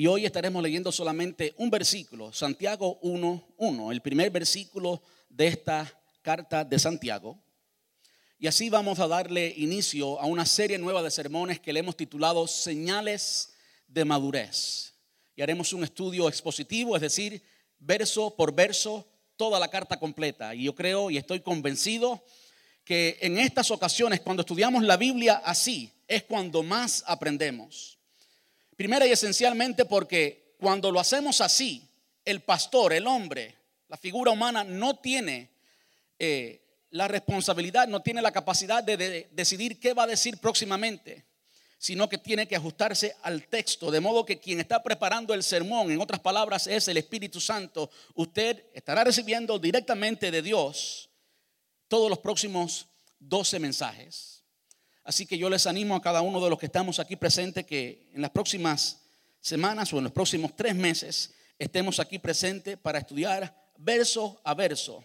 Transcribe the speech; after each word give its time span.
Y 0.00 0.06
hoy 0.06 0.24
estaremos 0.24 0.62
leyendo 0.62 0.90
solamente 0.90 1.52
un 1.58 1.68
versículo, 1.68 2.32
Santiago 2.32 2.98
1.1, 3.02 3.92
el 3.92 4.00
primer 4.00 4.30
versículo 4.30 5.02
de 5.28 5.48
esta 5.48 5.94
carta 6.22 6.64
de 6.64 6.78
Santiago. 6.78 7.38
Y 8.38 8.46
así 8.46 8.70
vamos 8.70 8.98
a 8.98 9.06
darle 9.06 9.52
inicio 9.58 10.18
a 10.18 10.24
una 10.24 10.46
serie 10.46 10.78
nueva 10.78 11.02
de 11.02 11.10
sermones 11.10 11.60
que 11.60 11.74
le 11.74 11.80
hemos 11.80 11.98
titulado 11.98 12.46
Señales 12.46 13.52
de 13.88 14.06
Madurez. 14.06 14.94
Y 15.36 15.42
haremos 15.42 15.74
un 15.74 15.84
estudio 15.84 16.30
expositivo, 16.30 16.96
es 16.96 17.02
decir, 17.02 17.42
verso 17.78 18.34
por 18.34 18.54
verso, 18.54 19.06
toda 19.36 19.60
la 19.60 19.68
carta 19.68 19.98
completa. 19.98 20.54
Y 20.54 20.62
yo 20.62 20.74
creo 20.74 21.10
y 21.10 21.18
estoy 21.18 21.40
convencido 21.40 22.24
que 22.84 23.18
en 23.20 23.38
estas 23.38 23.70
ocasiones, 23.70 24.22
cuando 24.22 24.40
estudiamos 24.40 24.82
la 24.82 24.96
Biblia 24.96 25.42
así, 25.44 25.92
es 26.08 26.22
cuando 26.22 26.62
más 26.62 27.04
aprendemos. 27.06 27.99
Primera 28.80 29.06
y 29.06 29.10
esencialmente 29.10 29.84
porque 29.84 30.54
cuando 30.58 30.90
lo 30.90 31.00
hacemos 31.00 31.42
así, 31.42 31.86
el 32.24 32.40
pastor, 32.40 32.94
el 32.94 33.06
hombre, 33.06 33.54
la 33.88 33.98
figura 33.98 34.30
humana 34.30 34.64
no 34.64 34.98
tiene 35.00 35.50
eh, 36.18 36.62
la 36.88 37.06
responsabilidad, 37.06 37.88
no 37.88 38.00
tiene 38.00 38.22
la 38.22 38.32
capacidad 38.32 38.82
de, 38.82 39.28
decidir 39.32 39.78
qué 39.78 39.92
va 39.92 40.04
a 40.04 40.06
decir 40.06 40.38
próximamente, 40.38 41.26
sino 41.76 42.08
que 42.08 42.16
tiene 42.16 42.48
que 42.48 42.56
ajustarse 42.56 43.14
al 43.20 43.48
texto, 43.48 43.90
de 43.90 44.00
modo 44.00 44.24
que 44.24 44.40
quien 44.40 44.60
está 44.60 44.82
preparando 44.82 45.34
el 45.34 45.42
sermón, 45.42 45.90
en 45.90 46.00
otras 46.00 46.20
palabras, 46.20 46.66
es 46.66 46.88
el 46.88 46.96
Espíritu 46.96 47.38
Santo. 47.38 47.90
Usted 48.14 48.64
estará 48.72 49.04
recibiendo 49.04 49.58
directamente 49.58 50.30
de 50.30 50.40
Dios 50.40 51.10
todos 51.86 52.08
los 52.08 52.20
próximos 52.20 52.86
12 53.18 53.58
mensajes. 53.58 54.39
Así 55.10 55.26
que 55.26 55.36
yo 55.36 55.50
les 55.50 55.66
animo 55.66 55.96
a 55.96 56.00
cada 56.00 56.20
uno 56.22 56.40
de 56.40 56.48
los 56.48 56.56
que 56.56 56.66
estamos 56.66 57.00
aquí 57.00 57.16
presentes 57.16 57.66
que 57.66 58.12
en 58.14 58.22
las 58.22 58.30
próximas 58.30 59.00
semanas 59.40 59.92
o 59.92 59.98
en 59.98 60.04
los 60.04 60.12
próximos 60.12 60.54
tres 60.54 60.72
meses 60.72 61.34
estemos 61.58 61.98
aquí 61.98 62.20
presentes 62.20 62.78
para 62.78 63.00
estudiar 63.00 63.72
verso 63.76 64.40
a 64.44 64.54
verso 64.54 65.02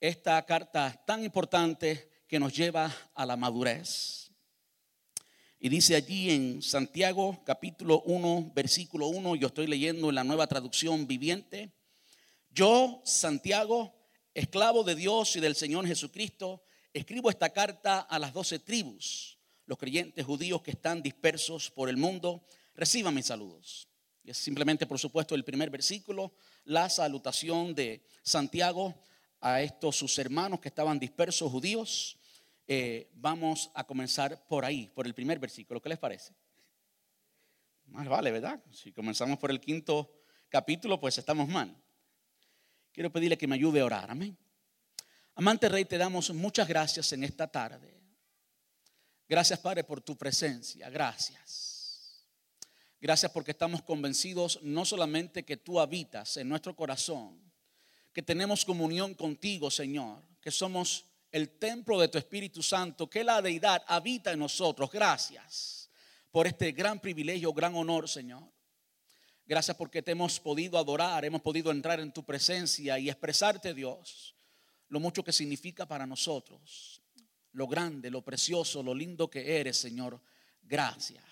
esta 0.00 0.44
carta 0.44 1.04
tan 1.06 1.22
importante 1.22 2.10
que 2.26 2.40
nos 2.40 2.52
lleva 2.52 2.92
a 3.14 3.24
la 3.24 3.36
madurez. 3.36 4.32
Y 5.60 5.68
dice 5.68 5.94
allí 5.94 6.32
en 6.32 6.60
Santiago 6.60 7.44
capítulo 7.44 8.02
1, 8.06 8.50
versículo 8.56 9.06
1, 9.06 9.36
yo 9.36 9.46
estoy 9.46 9.68
leyendo 9.68 10.08
en 10.08 10.16
la 10.16 10.24
nueva 10.24 10.48
traducción 10.48 11.06
viviente, 11.06 11.70
yo, 12.50 13.02
Santiago, 13.04 13.94
esclavo 14.34 14.82
de 14.82 14.96
Dios 14.96 15.36
y 15.36 15.40
del 15.40 15.54
Señor 15.54 15.86
Jesucristo, 15.86 16.65
escribo 16.98 17.30
esta 17.30 17.50
carta 17.50 18.00
a 18.00 18.18
las 18.18 18.32
doce 18.32 18.58
tribus, 18.58 19.38
los 19.66 19.78
creyentes 19.78 20.24
judíos 20.24 20.62
que 20.62 20.70
están 20.70 21.02
dispersos 21.02 21.70
por 21.70 21.88
el 21.88 21.96
mundo, 21.96 22.42
reciban 22.74 23.14
mis 23.14 23.26
saludos. 23.26 23.88
Y 24.22 24.30
es 24.30 24.38
simplemente, 24.38 24.86
por 24.86 24.98
supuesto, 24.98 25.34
el 25.34 25.44
primer 25.44 25.70
versículo, 25.70 26.32
la 26.64 26.88
salutación 26.88 27.74
de 27.74 28.02
Santiago 28.22 28.94
a 29.40 29.60
estos 29.60 29.96
sus 29.96 30.18
hermanos 30.18 30.60
que 30.60 30.68
estaban 30.68 30.98
dispersos 30.98 31.50
judíos. 31.50 32.18
Eh, 32.66 33.10
vamos 33.14 33.70
a 33.74 33.84
comenzar 33.84 34.46
por 34.48 34.64
ahí, 34.64 34.90
por 34.94 35.06
el 35.06 35.14
primer 35.14 35.38
versículo. 35.38 35.80
¿Qué 35.80 35.88
les 35.88 35.98
parece? 35.98 36.34
Más 37.86 38.08
vale, 38.08 38.32
¿verdad? 38.32 38.60
Si 38.72 38.92
comenzamos 38.92 39.38
por 39.38 39.50
el 39.50 39.60
quinto 39.60 40.10
capítulo, 40.48 40.98
pues 40.98 41.18
estamos 41.18 41.48
mal. 41.48 41.76
Quiero 42.90 43.12
pedirle 43.12 43.38
que 43.38 43.46
me 43.46 43.54
ayude 43.54 43.80
a 43.80 43.84
orar. 43.84 44.10
Amén. 44.10 44.36
Amante 45.38 45.68
Rey, 45.68 45.84
te 45.84 45.98
damos 45.98 46.30
muchas 46.30 46.66
gracias 46.66 47.12
en 47.12 47.22
esta 47.22 47.46
tarde. 47.46 47.94
Gracias, 49.28 49.58
Padre, 49.58 49.84
por 49.84 50.00
tu 50.00 50.16
presencia. 50.16 50.88
Gracias. 50.88 52.24
Gracias 52.98 53.30
porque 53.30 53.50
estamos 53.50 53.82
convencidos 53.82 54.58
no 54.62 54.86
solamente 54.86 55.44
que 55.44 55.58
tú 55.58 55.78
habitas 55.78 56.38
en 56.38 56.48
nuestro 56.48 56.74
corazón, 56.74 57.38
que 58.14 58.22
tenemos 58.22 58.64
comunión 58.64 59.14
contigo, 59.14 59.70
Señor, 59.70 60.22
que 60.40 60.50
somos 60.50 61.04
el 61.30 61.58
templo 61.58 62.00
de 62.00 62.08
tu 62.08 62.16
Espíritu 62.16 62.62
Santo, 62.62 63.10
que 63.10 63.22
la 63.22 63.42
deidad 63.42 63.82
habita 63.88 64.32
en 64.32 64.38
nosotros. 64.38 64.90
Gracias 64.90 65.90
por 66.30 66.46
este 66.46 66.72
gran 66.72 66.98
privilegio, 66.98 67.52
gran 67.52 67.74
honor, 67.74 68.08
Señor. 68.08 68.42
Gracias 69.44 69.76
porque 69.76 70.00
te 70.00 70.12
hemos 70.12 70.40
podido 70.40 70.78
adorar, 70.78 71.26
hemos 71.26 71.42
podido 71.42 71.70
entrar 71.70 72.00
en 72.00 72.10
tu 72.10 72.24
presencia 72.24 72.98
y 72.98 73.10
expresarte, 73.10 73.74
Dios, 73.74 74.35
lo 74.88 75.00
mucho 75.00 75.24
que 75.24 75.32
significa 75.32 75.86
para 75.86 76.06
nosotros, 76.06 77.00
lo 77.52 77.66
grande, 77.66 78.10
lo 78.10 78.22
precioso, 78.22 78.82
lo 78.82 78.94
lindo 78.94 79.28
que 79.28 79.58
eres, 79.58 79.76
Señor. 79.76 80.20
Gracias. 80.62 81.24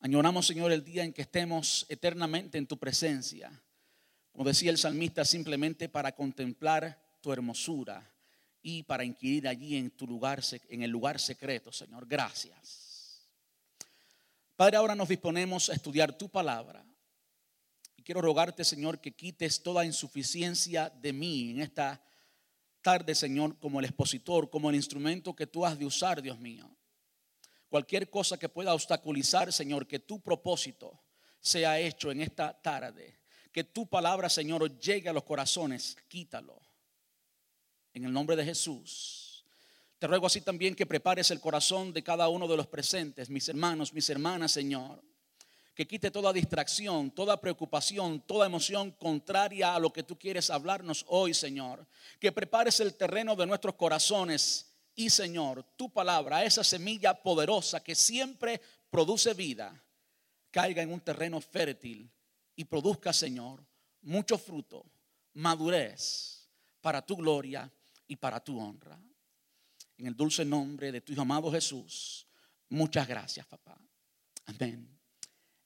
Añoramos, 0.00 0.46
Señor, 0.46 0.72
el 0.72 0.84
día 0.84 1.04
en 1.04 1.12
que 1.12 1.22
estemos 1.22 1.86
eternamente 1.88 2.58
en 2.58 2.66
tu 2.66 2.78
presencia 2.78 3.62
como 4.32 4.48
decía 4.48 4.70
el 4.70 4.78
salmista, 4.78 5.24
simplemente 5.24 5.88
para 5.88 6.12
contemplar 6.12 6.98
tu 7.20 7.32
hermosura 7.32 8.10
y 8.62 8.82
para 8.82 9.04
inquirir 9.04 9.46
allí 9.46 9.76
en 9.76 9.90
tu 9.90 10.06
lugar, 10.06 10.42
en 10.68 10.82
el 10.82 10.90
lugar 10.90 11.20
secreto, 11.20 11.70
Señor. 11.70 12.06
Gracias. 12.06 13.28
Padre, 14.56 14.78
ahora 14.78 14.94
nos 14.94 15.08
disponemos 15.08 15.68
a 15.68 15.74
estudiar 15.74 16.16
tu 16.16 16.30
palabra. 16.30 16.84
Quiero 18.02 18.20
rogarte, 18.20 18.64
Señor, 18.64 19.00
que 19.00 19.12
quites 19.12 19.62
toda 19.62 19.84
insuficiencia 19.84 20.90
de 20.90 21.12
mí 21.12 21.50
en 21.50 21.60
esta 21.60 22.02
tarde, 22.80 23.14
Señor, 23.14 23.58
como 23.58 23.78
el 23.78 23.86
expositor, 23.86 24.50
como 24.50 24.70
el 24.70 24.76
instrumento 24.76 25.34
que 25.34 25.46
tú 25.46 25.64
has 25.64 25.78
de 25.78 25.86
usar, 25.86 26.20
Dios 26.20 26.38
mío. 26.38 26.68
Cualquier 27.68 28.10
cosa 28.10 28.38
que 28.38 28.48
pueda 28.48 28.74
obstaculizar, 28.74 29.52
Señor, 29.52 29.86
que 29.86 30.00
tu 30.00 30.20
propósito 30.20 31.04
sea 31.40 31.78
hecho 31.78 32.10
en 32.10 32.20
esta 32.20 32.60
tarde 32.60 33.22
que 33.52 33.64
tu 33.64 33.86
palabra, 33.86 34.28
Señor, 34.28 34.78
llegue 34.78 35.10
a 35.10 35.12
los 35.12 35.24
corazones, 35.24 35.96
quítalo. 36.08 36.60
En 37.92 38.06
el 38.06 38.12
nombre 38.12 38.34
de 38.34 38.44
Jesús. 38.44 39.44
Te 39.98 40.06
ruego 40.06 40.26
así 40.26 40.40
también 40.40 40.74
que 40.74 40.86
prepares 40.86 41.30
el 41.30 41.40
corazón 41.40 41.92
de 41.92 42.02
cada 42.02 42.28
uno 42.28 42.48
de 42.48 42.56
los 42.56 42.66
presentes, 42.66 43.28
mis 43.28 43.48
hermanos, 43.48 43.92
mis 43.92 44.08
hermanas, 44.08 44.50
Señor. 44.50 45.04
Que 45.74 45.86
quite 45.86 46.10
toda 46.10 46.32
distracción, 46.32 47.10
toda 47.10 47.40
preocupación, 47.40 48.20
toda 48.20 48.46
emoción 48.46 48.90
contraria 48.90 49.74
a 49.74 49.78
lo 49.78 49.92
que 49.92 50.02
tú 50.02 50.18
quieres 50.18 50.50
hablarnos 50.50 51.04
hoy, 51.08 51.32
Señor. 51.32 51.86
Que 52.20 52.30
prepares 52.30 52.80
el 52.80 52.94
terreno 52.94 53.34
de 53.36 53.46
nuestros 53.46 53.74
corazones 53.76 54.72
y, 54.94 55.08
Señor, 55.08 55.64
tu 55.76 55.90
palabra, 55.90 56.44
esa 56.44 56.62
semilla 56.62 57.14
poderosa 57.14 57.82
que 57.82 57.94
siempre 57.94 58.60
produce 58.90 59.32
vida, 59.32 59.82
caiga 60.50 60.82
en 60.82 60.92
un 60.92 61.00
terreno 61.00 61.40
fértil 61.40 62.10
y 62.54 62.64
produzca, 62.64 63.12
Señor, 63.12 63.64
mucho 64.02 64.36
fruto, 64.36 64.84
madurez 65.32 66.50
para 66.82 67.00
tu 67.00 67.16
gloria 67.16 67.70
y 68.06 68.16
para 68.16 68.40
tu 68.40 68.60
honra. 68.60 69.00
En 69.96 70.06
el 70.06 70.16
dulce 70.16 70.44
nombre 70.44 70.92
de 70.92 71.00
tu 71.00 71.18
amado 71.18 71.50
Jesús, 71.50 72.26
muchas 72.68 73.08
gracias, 73.08 73.46
papá. 73.46 73.78
Amén 74.46 75.01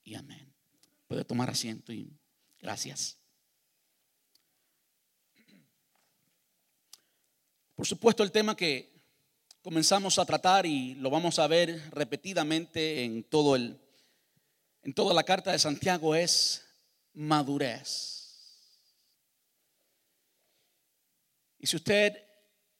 y 0.06 0.14
amén. 0.14 0.54
Puede 1.08 1.24
tomar 1.24 1.50
asiento 1.50 1.92
y 1.92 2.16
gracias. 2.60 3.18
Por 7.74 7.86
supuesto, 7.86 8.22
el 8.22 8.32
tema 8.32 8.56
que 8.56 8.94
comenzamos 9.60 10.18
a 10.18 10.24
tratar 10.24 10.64
y 10.64 10.94
lo 10.94 11.10
vamos 11.10 11.38
a 11.38 11.46
ver 11.48 11.90
repetidamente 11.90 13.04
en 13.04 13.24
todo 13.24 13.56
el 13.56 13.78
en 14.82 14.94
toda 14.94 15.12
la 15.12 15.24
carta 15.24 15.50
de 15.50 15.58
Santiago 15.58 16.14
es 16.14 16.64
madurez. 17.12 18.22
Y 21.58 21.66
si 21.66 21.74
usted 21.74 22.16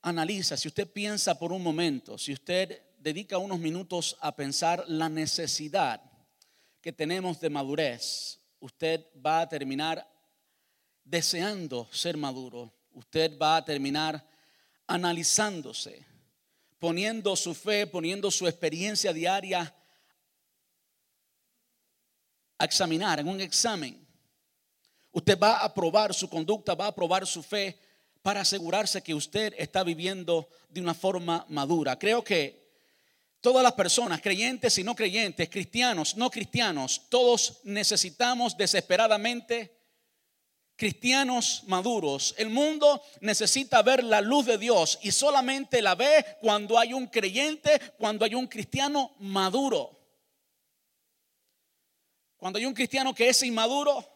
analiza, 0.03 0.57
si 0.57 0.69
usted 0.69 0.89
piensa 0.89 1.37
por 1.37 1.51
un 1.51 1.65
momento, 1.65 2.17
si 2.17 2.33
usted 2.33 2.81
dedica 2.99 3.39
unos 3.39 3.59
minutos 3.59 4.17
a 4.21 4.37
pensar 4.37 4.85
la 4.87 5.09
necesidad 5.09 6.06
que 6.87 6.93
tenemos 6.93 7.41
de 7.41 7.51
madurez, 7.51 8.39
usted 8.61 9.05
va 9.17 9.41
a 9.41 9.49
terminar 9.49 10.09
deseando 11.03 11.89
ser 11.91 12.17
maduro. 12.17 12.73
Usted 12.93 13.37
va 13.37 13.57
a 13.57 13.65
terminar 13.65 14.25
analizándose, 14.87 16.07
poniendo 16.79 17.35
su 17.35 17.57
fe, 17.57 17.89
poniendo 17.89 18.31
su 18.31 18.47
experiencia 18.47 19.13
diaria 19.13 19.75
a 22.57 22.65
examinar 22.65 23.19
en 23.19 23.27
un 23.31 23.41
examen. 23.41 24.07
Usted 25.11 25.37
va 25.37 25.65
a 25.65 25.75
probar 25.75 26.15
su 26.15 26.31
conducta, 26.31 26.77
va 26.77 26.87
a 26.87 26.95
probar 26.95 27.27
su 27.27 27.43
fe 27.43 27.81
para 28.23 28.43
asegurarse 28.43 29.03
que 29.03 29.13
usted 29.13 29.55
está 29.59 29.83
viviendo 29.83 30.49
de 30.69 30.81
una 30.81 30.95
forma 30.95 31.45
madura. 31.49 31.99
Creo 31.99 32.23
que 32.23 32.66
todas 33.41 33.63
las 33.63 33.73
personas, 33.73 34.21
creyentes 34.21 34.77
y 34.79 34.85
no 34.85 34.95
creyentes, 34.95 35.49
cristianos, 35.49 36.17
no 36.17 36.31
cristianos, 36.31 37.03
todos 37.09 37.61
necesitamos 37.65 38.57
desesperadamente 38.57 39.77
cristianos 40.77 41.63
maduros. 41.67 42.35
El 42.39 42.51
mundo 42.51 43.03
necesita 43.21 43.83
ver 43.83 44.05
la 44.05 44.21
luz 44.21 44.47
de 44.47 44.59
Dios 44.59 44.99
y 45.03 45.11
solamente 45.11 45.83
la 45.83 45.95
ve 45.95 46.25
cuando 46.41 46.79
hay 46.79 46.93
un 46.93 47.07
creyente, 47.07 47.81
cuando 47.99 48.25
hay 48.25 48.35
un 48.35 48.47
cristiano 48.47 49.15
maduro. 49.19 49.93
Cuando 52.37 52.59
hay 52.59 52.67
un 52.67 52.75
cristiano 52.75 53.15
que 53.15 53.31
es 53.31 53.43
inmaduro, 53.43 54.16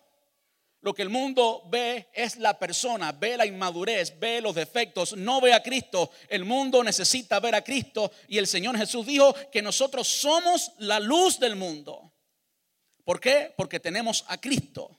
lo 0.83 0.95
que 0.95 1.03
el 1.03 1.11
mundo 1.11 1.63
ve 1.69 2.09
es 2.15 2.37
la 2.37 2.59
persona, 2.59 3.13
ve 3.13 3.37
la 3.37 3.45
inmadurez, 3.45 4.19
ve 4.19 4.41
los 4.41 4.55
defectos, 4.55 5.15
no 5.15 5.41
ve 5.41 5.53
a 5.53 5.63
Cristo. 5.63 6.11
El 6.29 6.47
mundo 6.47 6.83
necesita 6.83 7.39
ver 7.39 7.55
a 7.55 7.63
Cristo 7.63 8.11
y 8.29 8.39
el 8.39 8.47
Señor 8.47 8.79
Jesús 8.79 9.07
dijo 9.07 9.35
que 9.53 9.61
nosotros 9.61 10.09
somos 10.09 10.73
la 10.79 10.99
luz 10.99 11.39
del 11.39 11.55
mundo. 11.55 12.15
¿Por 13.05 13.21
qué? 13.21 13.53
Porque 13.57 13.79
tenemos 13.79 14.25
a 14.29 14.41
Cristo. 14.41 14.97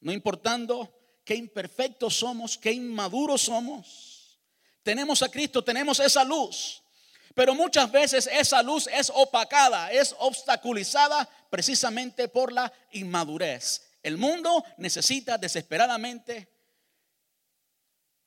No 0.00 0.10
importando 0.10 0.92
qué 1.24 1.36
imperfectos 1.36 2.16
somos, 2.16 2.58
qué 2.58 2.72
inmaduros 2.72 3.42
somos. 3.42 4.40
Tenemos 4.82 5.22
a 5.22 5.28
Cristo, 5.28 5.62
tenemos 5.62 6.00
esa 6.00 6.24
luz. 6.24 6.82
Pero 7.36 7.54
muchas 7.54 7.92
veces 7.92 8.28
esa 8.32 8.64
luz 8.64 8.88
es 8.92 9.12
opacada, 9.14 9.92
es 9.92 10.12
obstaculizada 10.18 11.28
precisamente 11.48 12.26
por 12.26 12.52
la 12.52 12.72
inmadurez. 12.90 13.89
El 14.02 14.16
mundo 14.16 14.64
necesita 14.78 15.38
desesperadamente 15.38 16.48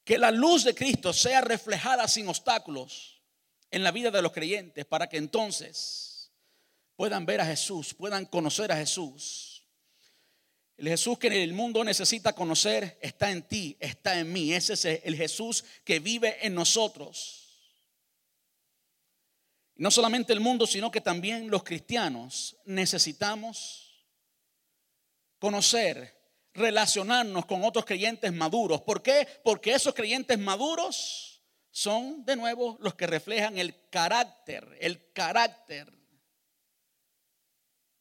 que 0.03 0.17
la 0.17 0.31
luz 0.31 0.63
de 0.63 0.75
Cristo 0.75 1.13
sea 1.13 1.41
reflejada 1.41 2.07
sin 2.07 2.27
obstáculos 2.27 3.21
en 3.71 3.83
la 3.83 3.91
vida 3.91 4.11
de 4.11 4.21
los 4.21 4.31
creyentes 4.31 4.85
para 4.85 5.07
que 5.07 5.17
entonces 5.17 6.31
puedan 6.95 7.25
ver 7.25 7.41
a 7.41 7.45
Jesús, 7.45 7.93
puedan 7.93 8.25
conocer 8.25 8.71
a 8.71 8.77
Jesús 8.77 9.53
el 10.77 10.89
Jesús 10.89 11.19
que 11.19 11.27
el 11.27 11.53
mundo 11.53 11.83
necesita 11.83 12.33
conocer 12.33 12.97
está 13.01 13.29
en 13.31 13.43
ti, 13.43 13.77
está 13.79 14.19
en 14.19 14.33
mí. 14.33 14.53
Ese 14.53 14.73
es 14.73 14.85
el 14.85 15.15
Jesús 15.15 15.63
que 15.83 15.99
vive 15.99 16.45
en 16.45 16.55
nosotros. 16.55 17.39
no 19.75 19.89
solamente 19.89 20.33
el 20.33 20.39
mundo, 20.39 20.67
sino 20.67 20.91
que 20.91 21.01
también 21.01 21.49
los 21.49 21.63
cristianos 21.63 22.57
necesitamos 22.65 23.82
conocer, 25.43 26.17
relacionarnos 26.53 27.45
con 27.45 27.65
otros 27.65 27.83
creyentes 27.83 28.31
maduros. 28.31 28.79
¿Por 28.79 29.03
qué? 29.03 29.27
Porque 29.43 29.73
esos 29.73 29.93
creyentes 29.93 30.39
maduros 30.39 31.43
son 31.69 32.23
de 32.23 32.37
nuevo 32.37 32.77
los 32.79 32.95
que 32.95 33.07
reflejan 33.07 33.57
el 33.57 33.89
carácter, 33.89 34.65
el 34.79 35.11
carácter 35.11 35.91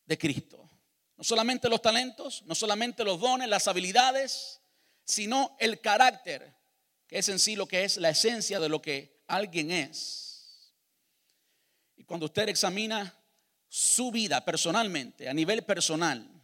de 0.04 0.16
Cristo. 0.16 0.70
No 1.16 1.24
solamente 1.24 1.68
los 1.68 1.82
talentos, 1.82 2.44
no 2.46 2.54
solamente 2.54 3.02
los 3.02 3.18
dones, 3.18 3.48
las 3.48 3.66
habilidades, 3.66 4.60
sino 5.04 5.56
el 5.58 5.80
carácter, 5.80 6.54
que 7.08 7.18
es 7.18 7.28
en 7.28 7.40
sí 7.40 7.56
lo 7.56 7.66
que 7.66 7.82
es 7.82 7.96
la 7.96 8.10
esencia 8.10 8.60
de 8.60 8.68
lo 8.68 8.80
que 8.80 9.24
alguien 9.26 9.72
es. 9.72 10.76
Y 11.96 12.04
cuando 12.04 12.26
usted 12.26 12.48
examina 12.48 13.12
su 13.68 14.12
vida 14.12 14.44
personalmente, 14.44 15.28
a 15.28 15.34
nivel 15.34 15.64
personal, 15.64 16.41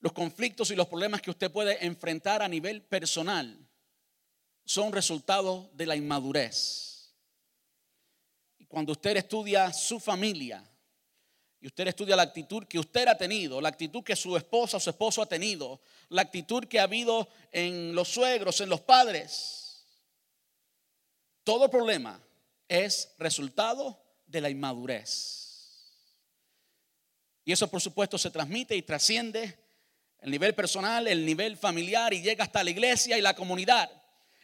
los 0.00 0.12
conflictos 0.12 0.70
y 0.70 0.76
los 0.76 0.86
problemas 0.86 1.20
que 1.20 1.30
usted 1.30 1.50
puede 1.50 1.84
enfrentar 1.84 2.42
a 2.42 2.48
nivel 2.48 2.82
personal 2.82 3.58
son 4.64 4.92
resultado 4.92 5.70
de 5.72 5.86
la 5.86 5.96
inmadurez. 5.96 7.14
Y 8.58 8.66
cuando 8.66 8.92
usted 8.92 9.16
estudia 9.16 9.72
su 9.72 9.98
familia, 9.98 10.62
y 11.60 11.66
usted 11.66 11.88
estudia 11.88 12.14
la 12.14 12.22
actitud 12.22 12.64
que 12.64 12.78
usted 12.78 13.08
ha 13.08 13.18
tenido, 13.18 13.60
la 13.60 13.70
actitud 13.70 14.04
que 14.04 14.14
su 14.14 14.36
esposa 14.36 14.76
o 14.76 14.80
su 14.80 14.90
esposo 14.90 15.22
ha 15.22 15.26
tenido, 15.26 15.80
la 16.08 16.22
actitud 16.22 16.64
que 16.66 16.78
ha 16.78 16.84
habido 16.84 17.28
en 17.50 17.94
los 17.94 18.08
suegros, 18.08 18.60
en 18.60 18.68
los 18.68 18.80
padres. 18.80 19.84
Todo 21.42 21.68
problema 21.68 22.22
es 22.68 23.14
resultado 23.18 24.00
de 24.26 24.40
la 24.40 24.50
inmadurez. 24.50 25.48
Y 27.44 27.52
eso 27.52 27.68
por 27.68 27.80
supuesto 27.80 28.18
se 28.18 28.30
transmite 28.30 28.76
y 28.76 28.82
trasciende 28.82 29.58
el 30.20 30.30
nivel 30.30 30.54
personal, 30.54 31.06
el 31.06 31.24
nivel 31.24 31.56
familiar 31.56 32.12
y 32.12 32.22
llega 32.22 32.44
hasta 32.44 32.64
la 32.64 32.70
iglesia 32.70 33.16
y 33.16 33.20
la 33.20 33.34
comunidad. 33.34 33.90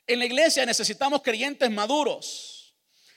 En 0.07 0.19
la 0.19 0.27
iglesia 0.27 0.67
necesitamos 0.67 1.23
creyentes 1.23 1.71
maduros. 1.71 2.75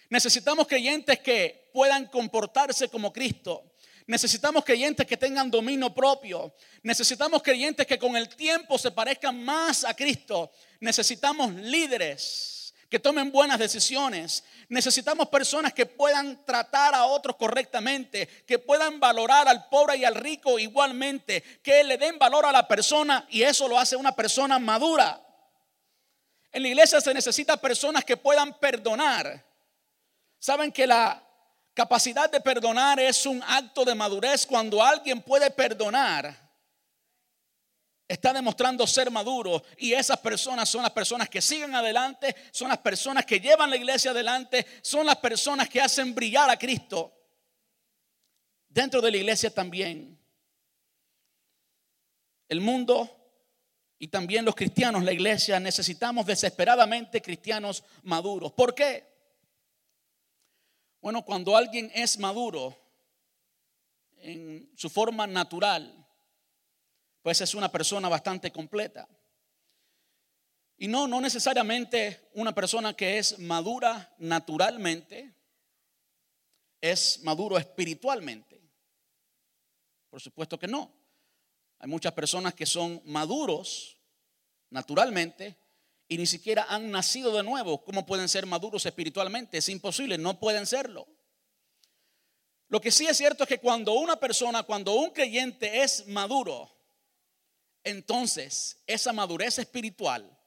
Necesitamos 0.09 0.67
creyentes 0.67 1.19
que 1.19 1.69
puedan 1.73 2.05
comportarse 2.05 2.87
como 2.87 3.11
Cristo. 3.11 3.73
Necesitamos 4.07 4.63
creyentes 4.63 5.05
que 5.05 5.17
tengan 5.17 5.51
dominio 5.51 5.93
propio. 5.93 6.55
Necesitamos 6.81 7.43
creyentes 7.43 7.85
que 7.85 7.99
con 7.99 8.15
el 8.15 8.29
tiempo 8.29 8.77
se 8.77 8.91
parezcan 8.91 9.43
más 9.43 9.83
a 9.83 9.93
Cristo. 9.93 10.51
Necesitamos 10.79 11.53
líderes 11.53 12.56
que 12.89 12.99
tomen 12.99 13.31
buenas 13.31 13.59
decisiones. 13.59 14.43
Necesitamos 14.69 15.27
personas 15.27 15.73
que 15.73 15.85
puedan 15.85 16.45
tratar 16.45 16.95
a 16.95 17.05
otros 17.05 17.35
correctamente, 17.35 18.27
que 18.45 18.59
puedan 18.59 18.99
valorar 18.99 19.47
al 19.47 19.67
pobre 19.69 19.97
y 19.97 20.05
al 20.05 20.15
rico 20.15 20.57
igualmente, 20.59 21.41
que 21.61 21.83
le 21.83 21.97
den 21.97 22.17
valor 22.17 22.45
a 22.45 22.51
la 22.51 22.67
persona 22.67 23.25
y 23.29 23.43
eso 23.43 23.67
lo 23.67 23.79
hace 23.79 23.95
una 23.95 24.13
persona 24.13 24.59
madura. 24.59 25.21
En 26.51 26.63
la 26.63 26.69
iglesia 26.69 27.01
se 27.01 27.13
necesita 27.13 27.57
personas 27.57 28.05
que 28.05 28.17
puedan 28.17 28.57
perdonar. 28.59 29.45
Saben 30.39 30.71
que 30.71 30.87
la 30.87 31.23
Capacidad 31.77 32.27
de 32.27 32.41
perdonar 32.41 32.99
es 32.99 33.27
un 33.27 33.39
acto 33.43 33.85
de 33.85 33.93
madurez. 33.93 34.47
Cuando 34.47 34.83
alguien 34.83 35.21
puede 35.21 35.51
perdonar, 35.51 36.46
está 38.07 38.31
demostrando 38.31 38.87
ser 38.87 39.11
maduro. 39.11 39.63
Y 39.77 39.93
esas 39.93 40.19
personas 40.19 40.69
son 40.69 40.83
las 40.83 40.91
personas 40.91 41.29
que 41.29 41.41
siguen 41.41 41.75
adelante, 41.75 42.35
son 42.51 42.69
las 42.69 42.77
personas 42.77 43.25
que 43.25 43.39
llevan 43.39 43.69
la 43.69 43.75
iglesia 43.75 44.11
adelante, 44.11 44.65
son 44.81 45.05
las 45.05 45.17
personas 45.17 45.67
que 45.67 45.81
hacen 45.81 46.15
brillar 46.15 46.49
a 46.49 46.57
Cristo. 46.57 47.13
Dentro 48.69 49.01
de 49.01 49.11
la 49.11 49.17
iglesia 49.17 49.53
también. 49.53 50.17
El 52.47 52.61
mundo 52.61 53.13
y 53.99 54.07
también 54.07 54.45
los 54.45 54.55
cristianos, 54.55 55.03
la 55.03 55.11
iglesia, 55.11 55.59
necesitamos 55.59 56.25
desesperadamente 56.25 57.21
cristianos 57.21 57.83
maduros. 58.03 58.53
¿Por 58.53 58.73
qué? 58.73 59.05
Bueno, 61.01 61.25
cuando 61.25 61.57
alguien 61.57 61.91
es 61.93 62.17
maduro 62.17 62.77
en 64.19 64.71
su 64.75 64.89
forma 64.89 65.25
natural, 65.27 66.06
pues 67.27 67.41
es 67.41 67.55
una 67.55 67.69
persona 67.69 68.07
bastante 68.07 68.53
completa. 68.53 69.05
Y 70.77 70.87
no, 70.87 71.09
no 71.09 71.19
necesariamente 71.19 72.29
una 72.35 72.55
persona 72.55 72.93
que 72.93 73.17
es 73.17 73.37
madura 73.39 74.15
naturalmente 74.17 75.35
es 76.79 77.19
maduro 77.23 77.57
espiritualmente. 77.57 78.61
Por 80.09 80.21
supuesto 80.21 80.57
que 80.57 80.69
no. 80.69 80.89
Hay 81.79 81.89
muchas 81.89 82.13
personas 82.13 82.53
que 82.53 82.65
son 82.65 83.01
maduros 83.03 83.97
naturalmente, 84.69 85.57
y 86.07 86.17
ni 86.17 86.27
siquiera 86.27 86.67
han 86.69 86.89
nacido 86.89 87.35
de 87.35 87.43
nuevo, 87.43 87.83
¿cómo 87.83 88.05
pueden 88.05 88.29
ser 88.29 88.45
maduros 88.45 88.85
espiritualmente? 88.85 89.57
Es 89.57 89.67
imposible, 89.67 90.17
no 90.17 90.39
pueden 90.39 90.65
serlo. 90.65 91.05
Lo 92.69 92.79
que 92.79 92.89
sí 92.89 93.05
es 93.05 93.17
cierto 93.17 93.43
es 93.43 93.49
que 93.49 93.59
cuando 93.59 93.95
una 93.95 94.17
persona, 94.17 94.63
cuando 94.63 94.93
un 94.93 95.09
creyente 95.09 95.83
es 95.83 96.07
maduro, 96.07 96.76
entonces 97.89 98.77
esa 98.87 99.13
madurez 99.13 99.59
espiritual 99.59 100.37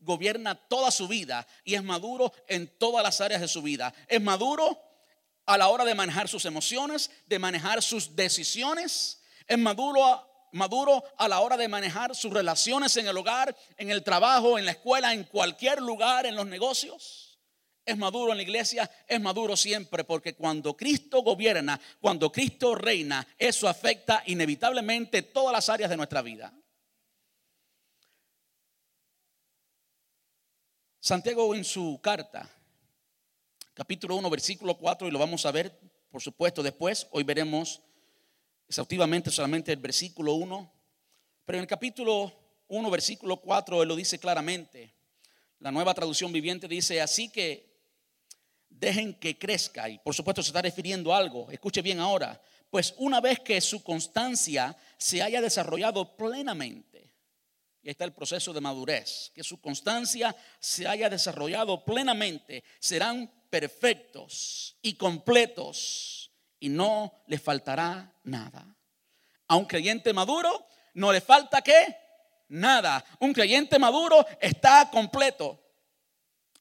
gobierna 0.00 0.54
toda 0.54 0.90
su 0.90 1.08
vida 1.08 1.46
y 1.64 1.74
es 1.74 1.82
maduro 1.82 2.32
en 2.48 2.66
todas 2.78 3.02
las 3.02 3.20
áreas 3.20 3.40
de 3.40 3.48
su 3.48 3.62
vida. 3.62 3.92
Es 4.08 4.20
maduro 4.20 4.78
a 5.46 5.58
la 5.58 5.68
hora 5.68 5.84
de 5.84 5.94
manejar 5.94 6.28
sus 6.28 6.44
emociones, 6.44 7.10
de 7.26 7.38
manejar 7.38 7.82
sus 7.82 8.16
decisiones, 8.16 9.22
es 9.46 9.58
maduro 9.58 10.26
maduro 10.52 11.04
a 11.16 11.28
la 11.28 11.40
hora 11.40 11.56
de 11.56 11.68
manejar 11.68 12.14
sus 12.14 12.32
relaciones 12.32 12.96
en 12.96 13.06
el 13.06 13.16
hogar, 13.16 13.56
en 13.76 13.90
el 13.90 14.02
trabajo, 14.02 14.58
en 14.58 14.64
la 14.64 14.72
escuela, 14.72 15.12
en 15.12 15.24
cualquier 15.24 15.80
lugar, 15.80 16.26
en 16.26 16.34
los 16.34 16.46
negocios. 16.46 17.38
Es 17.84 17.96
maduro 17.96 18.32
en 18.32 18.38
la 18.38 18.42
iglesia, 18.42 18.90
es 19.06 19.20
maduro 19.20 19.56
siempre, 19.56 20.04
porque 20.04 20.34
cuando 20.34 20.76
Cristo 20.76 21.22
gobierna, 21.22 21.80
cuando 22.00 22.30
Cristo 22.30 22.74
reina, 22.74 23.26
eso 23.38 23.68
afecta 23.68 24.22
inevitablemente 24.26 25.22
todas 25.22 25.52
las 25.52 25.68
áreas 25.68 25.90
de 25.90 25.96
nuestra 25.96 26.22
vida. 26.22 26.52
Santiago 31.02 31.54
en 31.54 31.64
su 31.64 31.98
carta, 32.02 32.46
capítulo 33.72 34.16
1, 34.16 34.28
versículo 34.28 34.76
4, 34.76 35.08
y 35.08 35.10
lo 35.10 35.18
vamos 35.18 35.46
a 35.46 35.50
ver, 35.50 35.80
por 36.10 36.20
supuesto, 36.20 36.62
después, 36.62 37.06
hoy 37.12 37.24
veremos 37.24 37.80
exhaustivamente 38.68 39.30
solamente 39.30 39.72
el 39.72 39.78
versículo 39.78 40.34
1, 40.34 40.70
pero 41.46 41.56
en 41.56 41.62
el 41.62 41.66
capítulo 41.66 42.30
1, 42.68 42.90
versículo 42.90 43.38
4, 43.40 43.82
él 43.82 43.88
lo 43.88 43.96
dice 43.96 44.18
claramente. 44.18 44.92
La 45.60 45.70
nueva 45.70 45.94
traducción 45.94 46.32
viviente 46.32 46.68
dice, 46.68 47.00
así 47.00 47.30
que 47.30 47.80
dejen 48.68 49.14
que 49.14 49.38
crezca, 49.38 49.88
y 49.88 49.98
por 50.00 50.14
supuesto 50.14 50.42
se 50.42 50.50
está 50.50 50.60
refiriendo 50.60 51.14
a 51.14 51.16
algo, 51.16 51.50
escuche 51.50 51.80
bien 51.80 51.98
ahora, 51.98 52.38
pues 52.68 52.94
una 52.98 53.22
vez 53.22 53.40
que 53.40 53.58
su 53.62 53.82
constancia 53.82 54.76
se 54.98 55.22
haya 55.22 55.40
desarrollado 55.40 56.14
plenamente, 56.14 56.89
y 57.82 57.88
ahí 57.88 57.92
está 57.92 58.04
el 58.04 58.12
proceso 58.12 58.52
de 58.52 58.60
madurez, 58.60 59.32
que 59.34 59.42
su 59.42 59.60
constancia 59.60 60.36
se 60.58 60.86
haya 60.86 61.08
desarrollado 61.08 61.84
plenamente, 61.84 62.62
serán 62.78 63.30
perfectos 63.48 64.76
y 64.82 64.94
completos 64.94 66.30
y 66.58 66.68
no 66.68 67.22
le 67.26 67.38
faltará 67.38 68.14
nada. 68.24 68.76
A 69.48 69.56
un 69.56 69.64
creyente 69.64 70.12
maduro 70.12 70.66
no 70.94 71.12
le 71.12 71.20
falta 71.20 71.62
qué? 71.62 71.96
Nada. 72.48 73.04
Un 73.20 73.32
creyente 73.32 73.78
maduro 73.78 74.26
está 74.40 74.90
completo. 74.90 75.58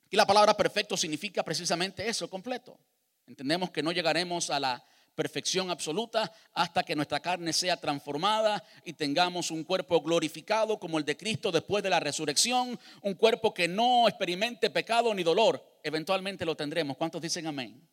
Y 0.10 0.16
la 0.16 0.26
palabra 0.26 0.56
perfecto 0.56 0.96
significa 0.98 1.44
precisamente 1.44 2.08
eso, 2.08 2.30
completo. 2.30 2.80
Entendemos 3.28 3.70
que 3.70 3.84
no 3.84 3.92
llegaremos 3.92 4.50
a 4.50 4.60
la 4.60 4.84
perfección 5.20 5.70
absoluta 5.70 6.32
hasta 6.54 6.82
que 6.82 6.96
nuestra 6.96 7.20
carne 7.20 7.52
sea 7.52 7.76
transformada 7.76 8.64
y 8.86 8.94
tengamos 8.94 9.52
un 9.52 9.66
cuerpo 9.66 10.00
glorificado 10.02 10.80
como 10.80 10.98
el 10.98 11.04
de 11.04 11.18
Cristo 11.18 11.52
después 11.52 11.84
de 11.84 11.90
la 11.90 12.00
resurrección, 12.00 12.80
un 13.02 13.16
cuerpo 13.16 13.54
que 13.54 13.68
no 13.68 14.08
experimente 14.08 14.70
pecado 14.70 15.14
ni 15.14 15.22
dolor. 15.22 15.82
Eventualmente 15.84 16.46
lo 16.46 16.56
tendremos. 16.56 16.96
¿Cuántos 16.96 17.22
dicen 17.22 17.48
amén? 17.48 17.86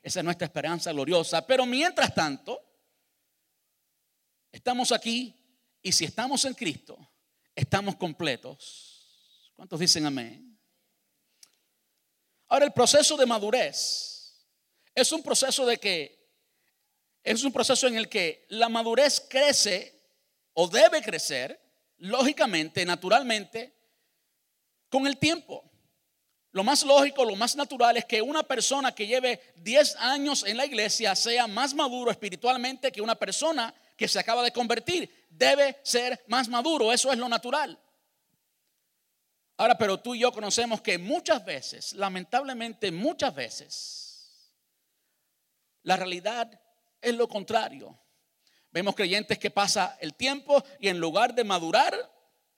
Esa 0.00 0.20
es 0.20 0.24
nuestra 0.24 0.44
esperanza 0.44 0.92
gloriosa. 0.92 1.44
Pero 1.44 1.66
mientras 1.66 2.14
tanto, 2.14 2.62
estamos 4.52 4.92
aquí 4.92 5.34
y 5.82 5.90
si 5.90 6.04
estamos 6.04 6.44
en 6.44 6.54
Cristo, 6.54 6.96
estamos 7.52 7.96
completos. 7.96 9.50
¿Cuántos 9.56 9.80
dicen 9.80 10.06
amén? 10.06 10.56
Ahora 12.46 12.64
el 12.64 12.72
proceso 12.72 13.16
de 13.16 13.26
madurez 13.26 14.46
es 14.94 15.10
un 15.10 15.20
proceso 15.24 15.66
de 15.66 15.78
que 15.78 16.19
es 17.22 17.44
un 17.44 17.52
proceso 17.52 17.86
en 17.86 17.96
el 17.96 18.08
que 18.08 18.46
la 18.48 18.68
madurez 18.68 19.26
crece 19.28 20.00
o 20.54 20.68
debe 20.68 21.02
crecer, 21.02 21.60
lógicamente, 21.98 22.84
naturalmente, 22.84 23.74
con 24.88 25.06
el 25.06 25.18
tiempo. 25.18 25.64
Lo 26.52 26.64
más 26.64 26.82
lógico, 26.82 27.24
lo 27.24 27.36
más 27.36 27.54
natural 27.54 27.96
es 27.96 28.04
que 28.04 28.20
una 28.20 28.42
persona 28.42 28.92
que 28.92 29.06
lleve 29.06 29.40
10 29.56 29.96
años 29.96 30.44
en 30.44 30.56
la 30.56 30.66
iglesia 30.66 31.14
sea 31.14 31.46
más 31.46 31.74
maduro 31.74 32.10
espiritualmente 32.10 32.90
que 32.90 33.00
una 33.00 33.14
persona 33.14 33.72
que 33.96 34.08
se 34.08 34.18
acaba 34.18 34.42
de 34.42 34.50
convertir. 34.50 35.26
Debe 35.30 35.78
ser 35.84 36.24
más 36.26 36.48
maduro, 36.48 36.92
eso 36.92 37.12
es 37.12 37.18
lo 37.18 37.28
natural. 37.28 37.78
Ahora, 39.58 39.76
pero 39.76 40.00
tú 40.00 40.14
y 40.14 40.20
yo 40.20 40.32
conocemos 40.32 40.80
que 40.80 40.98
muchas 40.98 41.44
veces, 41.44 41.92
lamentablemente 41.92 42.90
muchas 42.90 43.32
veces, 43.34 44.54
la 45.82 45.96
realidad 45.96 46.50
es 47.00 47.14
lo 47.14 47.28
contrario. 47.28 47.98
Vemos 48.72 48.94
creyentes 48.94 49.38
que 49.38 49.50
pasa 49.50 49.96
el 50.00 50.14
tiempo 50.14 50.62
y 50.78 50.88
en 50.88 50.98
lugar 50.98 51.34
de 51.34 51.44
madurar, 51.44 51.94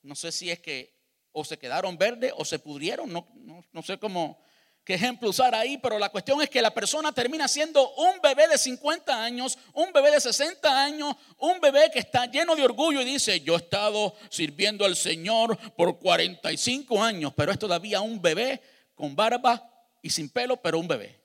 no 0.03 0.15
sé 0.15 0.31
si 0.31 0.51
es 0.51 0.61
que 0.61 0.93
o 1.33 1.45
se 1.45 1.59
quedaron 1.59 1.97
verdes 1.97 2.33
o 2.37 2.45
se 2.45 2.59
pudrieron, 2.59 3.11
no, 3.11 3.27
no, 3.73 3.83
sé 3.83 3.99
cómo, 3.99 4.39
qué 4.85 4.95
ejemplo 4.95 5.31
usar 5.31 5.55
ahí, 5.55 5.79
pero 5.79 5.99
la 5.99 6.11
cuestión 6.11 6.43
es 6.43 6.51
que 6.51 6.61
la 6.61 6.75
persona 6.75 7.13
termina 7.13 7.49
siendo 7.49 7.95
un 7.95 8.21
bebé 8.23 8.47
de 8.49 8.59
50 8.59 9.25
años, 9.25 9.59
un 9.73 9.91
bebé 9.95 10.11
de 10.11 10.21
60 10.21 10.85
años, 10.85 11.17
un 11.39 11.59
bebé 11.61 11.91
que 11.91 12.01
está 12.01 12.27
lleno 12.27 12.55
de 12.55 12.65
orgullo 12.65 13.01
y 13.01 13.07
dice, 13.07 13.41
yo 13.41 13.55
he 13.55 13.59
estado 13.59 14.15
sirviendo 14.29 14.85
al 14.85 14.97
Señor 14.97 15.57
por 15.73 15.99
45 15.99 17.03
años, 17.03 17.33
pero 17.35 17.53
es 17.53 17.59
todavía 17.59 18.03
un 18.03 18.21
bebé 18.21 18.61
con 18.95 19.17
barba 19.17 19.67
y 20.03 20.11
sin 20.11 20.29
pelo, 20.29 20.61
pero 20.61 20.79
un 20.79 20.89
bebé. 20.89 21.22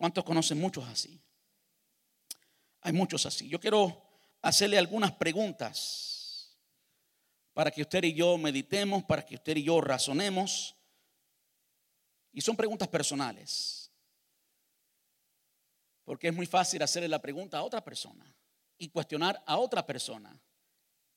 ¿Cuántos 0.00 0.24
conocen 0.24 0.58
muchos 0.58 0.88
así? 0.88 1.20
Hay 2.80 2.94
muchos 2.94 3.26
así. 3.26 3.50
Yo 3.50 3.60
quiero 3.60 4.02
hacerle 4.40 4.78
algunas 4.78 5.12
preguntas 5.12 6.58
para 7.52 7.70
que 7.70 7.82
usted 7.82 8.04
y 8.04 8.14
yo 8.14 8.38
meditemos, 8.38 9.04
para 9.04 9.26
que 9.26 9.34
usted 9.34 9.58
y 9.58 9.64
yo 9.64 9.78
razonemos. 9.82 10.74
Y 12.32 12.40
son 12.40 12.56
preguntas 12.56 12.88
personales. 12.88 13.92
Porque 16.06 16.28
es 16.28 16.34
muy 16.34 16.46
fácil 16.46 16.82
hacerle 16.82 17.06
la 17.06 17.20
pregunta 17.20 17.58
a 17.58 17.62
otra 17.62 17.84
persona 17.84 18.34
y 18.78 18.88
cuestionar 18.88 19.42
a 19.44 19.58
otra 19.58 19.84
persona. 19.84 20.40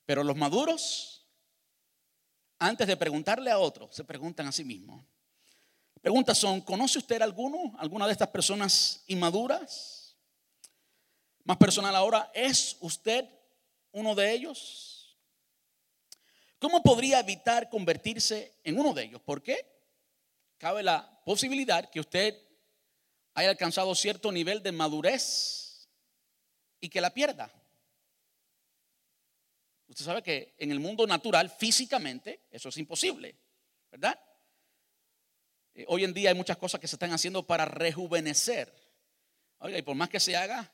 Pero 0.05 0.25
los 0.25 0.35
maduros, 0.35 1.25
antes 2.59 2.85
de 2.85 2.97
preguntarle 2.97 3.49
a 3.49 3.59
otro, 3.59 3.89
se 3.93 4.03
preguntan 4.03 4.47
a 4.47 4.51
sí 4.51 4.65
mismos. 4.65 5.05
Preguntas 6.03 6.37
son, 6.37 6.59
¿conoce 6.59 6.99
usted 6.99 7.21
alguno, 7.21 7.73
alguna 7.77 8.05
de 8.05 8.11
estas 8.11 8.27
personas 8.27 9.05
inmaduras? 9.07 10.17
Más 11.45 11.55
personal 11.55 11.95
ahora, 11.95 12.29
¿es 12.33 12.75
usted 12.81 13.25
uno 13.93 14.13
de 14.13 14.33
ellos? 14.33 15.17
¿Cómo 16.59 16.83
podría 16.83 17.21
evitar 17.21 17.69
convertirse 17.69 18.59
en 18.65 18.77
uno 18.77 18.93
de 18.93 19.03
ellos? 19.03 19.21
¿Por 19.21 19.41
qué? 19.41 19.65
Cabe 20.57 20.83
la 20.83 21.21
posibilidad 21.23 21.89
que 21.89 22.01
usted 22.01 22.37
haya 23.33 23.51
alcanzado 23.51 23.95
cierto 23.95 24.29
nivel 24.29 24.61
de 24.61 24.73
madurez 24.73 25.87
y 26.81 26.89
que 26.89 26.99
la 26.99 27.13
pierda. 27.13 27.49
Usted 29.87 30.03
sabe 30.03 30.21
que 30.21 30.53
en 30.57 30.69
el 30.69 30.81
mundo 30.81 31.07
natural, 31.07 31.49
físicamente, 31.49 32.41
eso 32.51 32.67
es 32.67 32.75
imposible, 32.75 33.37
¿verdad? 33.89 34.19
Eh, 35.75 35.85
hoy 35.87 36.03
en 36.03 36.13
día 36.13 36.29
hay 36.29 36.35
muchas 36.35 36.57
cosas 36.57 36.79
que 36.79 36.87
se 36.87 36.95
están 36.95 37.11
haciendo 37.11 37.45
para 37.45 37.65
rejuvenecer. 37.65 38.73
Oiga, 39.59 39.77
y 39.77 39.81
por 39.81 39.95
más 39.95 40.09
que 40.09 40.19
se 40.19 40.35
haga, 40.35 40.71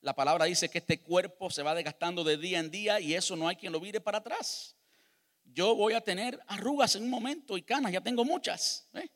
la 0.00 0.14
palabra 0.14 0.46
dice 0.46 0.68
que 0.68 0.78
este 0.78 1.00
cuerpo 1.00 1.50
se 1.50 1.62
va 1.62 1.74
desgastando 1.74 2.24
de 2.24 2.36
día 2.36 2.58
en 2.58 2.70
día 2.70 3.00
y 3.00 3.14
eso 3.14 3.36
no 3.36 3.48
hay 3.48 3.56
quien 3.56 3.72
lo 3.72 3.80
vire 3.80 4.00
para 4.00 4.18
atrás. 4.18 4.74
Yo 5.44 5.74
voy 5.74 5.94
a 5.94 6.00
tener 6.00 6.40
arrugas 6.46 6.94
en 6.94 7.02
un 7.04 7.10
momento 7.10 7.58
y 7.58 7.62
canas, 7.62 7.92
ya 7.92 8.00
tengo 8.00 8.24
muchas. 8.24 8.88
¿eh? 8.94 9.08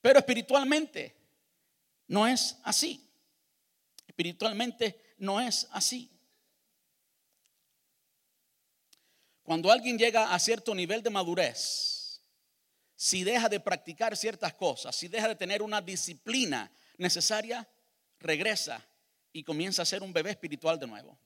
Pero 0.00 0.18
espiritualmente 0.18 1.14
no 2.08 2.26
es 2.26 2.58
así. 2.64 3.08
Espiritualmente 4.06 5.14
no 5.18 5.40
es 5.40 5.68
así. 5.70 6.10
Cuando 9.42 9.70
alguien 9.70 9.98
llega 9.98 10.32
a 10.32 10.38
cierto 10.38 10.74
nivel 10.74 11.02
de 11.02 11.10
madurez, 11.10 11.99
si 13.00 13.24
deja 13.24 13.48
de 13.48 13.60
practicar 13.60 14.14
ciertas 14.14 14.52
cosas, 14.52 14.94
si 14.94 15.08
deja 15.08 15.26
de 15.26 15.34
tener 15.34 15.62
una 15.62 15.80
disciplina 15.80 16.70
necesaria, 16.98 17.66
regresa 18.18 18.86
y 19.32 19.42
comienza 19.42 19.80
a 19.80 19.86
ser 19.86 20.02
un 20.02 20.12
bebé 20.12 20.32
espiritual 20.32 20.78
de 20.78 20.86
nuevo. 20.86 21.18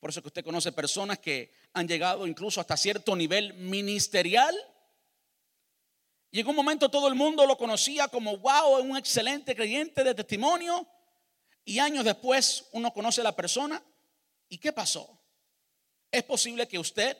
Por 0.00 0.08
eso 0.08 0.22
que 0.22 0.28
usted 0.28 0.42
conoce 0.42 0.72
personas 0.72 1.18
que 1.18 1.52
han 1.74 1.86
llegado 1.86 2.26
incluso 2.26 2.58
hasta 2.58 2.74
cierto 2.78 3.14
nivel 3.14 3.52
ministerial. 3.52 4.56
Y 6.30 6.40
en 6.40 6.46
un 6.46 6.56
momento 6.56 6.88
todo 6.88 7.06
el 7.06 7.16
mundo 7.16 7.44
lo 7.44 7.58
conocía 7.58 8.08
como, 8.08 8.38
wow, 8.38 8.78
un 8.78 8.96
excelente 8.96 9.54
creyente 9.54 10.02
de 10.02 10.14
testimonio. 10.14 10.88
Y 11.66 11.80
años 11.80 12.02
después 12.02 12.64
uno 12.72 12.94
conoce 12.94 13.20
a 13.20 13.24
la 13.24 13.36
persona. 13.36 13.84
¿Y 14.48 14.56
qué 14.56 14.72
pasó? 14.72 15.20
Es 16.10 16.22
posible 16.22 16.66
que 16.66 16.78
usted 16.78 17.14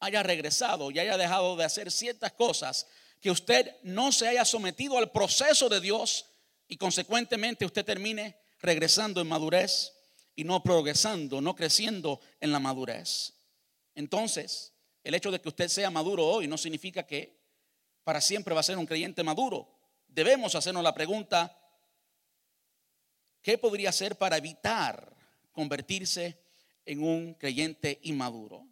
haya 0.00 0.22
regresado 0.22 0.90
y 0.90 0.98
haya 0.98 1.16
dejado 1.16 1.56
de 1.56 1.64
hacer 1.64 1.90
ciertas 1.90 2.32
cosas, 2.32 2.86
que 3.20 3.30
usted 3.30 3.76
no 3.82 4.12
se 4.12 4.28
haya 4.28 4.44
sometido 4.44 4.98
al 4.98 5.10
proceso 5.10 5.68
de 5.68 5.80
Dios 5.80 6.26
y 6.68 6.76
consecuentemente 6.76 7.64
usted 7.64 7.84
termine 7.84 8.36
regresando 8.60 9.20
en 9.20 9.28
madurez 9.28 9.92
y 10.34 10.44
no 10.44 10.62
progresando, 10.62 11.40
no 11.40 11.54
creciendo 11.56 12.20
en 12.40 12.52
la 12.52 12.58
madurez. 12.58 13.32
Entonces, 13.94 14.74
el 15.02 15.14
hecho 15.14 15.30
de 15.30 15.40
que 15.40 15.48
usted 15.48 15.68
sea 15.68 15.90
maduro 15.90 16.26
hoy 16.26 16.46
no 16.46 16.58
significa 16.58 17.04
que 17.04 17.40
para 18.04 18.20
siempre 18.20 18.54
va 18.54 18.60
a 18.60 18.64
ser 18.64 18.76
un 18.76 18.86
creyente 18.86 19.22
maduro. 19.24 19.68
Debemos 20.06 20.54
hacernos 20.54 20.82
la 20.82 20.94
pregunta, 20.94 21.58
¿qué 23.42 23.58
podría 23.58 23.88
hacer 23.88 24.16
para 24.16 24.36
evitar 24.36 25.16
convertirse 25.52 26.38
en 26.84 27.02
un 27.02 27.34
creyente 27.34 27.98
inmaduro? 28.02 28.66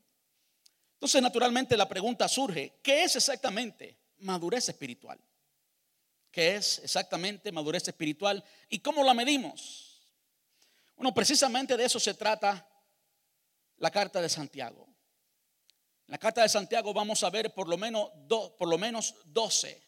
Entonces, 1.04 1.20
naturalmente, 1.20 1.76
la 1.76 1.86
pregunta 1.86 2.26
surge, 2.26 2.78
¿qué 2.82 3.04
es 3.04 3.14
exactamente 3.14 3.94
madurez 4.20 4.70
espiritual? 4.70 5.20
¿Qué 6.30 6.56
es 6.56 6.78
exactamente 6.78 7.52
madurez 7.52 7.86
espiritual 7.86 8.42
y 8.70 8.78
cómo 8.78 9.04
la 9.04 9.12
medimos? 9.12 10.00
Bueno, 10.96 11.12
precisamente 11.12 11.76
de 11.76 11.84
eso 11.84 12.00
se 12.00 12.14
trata 12.14 12.66
la 13.76 13.90
carta 13.90 14.22
de 14.22 14.30
Santiago. 14.30 14.86
En 16.06 16.12
la 16.12 16.16
carta 16.16 16.40
de 16.40 16.48
Santiago 16.48 16.94
vamos 16.94 17.22
a 17.22 17.28
ver 17.28 17.52
por 17.52 17.68
lo 17.68 17.76
menos, 17.76 18.08
por 18.56 18.66
lo 18.66 18.78
menos 18.78 19.14
12. 19.26 19.86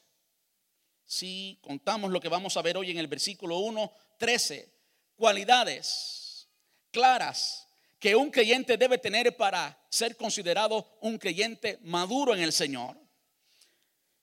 Si 1.07 1.59
contamos 1.63 2.11
lo 2.11 2.21
que 2.21 2.29
vamos 2.29 2.59
a 2.59 2.63
ver 2.63 2.77
hoy 2.77 2.91
en 2.91 2.99
el 2.99 3.07
versículo 3.07 3.57
1, 3.61 3.91
13 4.19 4.71
cualidades 5.17 6.47
claras 6.91 7.66
que 7.99 8.15
un 8.15 8.31
creyente 8.31 8.77
debe 8.77 8.99
tener 8.99 9.37
para 9.37 9.79
ser 9.89 10.17
considerado 10.17 10.99
un 11.01 11.19
creyente 11.19 11.79
maduro 11.83 12.35
en 12.35 12.43
el 12.43 12.53
Señor. 12.53 12.99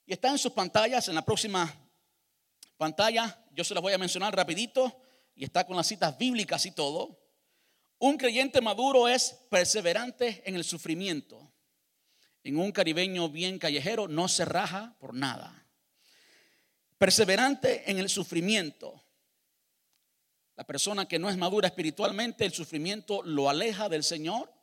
Y 0.06 0.13
está 0.13 0.30
en 0.30 0.38
sus 0.38 0.51
pantallas, 0.51 1.08
en 1.08 1.15
la 1.15 1.25
próxima 1.25 1.74
pantalla, 2.77 3.46
yo 3.51 3.63
se 3.63 3.74
las 3.74 3.82
voy 3.82 3.94
a 3.94 3.98
mencionar 3.98 4.36
rapidito, 4.36 5.01
y 5.36 5.44
está 5.44 5.65
con 5.65 5.75
las 5.75 5.88
citas 5.88 6.18
bíblicas 6.18 6.65
y 6.65 6.72
todo. 6.72 7.20
Un 8.00 8.18
creyente 8.18 8.62
maduro 8.62 9.08
es 9.08 9.39
perseverante 9.50 10.44
en 10.46 10.56
el 10.56 10.63
sufrimiento. 10.63 11.51
En 12.44 12.58
un 12.58 12.72
caribeño 12.72 13.30
bien 13.30 13.58
callejero 13.58 14.08
no 14.08 14.27
se 14.27 14.46
raja 14.46 14.96
por 15.00 15.13
nada. 15.13 15.65
Perseverante 16.98 17.89
en 17.89 17.98
el 17.98 18.10
sufrimiento. 18.10 19.02
La 20.55 20.63
persona 20.65 21.07
que 21.07 21.19
no 21.19 21.29
es 21.29 21.38
madura 21.38 21.67
espiritualmente, 21.67 22.45
el 22.45 22.53
sufrimiento 22.53 23.24
lo 23.24 23.50
aleja 23.50 23.89
del 23.89 24.03
Señor. 24.03 24.53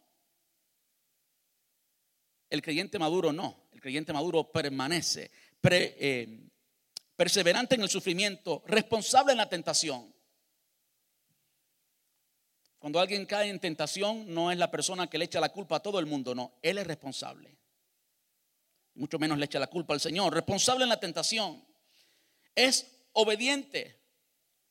El 2.49 2.63
creyente 2.63 2.99
maduro 2.99 3.33
no, 3.33 3.69
el 3.73 3.81
creyente 3.81 4.13
maduro 4.13 4.51
permanece, 4.51 5.31
eh, 5.63 6.49
perseverante 7.17 7.75
en 7.77 7.83
el 7.83 7.89
sufrimiento, 7.89 8.63
responsable 8.67 9.33
en 9.33 9.39
la 9.39 9.49
tentación. 9.49 10.13
Cuando 12.79 12.99
alguien 12.99 13.27
cae 13.27 13.51
en 13.51 13.61
tentación, 13.61 14.33
no 14.33 14.51
es 14.51 14.59
la 14.59 14.71
persona 14.71 15.09
que 15.09 15.19
le 15.19 15.27
echa 15.27 15.39
la 15.39 15.51
culpa 15.51 15.77
a 15.77 15.81
todo 15.81 15.99
el 15.99 16.07
mundo, 16.07 16.35
no, 16.35 16.59
él 16.63 16.79
es 16.79 16.87
responsable. 16.87 17.61
Mucho 18.95 19.19
menos 19.19 19.39
le 19.39 19.45
echa 19.45 19.59
la 19.59 19.69
culpa 19.69 19.95
al 19.95 20.01
Señor. 20.01 20.35
Responsable 20.35 20.83
en 20.83 20.89
la 20.89 21.01
tentación. 21.01 21.65
Es 22.55 23.07
obediente. 23.13 24.00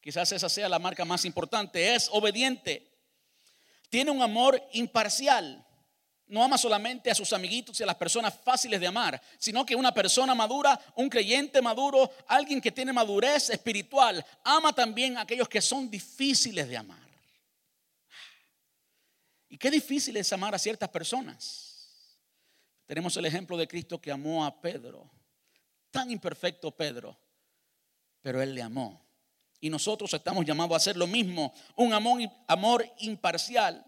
Quizás 0.02 0.32
esa 0.32 0.50
sea 0.50 0.70
la 0.70 0.80
marca 0.80 1.06
más 1.06 1.26
importante. 1.26 1.96
Es 1.96 2.10
obediente. 2.12 2.90
Tiene 3.90 4.12
un 4.12 4.22
amor 4.22 4.62
imparcial. 4.74 5.66
No 6.28 6.44
ama 6.44 6.60
solamente 6.60 7.10
a 7.10 7.16
sus 7.16 7.34
amiguitos 7.34 7.80
y 7.80 7.84
a 7.84 7.88
las 7.88 7.96
personas 7.96 8.36
fáciles 8.44 8.80
de 8.80 8.86
amar, 8.86 9.20
sino 9.40 9.66
que 9.66 9.76
una 9.76 9.92
persona 9.92 10.36
madura, 10.36 10.80
un 10.96 11.10
creyente 11.10 11.60
maduro, 11.60 12.12
alguien 12.28 12.62
que 12.62 12.72
tiene 12.72 12.94
madurez 12.94 13.50
espiritual, 13.50 14.24
ama 14.44 14.72
también 14.72 15.18
a 15.18 15.22
aquellos 15.22 15.50
que 15.50 15.60
son 15.60 15.90
difíciles 15.90 16.70
de 16.70 16.78
amar. 16.78 17.10
Y 19.50 19.58
qué 19.58 19.72
difícil 19.72 20.16
es 20.18 20.32
amar 20.32 20.54
a 20.54 20.60
ciertas 20.60 20.90
personas. 20.90 22.20
Tenemos 22.86 23.18
el 23.18 23.26
ejemplo 23.26 23.58
de 23.58 23.68
Cristo 23.68 24.00
que 24.00 24.12
amó 24.12 24.46
a 24.46 24.62
Pedro. 24.62 25.10
Tan 25.90 26.12
imperfecto 26.12 26.70
Pedro, 26.70 27.20
pero 28.22 28.40
él 28.40 28.54
le 28.54 28.62
amó. 28.62 29.09
Y 29.62 29.70
nosotros 29.70 30.14
estamos 30.14 30.46
llamados 30.46 30.74
a 30.74 30.78
hacer 30.78 30.96
lo 30.96 31.08
mismo, 31.08 31.54
un 31.76 31.94
amor, 31.94 32.22
amor 32.48 32.86
imparcial. 33.00 33.86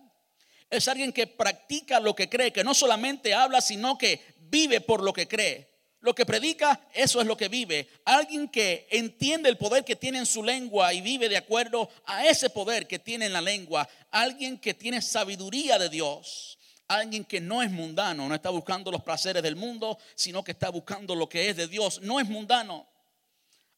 Es 0.69 0.87
alguien 0.87 1.11
que 1.11 1.27
practica 1.27 1.99
lo 1.99 2.15
que 2.15 2.29
cree, 2.29 2.51
que 2.51 2.63
no 2.63 2.73
solamente 2.73 3.33
habla, 3.33 3.61
sino 3.61 3.97
que 3.97 4.21
vive 4.37 4.81
por 4.81 5.03
lo 5.03 5.13
que 5.13 5.27
cree. 5.27 5.71
Lo 6.01 6.15
que 6.15 6.25
predica, 6.25 6.81
eso 6.93 7.21
es 7.21 7.27
lo 7.27 7.37
que 7.37 7.47
vive. 7.47 7.87
Alguien 8.05 8.47
que 8.47 8.87
entiende 8.89 9.49
el 9.49 9.57
poder 9.57 9.85
que 9.85 9.95
tiene 9.95 10.17
en 10.17 10.25
su 10.25 10.43
lengua 10.43 10.91
y 10.93 11.01
vive 11.01 11.29
de 11.29 11.37
acuerdo 11.37 11.89
a 12.05 12.25
ese 12.25 12.49
poder 12.49 12.87
que 12.87 12.97
tiene 12.97 13.27
en 13.27 13.33
la 13.33 13.41
lengua. 13.41 13.87
Alguien 14.09 14.57
que 14.57 14.73
tiene 14.73 15.01
sabiduría 15.01 15.77
de 15.77 15.89
Dios. 15.89 16.57
Alguien 16.87 17.23
que 17.23 17.39
no 17.39 17.61
es 17.61 17.69
mundano, 17.69 18.27
no 18.27 18.33
está 18.33 18.49
buscando 18.49 18.91
los 18.91 19.03
placeres 19.03 19.43
del 19.43 19.55
mundo, 19.55 19.97
sino 20.15 20.43
que 20.43 20.51
está 20.51 20.69
buscando 20.69 21.15
lo 21.15 21.29
que 21.29 21.49
es 21.49 21.55
de 21.55 21.67
Dios. 21.67 22.01
No 22.01 22.19
es 22.19 22.27
mundano. 22.27 22.87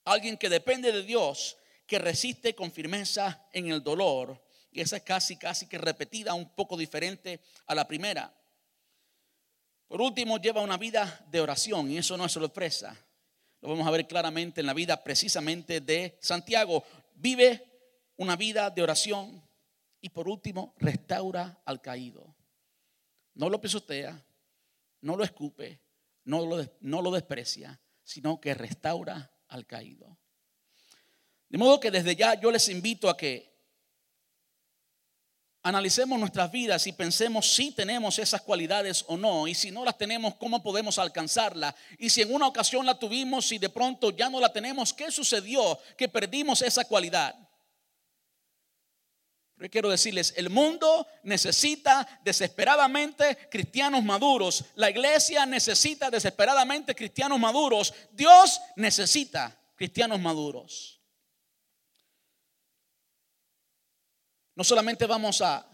Alguien 0.05 0.37
que 0.37 0.49
depende 0.49 0.91
de 0.91 1.03
Dios, 1.03 1.57
que 1.93 1.99
resiste 1.99 2.55
con 2.55 2.71
firmeza 2.71 3.45
en 3.53 3.67
el 3.67 3.83
dolor. 3.83 4.43
Y 4.71 4.81
esa 4.81 4.97
es 4.97 5.03
casi, 5.03 5.35
casi 5.35 5.67
que 5.67 5.77
repetida, 5.77 6.33
un 6.33 6.49
poco 6.55 6.75
diferente 6.75 7.39
a 7.67 7.75
la 7.75 7.87
primera. 7.87 8.35
Por 9.87 10.01
último, 10.01 10.39
lleva 10.39 10.61
una 10.61 10.77
vida 10.77 11.23
de 11.29 11.39
oración 11.39 11.91
y 11.91 11.99
eso 11.99 12.17
no 12.17 12.25
es 12.25 12.31
sorpresa. 12.31 12.97
Lo 13.61 13.69
vamos 13.69 13.85
a 13.85 13.91
ver 13.91 14.07
claramente 14.07 14.61
en 14.61 14.65
la 14.65 14.73
vida 14.73 15.03
precisamente 15.03 15.81
de 15.81 16.17
Santiago. 16.19 16.83
Vive 17.13 17.63
una 18.17 18.35
vida 18.35 18.71
de 18.71 18.81
oración 18.81 19.47
y 20.01 20.09
por 20.09 20.27
último, 20.27 20.73
restaura 20.79 21.61
al 21.63 21.79
caído. 21.79 22.35
No 23.35 23.49
lo 23.49 23.61
pisotea, 23.61 24.19
no 25.01 25.15
lo 25.15 25.23
escupe, 25.23 25.79
no 26.23 26.43
lo, 26.43 26.67
no 26.81 27.03
lo 27.03 27.11
desprecia, 27.11 27.79
sino 28.01 28.41
que 28.41 28.55
restaura 28.55 29.31
al 29.47 29.67
caído. 29.67 30.17
De 31.53 31.59
modo 31.59 31.79
que 31.79 31.91
desde 31.91 32.15
ya 32.15 32.33
yo 32.33 32.49
les 32.49 32.67
invito 32.67 33.07
a 33.07 33.15
que 33.15 33.47
analicemos 35.61 36.19
nuestras 36.19 36.51
vidas 36.51 36.87
y 36.87 36.93
pensemos 36.93 37.53
si 37.53 37.69
tenemos 37.69 38.17
esas 38.17 38.41
cualidades 38.41 39.05
o 39.07 39.17
no, 39.17 39.47
y 39.47 39.53
si 39.53 39.69
no 39.69 39.85
las 39.85 39.95
tenemos, 39.95 40.33
cómo 40.33 40.63
podemos 40.63 40.97
alcanzarla, 40.97 41.75
y 41.99 42.09
si 42.09 42.23
en 42.23 42.33
una 42.33 42.47
ocasión 42.47 42.87
la 42.87 42.97
tuvimos 42.97 43.51
y 43.51 43.59
de 43.59 43.69
pronto 43.69 44.09
ya 44.09 44.31
no 44.31 44.39
la 44.39 44.51
tenemos, 44.51 44.93
¿qué 44.93 45.11
sucedió 45.11 45.77
que 45.95 46.09
perdimos 46.09 46.63
esa 46.63 46.85
cualidad? 46.85 47.35
Pero 49.55 49.69
quiero 49.69 49.89
decirles, 49.91 50.33
el 50.35 50.49
mundo 50.49 51.05
necesita 51.21 52.19
desesperadamente 52.23 53.47
cristianos 53.51 54.03
maduros, 54.03 54.65
la 54.73 54.89
iglesia 54.89 55.45
necesita 55.45 56.09
desesperadamente 56.09 56.95
cristianos 56.95 57.39
maduros, 57.39 57.93
Dios 58.11 58.59
necesita 58.75 59.55
cristianos 59.75 60.19
maduros. 60.19 61.02
No 64.55 64.63
solamente 64.63 65.05
vamos 65.05 65.41
a 65.41 65.65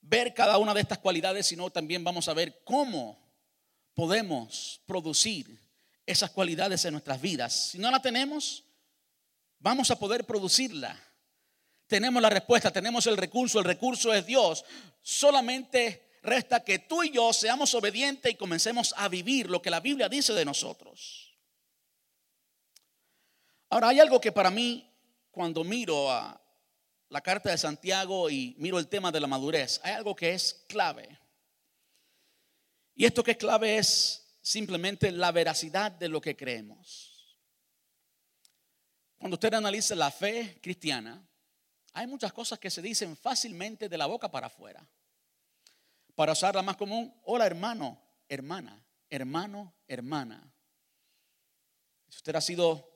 ver 0.00 0.34
cada 0.34 0.58
una 0.58 0.74
de 0.74 0.80
estas 0.80 0.98
cualidades, 0.98 1.46
sino 1.46 1.70
también 1.70 2.04
vamos 2.04 2.28
a 2.28 2.34
ver 2.34 2.62
cómo 2.64 3.18
podemos 3.94 4.80
producir 4.86 5.58
esas 6.06 6.30
cualidades 6.30 6.84
en 6.84 6.92
nuestras 6.92 7.20
vidas. 7.20 7.70
Si 7.70 7.78
no 7.78 7.90
la 7.90 8.02
tenemos, 8.02 8.64
vamos 9.58 9.90
a 9.90 9.98
poder 9.98 10.24
producirla. 10.24 11.00
Tenemos 11.86 12.20
la 12.20 12.30
respuesta, 12.30 12.70
tenemos 12.70 13.06
el 13.06 13.16
recurso, 13.16 13.58
el 13.58 13.64
recurso 13.64 14.12
es 14.12 14.26
Dios. 14.26 14.64
Solamente 15.00 16.18
resta 16.22 16.64
que 16.64 16.80
tú 16.80 17.02
y 17.02 17.10
yo 17.10 17.32
seamos 17.32 17.74
obedientes 17.74 18.32
y 18.32 18.36
comencemos 18.36 18.94
a 18.96 19.08
vivir 19.08 19.48
lo 19.48 19.62
que 19.62 19.70
la 19.70 19.80
Biblia 19.80 20.08
dice 20.08 20.32
de 20.32 20.44
nosotros. 20.44 21.38
Ahora, 23.70 23.88
hay 23.88 24.00
algo 24.00 24.20
que 24.20 24.32
para 24.32 24.50
mí, 24.50 24.90
cuando 25.30 25.64
miro 25.64 26.10
a, 26.10 26.40
la 27.14 27.20
carta 27.20 27.48
de 27.48 27.58
Santiago 27.58 28.28
y 28.28 28.56
miro 28.58 28.76
el 28.76 28.88
tema 28.88 29.12
de 29.12 29.20
la 29.20 29.28
madurez, 29.28 29.80
hay 29.84 29.92
algo 29.92 30.16
que 30.16 30.34
es 30.34 30.64
clave. 30.66 31.16
Y 32.96 33.04
esto 33.04 33.22
que 33.22 33.30
es 33.30 33.36
clave 33.36 33.78
es 33.78 34.36
simplemente 34.42 35.12
la 35.12 35.30
veracidad 35.30 35.92
de 35.92 36.08
lo 36.08 36.20
que 36.20 36.36
creemos. 36.36 37.38
Cuando 39.16 39.36
usted 39.36 39.54
analiza 39.54 39.94
la 39.94 40.10
fe 40.10 40.58
cristiana, 40.60 41.24
hay 41.92 42.08
muchas 42.08 42.32
cosas 42.32 42.58
que 42.58 42.68
se 42.68 42.82
dicen 42.82 43.16
fácilmente 43.16 43.88
de 43.88 43.96
la 43.96 44.06
boca 44.06 44.28
para 44.28 44.48
afuera. 44.48 44.84
Para 46.16 46.32
usar 46.32 46.56
la 46.56 46.62
más 46.62 46.76
común, 46.76 47.14
hola 47.26 47.46
hermano, 47.46 47.96
hermana, 48.28 48.84
hermano, 49.08 49.72
hermana. 49.86 50.52
Si 52.08 52.16
usted 52.16 52.34
ha 52.34 52.40
sido 52.40 52.90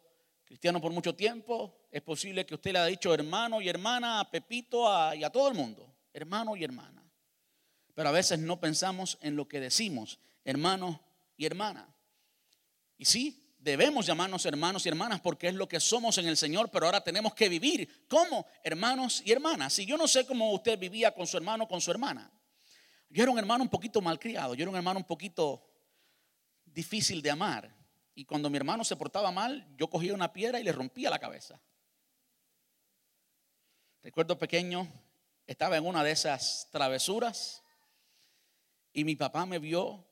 cristiano 0.44 0.80
por 0.80 0.90
mucho 0.90 1.14
tiempo, 1.14 1.77
es 1.90 2.02
posible 2.02 2.44
que 2.44 2.54
usted 2.54 2.72
le 2.72 2.78
haya 2.80 2.88
dicho 2.88 3.14
hermano 3.14 3.60
y 3.60 3.68
hermana 3.68 4.20
a 4.20 4.30
Pepito 4.30 4.86
y 5.14 5.24
a 5.24 5.30
todo 5.30 5.48
el 5.48 5.54
mundo, 5.54 5.94
hermano 6.12 6.56
y 6.56 6.64
hermana. 6.64 7.02
Pero 7.94 8.10
a 8.10 8.12
veces 8.12 8.38
no 8.38 8.60
pensamos 8.60 9.18
en 9.22 9.36
lo 9.36 9.48
que 9.48 9.60
decimos, 9.60 10.18
hermano 10.44 11.00
y 11.36 11.46
hermana. 11.46 11.88
Y 12.96 13.06
sí, 13.06 13.54
debemos 13.58 14.06
llamarnos 14.06 14.44
hermanos 14.46 14.84
y 14.84 14.88
hermanas 14.88 15.20
porque 15.20 15.48
es 15.48 15.54
lo 15.54 15.68
que 15.68 15.80
somos 15.80 16.18
en 16.18 16.26
el 16.26 16.36
Señor, 16.36 16.70
pero 16.70 16.86
ahora 16.86 17.02
tenemos 17.02 17.34
que 17.34 17.48
vivir 17.48 18.06
como 18.06 18.46
hermanos 18.62 19.22
y 19.24 19.32
hermanas. 19.32 19.72
Si 19.72 19.86
yo 19.86 19.96
no 19.96 20.06
sé 20.06 20.26
cómo 20.26 20.52
usted 20.52 20.78
vivía 20.78 21.12
con 21.12 21.26
su 21.26 21.36
hermano, 21.36 21.66
con 21.66 21.80
su 21.80 21.90
hermana. 21.90 22.30
Yo 23.10 23.22
era 23.22 23.32
un 23.32 23.38
hermano 23.38 23.64
un 23.64 23.70
poquito 23.70 24.02
malcriado, 24.02 24.54
yo 24.54 24.62
era 24.62 24.70
un 24.70 24.76
hermano 24.76 25.00
un 25.00 25.06
poquito 25.06 25.66
difícil 26.66 27.22
de 27.22 27.30
amar. 27.30 27.74
Y 28.14 28.24
cuando 28.24 28.50
mi 28.50 28.58
hermano 28.58 28.84
se 28.84 28.96
portaba 28.96 29.30
mal, 29.30 29.66
yo 29.76 29.88
cogía 29.88 30.12
una 30.12 30.32
piedra 30.32 30.60
y 30.60 30.64
le 30.64 30.72
rompía 30.72 31.08
la 31.08 31.18
cabeza. 31.18 31.60
Recuerdo 34.02 34.38
pequeño, 34.38 34.88
estaba 35.46 35.76
en 35.76 35.84
una 35.84 36.04
de 36.04 36.12
esas 36.12 36.68
travesuras 36.70 37.62
y 38.92 39.04
mi 39.04 39.16
papá 39.16 39.44
me 39.44 39.58
vio 39.58 40.06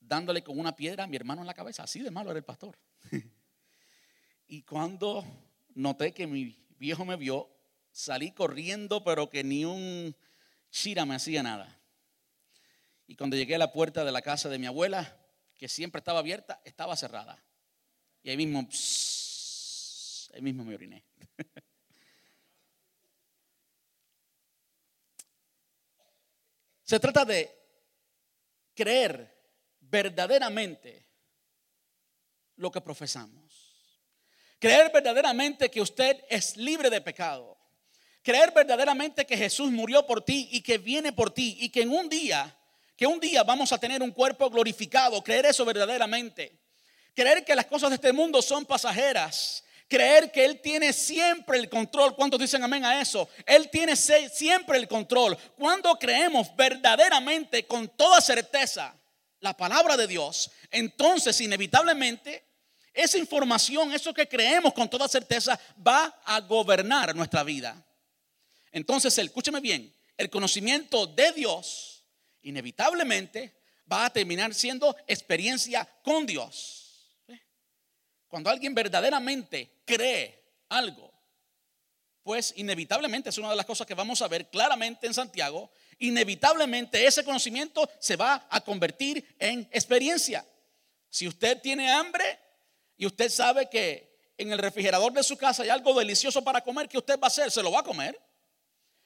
dándole 0.00 0.42
con 0.42 0.58
una 0.58 0.76
piedra 0.76 1.04
a 1.04 1.06
mi 1.06 1.16
hermano 1.16 1.40
en 1.40 1.46
la 1.46 1.54
cabeza. 1.54 1.84
Así 1.84 2.00
de 2.00 2.10
malo 2.10 2.30
era 2.30 2.38
el 2.38 2.44
pastor. 2.44 2.78
y 4.46 4.62
cuando 4.62 5.24
noté 5.74 6.12
que 6.12 6.26
mi 6.26 6.58
viejo 6.78 7.06
me 7.06 7.16
vio, 7.16 7.48
salí 7.90 8.32
corriendo, 8.32 9.02
pero 9.02 9.30
que 9.30 9.42
ni 9.42 9.64
un 9.64 10.14
chira 10.70 11.06
me 11.06 11.14
hacía 11.14 11.42
nada. 11.42 11.80
Y 13.06 13.16
cuando 13.16 13.36
llegué 13.36 13.54
a 13.54 13.58
la 13.58 13.72
puerta 13.72 14.04
de 14.04 14.12
la 14.12 14.20
casa 14.20 14.50
de 14.50 14.58
mi 14.58 14.66
abuela, 14.66 15.18
que 15.56 15.68
siempre 15.68 16.00
estaba 16.00 16.18
abierta, 16.18 16.60
estaba 16.64 16.96
cerrada. 16.96 17.42
Y 18.22 18.30
ahí 18.30 18.36
mismo, 18.36 18.68
ahí 20.34 20.42
mismo 20.42 20.64
me 20.64 20.74
oriné. 20.74 21.04
Se 26.92 27.00
trata 27.00 27.24
de 27.24 27.50
creer 28.74 29.34
verdaderamente 29.80 31.06
lo 32.56 32.70
que 32.70 32.82
profesamos. 32.82 34.04
Creer 34.58 34.92
verdaderamente 34.92 35.70
que 35.70 35.80
usted 35.80 36.22
es 36.28 36.54
libre 36.58 36.90
de 36.90 37.00
pecado. 37.00 37.56
Creer 38.20 38.52
verdaderamente 38.52 39.24
que 39.24 39.38
Jesús 39.38 39.70
murió 39.70 40.06
por 40.06 40.22
ti 40.22 40.50
y 40.52 40.60
que 40.60 40.76
viene 40.76 41.14
por 41.14 41.32
ti 41.32 41.56
y 41.60 41.70
que 41.70 41.80
en 41.80 41.92
un 41.92 42.10
día, 42.10 42.54
que 42.94 43.06
un 43.06 43.18
día 43.18 43.42
vamos 43.42 43.72
a 43.72 43.78
tener 43.78 44.02
un 44.02 44.10
cuerpo 44.10 44.50
glorificado. 44.50 45.24
Creer 45.24 45.46
eso 45.46 45.64
verdaderamente. 45.64 46.60
Creer 47.14 47.42
que 47.42 47.56
las 47.56 47.64
cosas 47.64 47.88
de 47.88 47.94
este 47.94 48.12
mundo 48.12 48.42
son 48.42 48.66
pasajeras 48.66 49.64
creer 49.92 50.32
que 50.32 50.42
Él 50.42 50.58
tiene 50.62 50.90
siempre 50.90 51.58
el 51.58 51.68
control. 51.68 52.16
¿Cuántos 52.16 52.40
dicen 52.40 52.62
amén 52.62 52.82
a 52.82 52.98
eso? 53.02 53.28
Él 53.44 53.68
tiene 53.68 53.94
siempre 53.94 54.78
el 54.78 54.88
control. 54.88 55.36
Cuando 55.54 55.94
creemos 55.98 56.48
verdaderamente, 56.56 57.66
con 57.66 57.86
toda 57.90 58.18
certeza, 58.22 58.98
la 59.40 59.54
palabra 59.54 59.94
de 59.98 60.06
Dios, 60.06 60.50
entonces 60.70 61.38
inevitablemente 61.42 62.42
esa 62.94 63.18
información, 63.18 63.92
eso 63.92 64.14
que 64.14 64.26
creemos 64.26 64.72
con 64.72 64.88
toda 64.88 65.06
certeza, 65.08 65.60
va 65.86 66.22
a 66.24 66.40
gobernar 66.40 67.14
nuestra 67.14 67.42
vida. 67.42 67.84
Entonces, 68.70 69.18
escúcheme 69.18 69.60
bien, 69.60 69.94
el 70.16 70.30
conocimiento 70.30 71.06
de 71.06 71.32
Dios 71.32 72.02
inevitablemente 72.40 73.60
va 73.90 74.06
a 74.06 74.10
terminar 74.10 74.54
siendo 74.54 74.96
experiencia 75.06 75.86
con 76.02 76.24
Dios. 76.24 76.81
Cuando 78.32 78.48
alguien 78.48 78.74
verdaderamente 78.74 79.82
cree 79.84 80.42
algo, 80.70 81.12
pues 82.22 82.54
inevitablemente 82.56 83.28
es 83.28 83.36
una 83.36 83.50
de 83.50 83.56
las 83.56 83.66
cosas 83.66 83.86
que 83.86 83.92
vamos 83.92 84.22
a 84.22 84.28
ver 84.28 84.48
claramente 84.48 85.06
en 85.06 85.12
Santiago, 85.12 85.70
inevitablemente 85.98 87.06
ese 87.06 87.24
conocimiento 87.24 87.86
se 87.98 88.16
va 88.16 88.46
a 88.48 88.62
convertir 88.62 89.36
en 89.38 89.68
experiencia. 89.70 90.46
Si 91.10 91.28
usted 91.28 91.60
tiene 91.60 91.90
hambre 91.92 92.24
y 92.96 93.04
usted 93.04 93.28
sabe 93.28 93.68
que 93.68 94.18
en 94.38 94.50
el 94.50 94.56
refrigerador 94.56 95.12
de 95.12 95.22
su 95.22 95.36
casa 95.36 95.64
hay 95.64 95.68
algo 95.68 95.92
delicioso 95.92 96.42
para 96.42 96.62
comer, 96.62 96.88
¿qué 96.88 96.96
usted 96.96 97.20
va 97.20 97.24
a 97.24 97.26
hacer? 97.26 97.50
Se 97.50 97.62
lo 97.62 97.70
va 97.70 97.80
a 97.80 97.84
comer. 97.84 98.18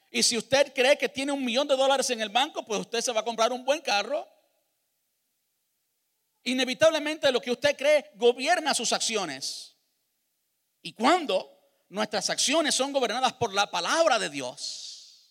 Y 0.08 0.22
si 0.22 0.38
usted 0.38 0.72
cree 0.72 0.96
que 0.96 1.08
tiene 1.08 1.32
un 1.32 1.44
millón 1.44 1.66
de 1.66 1.74
dólares 1.74 2.08
en 2.10 2.20
el 2.20 2.28
banco, 2.28 2.64
pues 2.64 2.78
usted 2.78 3.00
se 3.00 3.10
va 3.10 3.22
a 3.22 3.24
comprar 3.24 3.50
un 3.50 3.64
buen 3.64 3.80
carro 3.80 4.24
inevitablemente 6.46 7.30
lo 7.30 7.40
que 7.40 7.50
usted 7.50 7.76
cree 7.76 8.10
gobierna 8.14 8.74
sus 8.74 8.92
acciones. 8.92 9.74
Y 10.80 10.92
cuando 10.92 11.52
nuestras 11.88 12.30
acciones 12.30 12.74
son 12.74 12.92
gobernadas 12.92 13.32
por 13.34 13.52
la 13.52 13.70
palabra 13.70 14.18
de 14.18 14.30
Dios, 14.30 15.28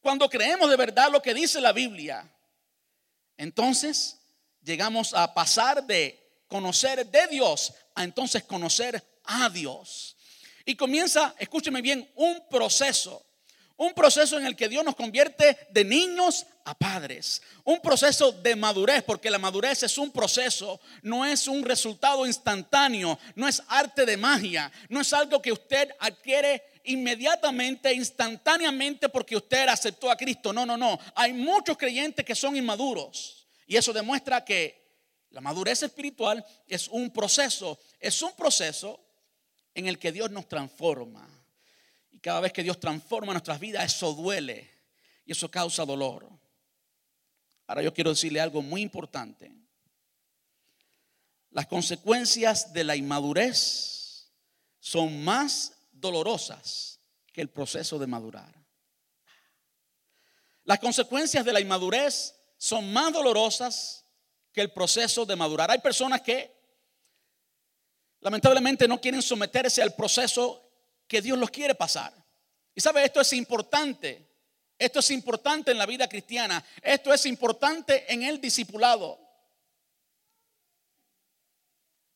cuando 0.00 0.28
creemos 0.28 0.68
de 0.68 0.76
verdad 0.76 1.10
lo 1.10 1.22
que 1.22 1.32
dice 1.32 1.60
la 1.60 1.72
Biblia, 1.72 2.30
entonces 3.36 4.20
llegamos 4.62 5.14
a 5.14 5.32
pasar 5.32 5.84
de 5.84 6.42
conocer 6.48 7.06
de 7.06 7.26
Dios 7.28 7.72
a 7.94 8.04
entonces 8.04 8.44
conocer 8.44 9.02
a 9.24 9.48
Dios. 9.48 10.16
Y 10.64 10.76
comienza, 10.76 11.34
escúcheme 11.38 11.80
bien, 11.80 12.10
un 12.16 12.48
proceso 12.48 13.24
un 13.82 13.94
proceso 13.94 14.38
en 14.38 14.46
el 14.46 14.54
que 14.54 14.68
Dios 14.68 14.84
nos 14.84 14.94
convierte 14.94 15.58
de 15.70 15.84
niños 15.84 16.46
a 16.64 16.74
padres. 16.74 17.42
Un 17.64 17.80
proceso 17.80 18.32
de 18.32 18.56
madurez, 18.56 19.02
porque 19.02 19.30
la 19.30 19.38
madurez 19.38 19.82
es 19.82 19.98
un 19.98 20.10
proceso, 20.10 20.80
no 21.02 21.24
es 21.24 21.48
un 21.48 21.62
resultado 21.64 22.26
instantáneo, 22.26 23.18
no 23.34 23.48
es 23.48 23.62
arte 23.68 24.04
de 24.04 24.16
magia, 24.16 24.70
no 24.88 25.00
es 25.00 25.12
algo 25.12 25.40
que 25.40 25.52
usted 25.52 25.90
adquiere 25.98 26.62
inmediatamente, 26.84 27.92
instantáneamente 27.92 29.08
porque 29.08 29.36
usted 29.36 29.68
aceptó 29.68 30.10
a 30.10 30.16
Cristo. 30.16 30.52
No, 30.52 30.66
no, 30.66 30.76
no. 30.76 30.98
Hay 31.14 31.32
muchos 31.32 31.76
creyentes 31.76 32.24
que 32.24 32.34
son 32.34 32.56
inmaduros. 32.56 33.46
Y 33.66 33.76
eso 33.76 33.92
demuestra 33.92 34.44
que 34.44 34.82
la 35.30 35.40
madurez 35.40 35.82
espiritual 35.82 36.44
es 36.66 36.88
un 36.88 37.10
proceso, 37.10 37.78
es 37.98 38.20
un 38.22 38.32
proceso 38.32 39.00
en 39.74 39.86
el 39.86 39.98
que 39.98 40.12
Dios 40.12 40.30
nos 40.30 40.48
transforma 40.48 41.26
cada 42.22 42.40
vez 42.40 42.52
que 42.52 42.62
Dios 42.62 42.78
transforma 42.78 43.32
nuestras 43.32 43.58
vidas, 43.58 43.84
eso 43.84 44.14
duele 44.14 44.70
y 45.26 45.32
eso 45.32 45.50
causa 45.50 45.84
dolor. 45.84 46.28
Ahora 47.66 47.82
yo 47.82 47.94
quiero 47.94 48.10
decirle 48.10 48.40
algo 48.40 48.62
muy 48.62 48.82
importante. 48.82 49.52
Las 51.50 51.66
consecuencias 51.66 52.72
de 52.72 52.84
la 52.84 52.96
inmadurez 52.96 54.32
son 54.80 55.22
más 55.22 55.72
dolorosas 55.92 57.00
que 57.32 57.40
el 57.40 57.50
proceso 57.50 57.98
de 57.98 58.06
madurar. 58.06 58.54
Las 60.64 60.78
consecuencias 60.78 61.44
de 61.44 61.52
la 61.52 61.60
inmadurez 61.60 62.34
son 62.56 62.92
más 62.92 63.12
dolorosas 63.12 64.04
que 64.52 64.60
el 64.60 64.72
proceso 64.72 65.26
de 65.26 65.36
madurar. 65.36 65.70
Hay 65.70 65.78
personas 65.78 66.20
que 66.20 66.54
lamentablemente 68.20 68.86
no 68.86 69.00
quieren 69.00 69.22
someterse 69.22 69.82
al 69.82 69.94
proceso 69.94 70.70
que 71.06 71.20
Dios 71.20 71.38
los 71.38 71.50
quiere 71.50 71.74
pasar. 71.74 72.14
Y 72.74 72.80
sabe, 72.80 73.04
esto 73.04 73.20
es 73.20 73.32
importante. 73.32 74.31
Esto 74.78 74.98
es 74.98 75.10
importante 75.10 75.70
en 75.70 75.78
la 75.78 75.86
vida 75.86 76.08
cristiana. 76.08 76.64
Esto 76.82 77.12
es 77.12 77.26
importante 77.26 78.12
en 78.12 78.22
el 78.22 78.40
discipulado. 78.40 79.18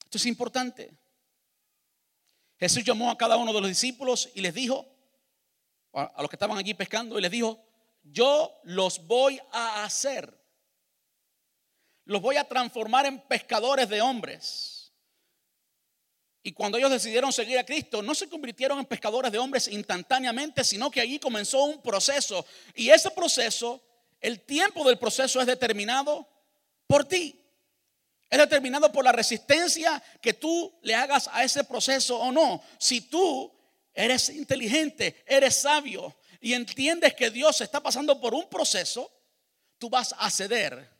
Esto 0.05 0.19
es 0.19 0.27
importante. 0.27 0.93
Jesús 2.59 2.85
llamó 2.85 3.11
a 3.11 3.19
cada 3.19 3.37
uno 3.37 3.53
de 3.53 3.61
los 3.61 3.69
discípulos 3.69 4.31
y 4.35 4.41
les 4.41 4.55
dijo, 4.55 4.87
a 5.93 6.21
los 6.21 6.31
que 6.31 6.37
estaban 6.37 6.59
allí 6.59 6.75
pescando, 6.75 7.19
y 7.19 7.23
les 7.23 7.31
dijo, 7.31 7.63
yo 8.03 8.61
los 8.65 9.07
voy 9.07 9.41
a 9.53 9.85
hacer. 9.85 10.37
Los 12.05 12.23
voy 12.23 12.37
a 12.37 12.45
transformar 12.45 13.07
en 13.07 13.21
pescadores 13.21 13.89
de 13.89 14.01
hombres. 14.01 14.76
Y 16.47 16.53
cuando 16.53 16.79
ellos 16.79 16.93
decidieron 16.93 17.33
seguir 17.33 17.59
a 17.59 17.67
Cristo, 17.67 18.03
no 18.03 18.15
se 18.15 18.29
convirtieron 18.29 18.79
en 18.79 18.85
pescadores 18.85 19.33
de 19.33 19.39
hombres 19.39 19.67
instantáneamente, 19.67 20.63
sino 20.63 20.93
que 20.93 21.01
allí 21.01 21.19
comenzó 21.19 21.65
un 21.65 21.83
proceso. 21.83 22.47
Y 22.77 22.89
ese 22.89 23.11
proceso, 23.11 23.83
el 24.21 24.43
tiempo 24.43 24.87
del 24.87 24.97
proceso 24.97 25.41
es 25.41 25.47
determinado 25.49 26.25
por 26.87 27.05
ti. 27.05 27.45
Es 28.31 28.39
determinado 28.39 28.93
por 28.93 29.05
la 29.05 29.11
resistencia 29.11 30.01
que 30.21 30.35
tú 30.35 30.73
le 30.83 30.95
hagas 30.95 31.29
a 31.33 31.43
ese 31.43 31.65
proceso 31.65 32.17
o 32.17 32.31
no. 32.31 32.63
Si 32.79 33.01
tú 33.01 33.53
eres 33.93 34.29
inteligente, 34.29 35.25
eres 35.27 35.57
sabio 35.57 36.17
y 36.41 36.53
entiendes 36.53 37.15
que 37.15 37.29
Dios 37.29 37.61
está 37.61 37.83
pasando 37.83 38.21
por 38.21 38.35
un 38.35 38.49
proceso, 38.49 39.11
tú 39.79 39.91
vas 39.91 40.15
a 40.17 40.31
ceder 40.31 40.96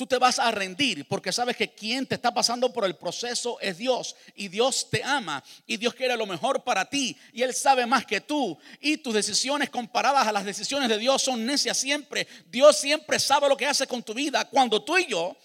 Tú 0.00 0.06
te 0.06 0.16
vas 0.16 0.38
a 0.38 0.50
rendir 0.50 1.06
porque 1.06 1.30
sabes 1.30 1.58
que 1.58 1.74
quien 1.74 2.06
te 2.06 2.14
está 2.14 2.32
pasando 2.32 2.72
por 2.72 2.86
el 2.86 2.96
proceso 2.96 3.60
es 3.60 3.76
Dios 3.76 4.16
y 4.34 4.48
Dios 4.48 4.88
te 4.88 5.04
ama 5.04 5.44
y 5.66 5.76
Dios 5.76 5.92
quiere 5.92 6.16
lo 6.16 6.24
mejor 6.24 6.64
para 6.64 6.86
ti 6.86 7.14
y 7.34 7.42
Él 7.42 7.52
sabe 7.52 7.84
más 7.84 8.06
que 8.06 8.22
tú 8.22 8.58
y 8.80 8.96
tus 8.96 9.12
decisiones 9.12 9.68
comparadas 9.68 10.26
a 10.26 10.32
las 10.32 10.46
decisiones 10.46 10.88
de 10.88 10.96
Dios 10.96 11.20
son 11.20 11.44
necias 11.44 11.76
siempre. 11.76 12.26
Dios 12.46 12.78
siempre 12.78 13.18
sabe 13.18 13.46
lo 13.46 13.58
que 13.58 13.66
hace 13.66 13.86
con 13.86 14.02
tu 14.02 14.14
vida. 14.14 14.46
Cuando 14.46 14.82
tú 14.82 14.96
y 14.96 15.04
yo 15.04 15.36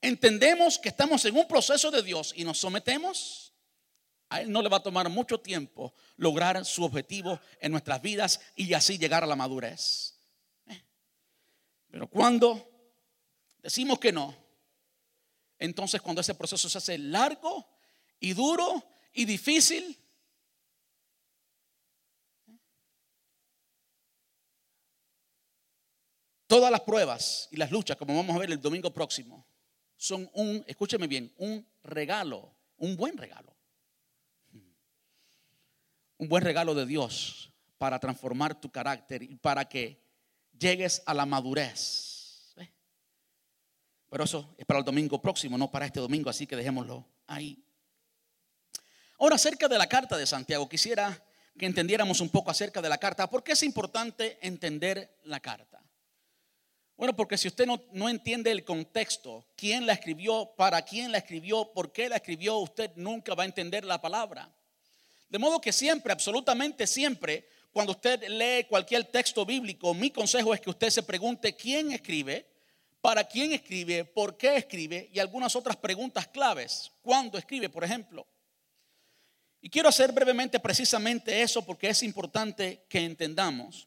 entendemos 0.00 0.78
que 0.78 0.90
estamos 0.90 1.24
en 1.24 1.36
un 1.36 1.48
proceso 1.48 1.90
de 1.90 2.04
Dios 2.04 2.32
y 2.36 2.44
nos 2.44 2.58
sometemos, 2.58 3.54
a 4.28 4.40
Él 4.40 4.52
no 4.52 4.62
le 4.62 4.68
va 4.68 4.76
a 4.76 4.84
tomar 4.84 5.08
mucho 5.08 5.40
tiempo 5.40 5.92
lograr 6.16 6.64
su 6.64 6.84
objetivo 6.84 7.40
en 7.58 7.72
nuestras 7.72 8.00
vidas 8.00 8.38
y 8.54 8.72
así 8.72 8.98
llegar 8.98 9.24
a 9.24 9.26
la 9.26 9.34
madurez. 9.34 10.14
¿Eh? 10.68 10.80
Pero 11.90 12.06
cuando 12.06 12.75
decimos 13.66 13.98
que 13.98 14.12
no, 14.12 14.32
entonces 15.58 16.00
cuando 16.00 16.20
ese 16.20 16.36
proceso 16.36 16.68
se 16.68 16.78
hace 16.78 16.98
largo 16.98 17.68
y 18.20 18.32
duro 18.32 18.80
y 19.12 19.24
difícil, 19.24 19.98
todas 26.46 26.70
las 26.70 26.82
pruebas 26.82 27.48
y 27.50 27.56
las 27.56 27.72
luchas, 27.72 27.96
como 27.96 28.14
vamos 28.14 28.36
a 28.36 28.38
ver 28.38 28.52
el 28.52 28.60
domingo 28.60 28.94
próximo, 28.94 29.44
son 29.96 30.30
un, 30.34 30.64
escúcheme 30.68 31.08
bien, 31.08 31.34
un 31.36 31.66
regalo, 31.82 32.54
un 32.76 32.96
buen 32.96 33.16
regalo. 33.16 33.52
Un 36.18 36.28
buen 36.28 36.44
regalo 36.44 36.72
de 36.76 36.86
Dios 36.86 37.50
para 37.78 37.98
transformar 37.98 38.60
tu 38.60 38.70
carácter 38.70 39.24
y 39.24 39.34
para 39.34 39.68
que 39.68 40.00
llegues 40.56 41.02
a 41.04 41.12
la 41.12 41.26
madurez 41.26 42.15
pero 44.08 44.24
eso 44.24 44.54
es 44.58 44.64
para 44.64 44.78
el 44.78 44.84
domingo 44.84 45.20
próximo, 45.20 45.58
no 45.58 45.70
para 45.70 45.86
este 45.86 46.00
domingo, 46.00 46.30
así 46.30 46.46
que 46.46 46.56
dejémoslo 46.56 47.06
ahí. 47.26 47.62
Ahora, 49.18 49.36
acerca 49.36 49.68
de 49.68 49.78
la 49.78 49.86
carta 49.86 50.16
de 50.16 50.26
Santiago, 50.26 50.68
quisiera 50.68 51.22
que 51.58 51.66
entendiéramos 51.66 52.20
un 52.20 52.28
poco 52.28 52.50
acerca 52.50 52.82
de 52.82 52.88
la 52.88 52.98
carta. 52.98 53.28
¿Por 53.28 53.42
qué 53.42 53.52
es 53.52 53.62
importante 53.62 54.38
entender 54.46 55.18
la 55.24 55.40
carta? 55.40 55.82
Bueno, 56.96 57.14
porque 57.14 57.36
si 57.36 57.48
usted 57.48 57.66
no, 57.66 57.82
no, 57.92 58.08
entiende 58.08 58.50
el 58.50 58.64
contexto, 58.64 59.44
quién 59.54 59.86
la 59.86 59.92
escribió, 59.92 60.52
para 60.56 60.82
quién 60.82 61.12
la 61.12 61.18
escribió, 61.18 61.72
por 61.72 61.92
qué 61.92 62.08
la 62.08 62.16
escribió, 62.16 62.56
usted 62.58 62.90
nunca 62.96 63.34
va 63.34 63.42
a 63.42 63.46
entender 63.46 63.84
la 63.84 64.00
palabra. 64.00 64.50
De 65.28 65.38
modo 65.38 65.60
que 65.60 65.72
siempre, 65.72 66.12
absolutamente 66.12 66.86
siempre, 66.86 67.48
cuando 67.72 67.92
usted 67.92 68.26
lee 68.28 68.64
cualquier 68.64 69.04
texto 69.04 69.44
bíblico, 69.44 69.92
mi 69.92 70.10
consejo 70.10 70.54
es 70.54 70.60
que 70.60 70.70
usted 70.70 70.88
se 70.88 71.02
pregunte 71.02 71.54
quién 71.54 71.92
escribe, 71.92 72.46
para 73.06 73.22
quién 73.22 73.52
escribe, 73.52 74.04
por 74.04 74.36
qué 74.36 74.56
escribe 74.56 75.08
y 75.12 75.20
algunas 75.20 75.54
otras 75.54 75.76
preguntas 75.76 76.26
claves. 76.26 76.90
¿Cuándo 77.02 77.38
escribe, 77.38 77.68
por 77.68 77.84
ejemplo? 77.84 78.26
Y 79.60 79.70
quiero 79.70 79.88
hacer 79.88 80.10
brevemente 80.10 80.58
precisamente 80.58 81.40
eso 81.40 81.64
porque 81.64 81.88
es 81.88 82.02
importante 82.02 82.84
que 82.88 82.98
entendamos. 82.98 83.86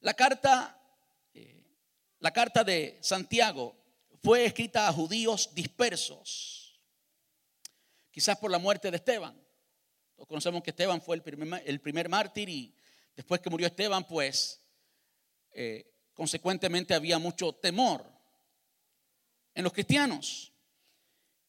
La 0.00 0.14
carta, 0.14 0.76
eh, 1.32 1.62
la 2.18 2.32
carta 2.32 2.64
de 2.64 2.98
Santiago 3.02 3.76
fue 4.20 4.46
escrita 4.46 4.88
a 4.88 4.92
judíos 4.92 5.54
dispersos 5.54 6.82
quizás 8.10 8.36
por 8.36 8.50
la 8.50 8.58
muerte 8.58 8.90
de 8.90 8.96
Esteban. 8.96 9.40
Todos 10.16 10.26
conocemos 10.26 10.60
que 10.64 10.70
Esteban 10.70 11.00
fue 11.00 11.14
el 11.14 11.22
primer, 11.22 12.08
mártir 12.08 12.48
y 12.48 12.74
después 13.14 13.40
que 13.40 13.48
murió 13.48 13.68
Esteban, 13.68 14.04
pues 14.08 14.60
eh, 15.52 15.95
consecuentemente 16.16 16.94
había 16.94 17.18
mucho 17.18 17.52
temor 17.52 18.04
en 19.54 19.62
los 19.62 19.72
cristianos. 19.72 20.50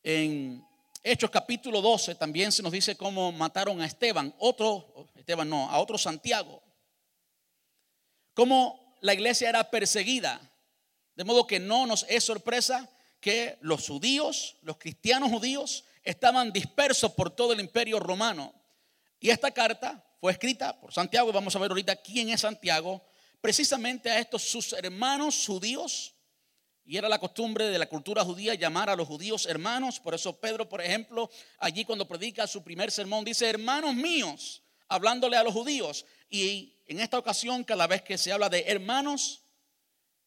En 0.04 0.64
Hechos 1.02 1.32
capítulo 1.32 1.82
12 1.82 2.16
también 2.16 2.52
se 2.52 2.62
nos 2.62 2.74
dice 2.74 2.98
cómo 2.98 3.32
mataron 3.32 3.82
a 3.82 3.86
Esteban, 3.86 4.36
otro, 4.40 5.08
Esteban 5.16 5.50
no, 5.50 5.70
a 5.70 5.80
otro 5.80 5.98
Santiago. 5.98 6.62
Cómo 8.34 8.98
la 9.02 9.14
iglesia 9.14 9.50
era 9.50 9.72
perseguida. 9.72 10.40
De 11.16 11.24
modo 11.24 11.48
que 11.48 11.60
no 11.60 11.88
nos 11.88 12.06
es 12.10 12.24
sorpresa 12.26 12.90
que 13.22 13.58
los 13.62 13.88
judíos, 13.88 14.58
los 14.62 14.78
cristianos 14.78 15.32
judíos, 15.32 15.86
estaban 16.04 16.52
dispersos 16.52 17.14
por 17.14 17.32
todo 17.32 17.54
el 17.54 17.62
imperio 17.62 18.00
romano. 18.00 18.54
Y 19.20 19.30
esta 19.30 19.50
carta 19.52 20.04
fue 20.20 20.34
escrita 20.34 20.80
por 20.80 20.94
Santiago, 20.94 21.30
y 21.30 21.34
vamos 21.34 21.56
a 21.56 21.60
ver 21.60 21.72
ahorita 21.72 21.96
quién 21.96 22.30
es 22.30 22.42
Santiago, 22.42 23.04
precisamente 23.42 24.10
a 24.10 24.20
estos 24.20 24.44
sus 24.44 24.74
hermanos 24.74 25.46
judíos. 25.46 26.14
Y 26.86 26.98
era 26.98 27.10
la 27.10 27.20
costumbre 27.20 27.66
de 27.66 27.78
la 27.78 27.90
cultura 27.90 28.24
judía 28.24 28.56
llamar 28.56 28.90
a 28.90 28.96
los 28.96 29.08
judíos 29.08 29.46
hermanos. 29.46 30.00
Por 30.00 30.16
eso 30.16 30.40
Pedro, 30.40 30.70
por 30.70 30.82
ejemplo, 30.82 31.30
allí 31.60 31.84
cuando 31.84 32.08
predica 32.08 32.48
su 32.48 32.64
primer 32.64 32.92
sermón, 32.92 33.26
dice, 33.26 33.50
hermanos 33.50 33.94
míos, 33.94 34.64
hablándole 34.88 35.36
a 35.36 35.44
los 35.44 35.54
judíos. 35.54 36.06
Y 36.30 36.78
en 36.86 37.02
esta 37.02 37.20
ocasión, 37.20 37.64
cada 37.64 37.88
vez 37.88 38.02
que 38.02 38.18
se 38.18 38.32
habla 38.32 38.48
de 38.48 38.64
hermanos, 38.68 39.42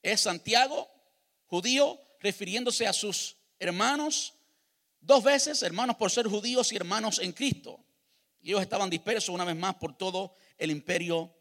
es 0.02 0.20
Santiago, 0.20 0.90
judío, 1.46 2.00
refiriéndose 2.20 2.86
a 2.86 2.92
sus 2.92 3.36
hermanos, 3.58 4.34
dos 5.00 5.24
veces, 5.24 5.62
hermanos 5.62 5.96
por 5.96 6.10
ser 6.10 6.26
judíos 6.26 6.72
y 6.72 6.76
hermanos 6.76 7.18
en 7.18 7.32
Cristo. 7.32 7.80
Y 8.42 8.50
ellos 8.50 8.62
estaban 8.62 8.88
dispersos 8.88 9.34
una 9.34 9.44
vez 9.44 9.56
más 9.56 9.74
por 9.76 9.96
todo 9.96 10.34
el 10.58 10.70
imperio 10.70 11.34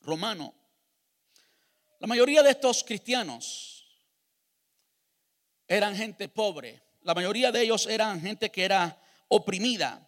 romano. 0.00 0.54
La 2.02 2.08
mayoría 2.08 2.42
de 2.42 2.50
estos 2.50 2.82
cristianos 2.82 3.86
eran 5.68 5.94
gente 5.94 6.28
pobre. 6.28 6.82
La 7.02 7.14
mayoría 7.14 7.52
de 7.52 7.62
ellos 7.62 7.86
eran 7.86 8.20
gente 8.20 8.50
que 8.50 8.64
era 8.64 9.00
oprimida. 9.28 10.04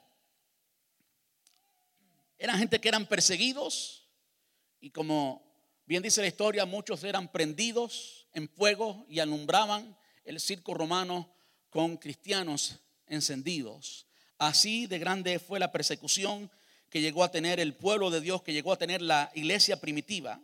Eran 2.36 2.58
gente 2.58 2.80
que 2.80 2.88
eran 2.88 3.06
perseguidos. 3.06 4.08
Y 4.80 4.90
como 4.90 5.46
bien 5.86 6.02
dice 6.02 6.20
la 6.20 6.26
historia, 6.26 6.66
muchos 6.66 7.04
eran 7.04 7.30
prendidos 7.30 8.26
en 8.32 8.48
fuego 8.48 9.06
y 9.08 9.20
alumbraban 9.20 9.96
el 10.24 10.40
circo 10.40 10.74
romano 10.74 11.32
con 11.70 11.96
cristianos 11.96 12.80
encendidos. 13.06 14.08
Así 14.36 14.88
de 14.88 14.98
grande 14.98 15.38
fue 15.38 15.60
la 15.60 15.70
persecución 15.70 16.50
que 16.90 17.00
llegó 17.00 17.22
a 17.22 17.30
tener 17.30 17.60
el 17.60 17.76
pueblo 17.76 18.10
de 18.10 18.20
Dios, 18.20 18.42
que 18.42 18.52
llegó 18.52 18.72
a 18.72 18.78
tener 18.78 19.00
la 19.00 19.30
iglesia 19.36 19.80
primitiva. 19.80 20.40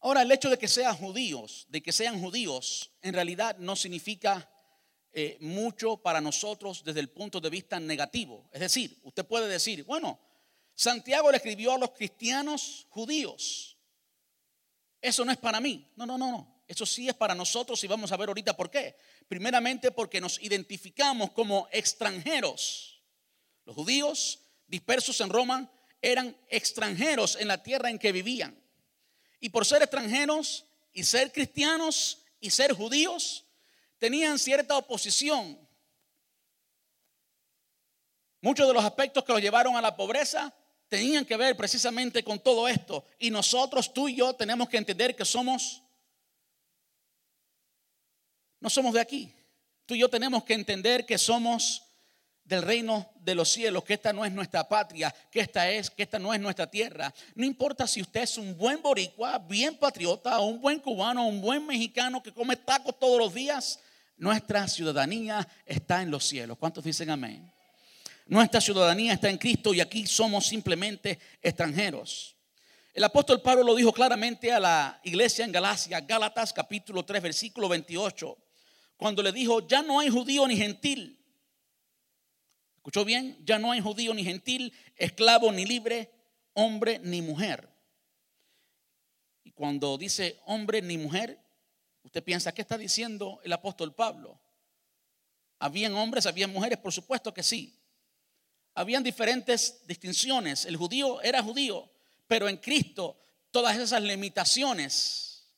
Ahora, 0.00 0.22
el 0.22 0.32
hecho 0.32 0.48
de 0.48 0.58
que 0.58 0.68
sean 0.68 0.96
judíos, 0.96 1.66
de 1.68 1.82
que 1.82 1.92
sean 1.92 2.20
judíos, 2.20 2.92
en 3.02 3.14
realidad 3.14 3.58
no 3.58 3.76
significa 3.76 4.50
eh, 5.12 5.36
mucho 5.40 5.98
para 5.98 6.20
nosotros 6.20 6.82
desde 6.84 7.00
el 7.00 7.10
punto 7.10 7.40
de 7.40 7.50
vista 7.50 7.78
negativo. 7.78 8.48
Es 8.52 8.60
decir, 8.60 8.98
usted 9.02 9.26
puede 9.26 9.48
decir, 9.48 9.84
bueno, 9.84 10.18
Santiago 10.74 11.30
le 11.30 11.36
escribió 11.36 11.72
a 11.72 11.78
los 11.78 11.90
cristianos 11.90 12.86
judíos. 12.88 13.76
Eso 15.02 15.24
no 15.24 15.32
es 15.32 15.38
para 15.38 15.60
mí. 15.60 15.86
No, 15.96 16.06
no, 16.06 16.16
no, 16.16 16.30
no. 16.30 16.62
Eso 16.66 16.86
sí 16.86 17.08
es 17.08 17.14
para 17.14 17.34
nosotros 17.34 17.82
y 17.82 17.86
vamos 17.86 18.12
a 18.12 18.16
ver 18.16 18.28
ahorita 18.28 18.56
por 18.56 18.70
qué. 18.70 18.96
Primeramente 19.28 19.90
porque 19.90 20.20
nos 20.20 20.40
identificamos 20.40 21.32
como 21.32 21.68
extranjeros. 21.72 23.02
Los 23.64 23.74
judíos 23.74 24.38
dispersos 24.66 25.20
en 25.20 25.30
Roma 25.30 25.70
eran 26.00 26.36
extranjeros 26.48 27.36
en 27.36 27.48
la 27.48 27.62
tierra 27.62 27.90
en 27.90 27.98
que 27.98 28.12
vivían. 28.12 28.56
Y 29.40 29.48
por 29.48 29.66
ser 29.66 29.82
extranjeros 29.82 30.66
y 30.92 31.02
ser 31.02 31.32
cristianos 31.32 32.18
y 32.38 32.50
ser 32.50 32.72
judíos, 32.72 33.46
tenían 33.98 34.38
cierta 34.38 34.76
oposición. 34.76 35.58
Muchos 38.42 38.66
de 38.68 38.74
los 38.74 38.84
aspectos 38.84 39.24
que 39.24 39.32
los 39.32 39.42
llevaron 39.42 39.76
a 39.76 39.82
la 39.82 39.96
pobreza 39.96 40.54
tenían 40.88 41.24
que 41.24 41.36
ver 41.36 41.56
precisamente 41.56 42.24
con 42.24 42.38
todo 42.38 42.68
esto. 42.68 43.04
Y 43.18 43.30
nosotros, 43.30 43.92
tú 43.92 44.08
y 44.08 44.16
yo, 44.16 44.34
tenemos 44.34 44.68
que 44.68 44.78
entender 44.78 45.14
que 45.14 45.24
somos, 45.24 45.82
no 48.60 48.70
somos 48.70 48.94
de 48.94 49.00
aquí. 49.00 49.34
Tú 49.86 49.94
y 49.94 50.00
yo 50.00 50.08
tenemos 50.08 50.44
que 50.44 50.54
entender 50.54 51.04
que 51.04 51.18
somos 51.18 51.82
del 52.50 52.62
reino 52.62 53.08
de 53.20 53.36
los 53.36 53.48
cielos, 53.48 53.84
que 53.84 53.94
esta 53.94 54.12
no 54.12 54.24
es 54.24 54.32
nuestra 54.32 54.68
patria, 54.68 55.14
que 55.30 55.38
esta 55.38 55.70
es, 55.70 55.88
que 55.88 56.02
esta 56.02 56.18
no 56.18 56.34
es 56.34 56.40
nuestra 56.40 56.68
tierra. 56.68 57.14
No 57.36 57.46
importa 57.46 57.86
si 57.86 58.02
usted 58.02 58.22
es 58.22 58.36
un 58.38 58.58
buen 58.58 58.82
boricua, 58.82 59.38
bien 59.38 59.76
patriota, 59.76 60.40
un 60.40 60.60
buen 60.60 60.80
cubano, 60.80 61.28
un 61.28 61.40
buen 61.40 61.64
mexicano 61.64 62.20
que 62.20 62.32
come 62.34 62.56
tacos 62.56 62.98
todos 62.98 63.20
los 63.20 63.32
días, 63.32 63.78
nuestra 64.16 64.66
ciudadanía 64.66 65.46
está 65.64 66.02
en 66.02 66.10
los 66.10 66.24
cielos. 66.24 66.58
¿Cuántos 66.58 66.82
dicen 66.82 67.10
amén? 67.10 67.48
Nuestra 68.26 68.60
ciudadanía 68.60 69.12
está 69.12 69.30
en 69.30 69.38
Cristo 69.38 69.72
y 69.72 69.80
aquí 69.80 70.04
somos 70.08 70.44
simplemente 70.44 71.20
extranjeros. 71.40 72.34
El 72.92 73.04
apóstol 73.04 73.40
Pablo 73.40 73.62
lo 73.62 73.76
dijo 73.76 73.92
claramente 73.92 74.50
a 74.50 74.58
la 74.58 75.00
iglesia 75.04 75.44
en 75.44 75.52
Galacia, 75.52 76.00
Gálatas 76.00 76.52
capítulo 76.52 77.04
3, 77.04 77.22
versículo 77.22 77.68
28, 77.68 78.36
cuando 78.96 79.22
le 79.22 79.30
dijo, 79.30 79.64
ya 79.68 79.82
no 79.82 80.00
hay 80.00 80.08
judío 80.08 80.48
ni 80.48 80.56
gentil 80.56 81.19
¿Escuchó 82.80 83.04
bien? 83.04 83.36
Ya 83.44 83.58
no 83.58 83.72
hay 83.72 83.80
judío 83.82 84.14
ni 84.14 84.24
gentil, 84.24 84.72
esclavo 84.96 85.52
ni 85.52 85.66
libre, 85.66 86.10
hombre 86.54 86.98
ni 86.98 87.20
mujer. 87.20 87.68
Y 89.44 89.50
cuando 89.50 89.98
dice 89.98 90.40
hombre 90.46 90.80
ni 90.80 90.96
mujer, 90.96 91.38
usted 92.02 92.24
piensa, 92.24 92.52
¿qué 92.52 92.62
está 92.62 92.78
diciendo 92.78 93.38
el 93.44 93.52
apóstol 93.52 93.94
Pablo? 93.94 94.40
¿Habían 95.58 95.94
hombres, 95.94 96.24
habían 96.24 96.52
mujeres? 96.52 96.78
Por 96.78 96.90
supuesto 96.90 97.34
que 97.34 97.42
sí. 97.42 97.78
Habían 98.72 99.02
diferentes 99.02 99.86
distinciones. 99.86 100.64
El 100.64 100.78
judío 100.78 101.20
era 101.20 101.42
judío, 101.42 101.90
pero 102.26 102.48
en 102.48 102.56
Cristo 102.56 103.18
todas 103.50 103.76
esas 103.76 104.00
limitaciones 104.02 105.50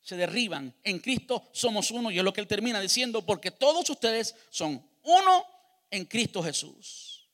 se 0.00 0.16
derriban. 0.16 0.74
En 0.82 0.98
Cristo 0.98 1.48
somos 1.52 1.92
uno 1.92 2.10
y 2.10 2.18
es 2.18 2.24
lo 2.24 2.32
que 2.32 2.40
él 2.40 2.48
termina 2.48 2.80
diciendo, 2.80 3.24
porque 3.24 3.52
todos 3.52 3.88
ustedes 3.88 4.34
son 4.50 4.84
uno 5.04 5.57
en 5.90 6.04
Cristo 6.04 6.42
Jesús. 6.42 7.28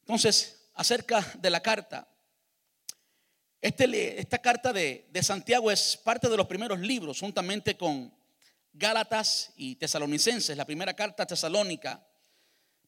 Entonces, 0.00 0.68
acerca 0.74 1.20
de 1.38 1.50
la 1.50 1.60
carta, 1.60 2.08
este, 3.60 4.20
esta 4.20 4.38
carta 4.38 4.72
de, 4.72 5.08
de 5.10 5.22
Santiago 5.22 5.70
es 5.70 5.96
parte 5.96 6.28
de 6.28 6.36
los 6.36 6.46
primeros 6.46 6.78
libros, 6.78 7.20
juntamente 7.20 7.76
con 7.76 8.12
Gálatas 8.74 9.52
y 9.56 9.76
Tesalonicenses, 9.76 10.56
la 10.56 10.66
primera 10.66 10.94
carta 10.94 11.24
tesalónica, 11.24 12.06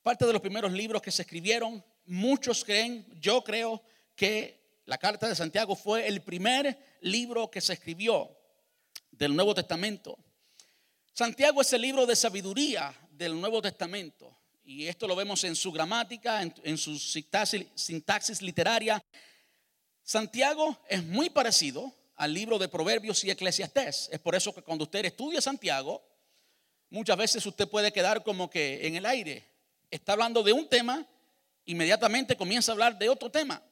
parte 0.03 0.27
de 0.27 0.33
los 0.33 0.42
primeros 0.42 0.72
libros 0.72 1.01
que 1.01 1.11
se 1.11 1.22
escribieron. 1.22 1.83
Muchos 2.05 2.64
creen, 2.64 3.07
yo 3.20 3.42
creo 3.42 3.83
que 4.14 4.81
la 4.85 4.99
carta 4.99 5.29
de 5.29 5.35
Santiago 5.35 5.75
fue 5.75 6.07
el 6.07 6.22
primer 6.22 6.79
libro 7.01 7.51
que 7.51 7.61
se 7.61 7.72
escribió 7.72 8.37
del 9.11 9.35
Nuevo 9.35 9.55
Testamento. 9.55 10.18
Santiago 11.12 11.62
es 11.62 11.72
el 11.72 11.83
libro 11.83 12.05
de 12.05 12.14
sabiduría 12.14 12.94
del 13.16 13.40
Nuevo 13.40 13.62
Testamento. 13.62 14.37
Y 14.64 14.87
esto 14.87 15.07
lo 15.07 15.16
vemos 15.16 15.42
en 15.44 15.55
su 15.57 15.72
gramática, 15.72 16.42
en, 16.42 16.76
su 16.76 16.98
sintaxis, 16.98 18.42
literaria. 18.42 19.02
Santiago 20.02 20.76
es 20.88 21.05
muy 21.05 21.31
parecido 21.31 21.92
al 22.16 22.35
libro 22.35 22.59
de 22.59 22.68
Proverbios 22.68 23.22
y 23.24 23.31
Eclesiastés. 23.31 24.09
Es 24.12 24.18
por 24.18 24.35
eso 24.35 24.55
que 24.55 24.62
cuando 24.62 24.85
usted 24.85 25.05
estudia 25.05 25.40
Santiago, 25.40 26.02
muchas 26.90 27.16
veces 27.16 27.46
usted 27.46 27.68
puede 27.68 27.92
quedar 27.92 28.22
como 28.22 28.50
que 28.50 28.87
en 28.87 28.96
el 28.96 29.07
aire. 29.07 29.44
Está 29.90 30.12
hablando 30.12 30.42
de 30.42 30.52
un 30.52 30.68
tema, 30.68 31.07
inmediatamente 31.64 32.37
comienza 32.37 32.72
a 32.72 32.74
hablar 32.74 32.98
de 32.98 33.09
otro 33.09 33.31
tema. 33.31 33.62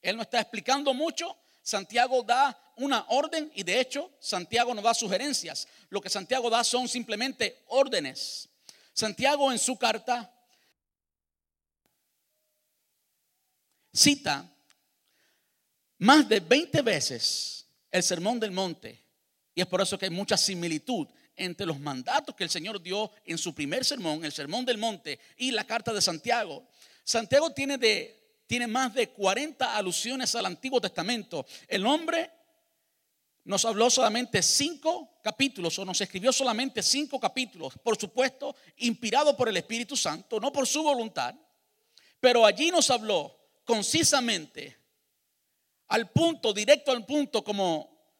Él 0.00 0.16
no 0.16 0.22
está 0.22 0.40
explicando 0.40 0.94
mucho, 0.94 1.36
Santiago 1.62 2.22
da 2.22 2.58
una 2.76 3.04
orden 3.08 3.50
y 3.54 3.62
de 3.62 3.80
hecho 3.80 4.10
Santiago 4.18 4.74
no 4.74 4.80
da 4.80 4.94
sugerencias. 4.94 5.68
Lo 5.90 6.00
que 6.00 6.08
Santiago 6.08 6.48
da 6.48 6.64
son 6.64 6.88
simplemente 6.88 7.62
órdenes. 7.68 8.48
Santiago 8.96 9.52
en 9.52 9.58
su 9.58 9.76
carta 9.76 10.32
cita 13.92 14.50
más 15.98 16.26
de 16.26 16.40
20 16.40 16.80
veces 16.80 17.66
el 17.90 18.02
sermón 18.02 18.40
del 18.40 18.52
monte 18.52 19.04
y 19.54 19.60
es 19.60 19.66
por 19.66 19.82
eso 19.82 19.98
que 19.98 20.06
hay 20.06 20.10
mucha 20.10 20.38
similitud 20.38 21.06
entre 21.36 21.66
los 21.66 21.78
mandatos 21.78 22.34
que 22.34 22.44
el 22.44 22.48
Señor 22.48 22.82
dio 22.82 23.10
en 23.26 23.36
su 23.36 23.54
primer 23.54 23.84
sermón, 23.84 24.24
el 24.24 24.32
sermón 24.32 24.64
del 24.64 24.78
monte 24.78 25.20
y 25.36 25.50
la 25.50 25.64
carta 25.64 25.92
de 25.92 26.00
Santiago. 26.00 26.66
Santiago 27.04 27.52
tiene 27.52 27.76
de 27.76 28.16
tiene 28.46 28.66
más 28.66 28.94
de 28.94 29.10
40 29.10 29.76
alusiones 29.76 30.34
al 30.36 30.46
Antiguo 30.46 30.80
Testamento. 30.80 31.44
El 31.68 31.84
hombre 31.84 32.30
nos 33.46 33.64
habló 33.64 33.88
solamente 33.88 34.42
cinco 34.42 35.20
capítulos 35.22 35.78
o 35.78 35.84
nos 35.84 36.00
escribió 36.00 36.32
solamente 36.32 36.82
cinco 36.82 37.20
capítulos, 37.20 37.74
por 37.78 37.96
supuesto, 37.96 38.56
inspirado 38.78 39.36
por 39.36 39.48
el 39.48 39.56
Espíritu 39.56 39.96
Santo, 39.96 40.40
no 40.40 40.52
por 40.52 40.66
su 40.66 40.82
voluntad, 40.82 41.32
pero 42.18 42.44
allí 42.44 42.72
nos 42.72 42.90
habló 42.90 43.38
concisamente, 43.64 44.76
al 45.88 46.10
punto, 46.10 46.52
directo 46.52 46.90
al 46.90 47.06
punto, 47.06 47.44
como, 47.44 48.18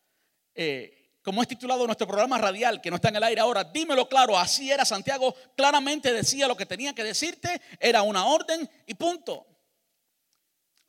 eh, 0.54 1.16
como 1.22 1.42
es 1.42 1.48
titulado 1.48 1.86
nuestro 1.86 2.06
programa 2.06 2.38
radial, 2.38 2.80
que 2.80 2.90
no 2.90 2.96
está 2.96 3.08
en 3.08 3.16
el 3.16 3.24
aire 3.24 3.40
ahora, 3.40 3.64
dímelo 3.64 4.08
claro, 4.08 4.38
así 4.38 4.70
era 4.70 4.84
Santiago, 4.84 5.34
claramente 5.56 6.12
decía 6.12 6.46
lo 6.46 6.56
que 6.56 6.66
tenía 6.66 6.94
que 6.94 7.02
decirte, 7.02 7.60
era 7.80 8.02
una 8.02 8.26
orden 8.26 8.70
y 8.86 8.94
punto. 8.94 9.55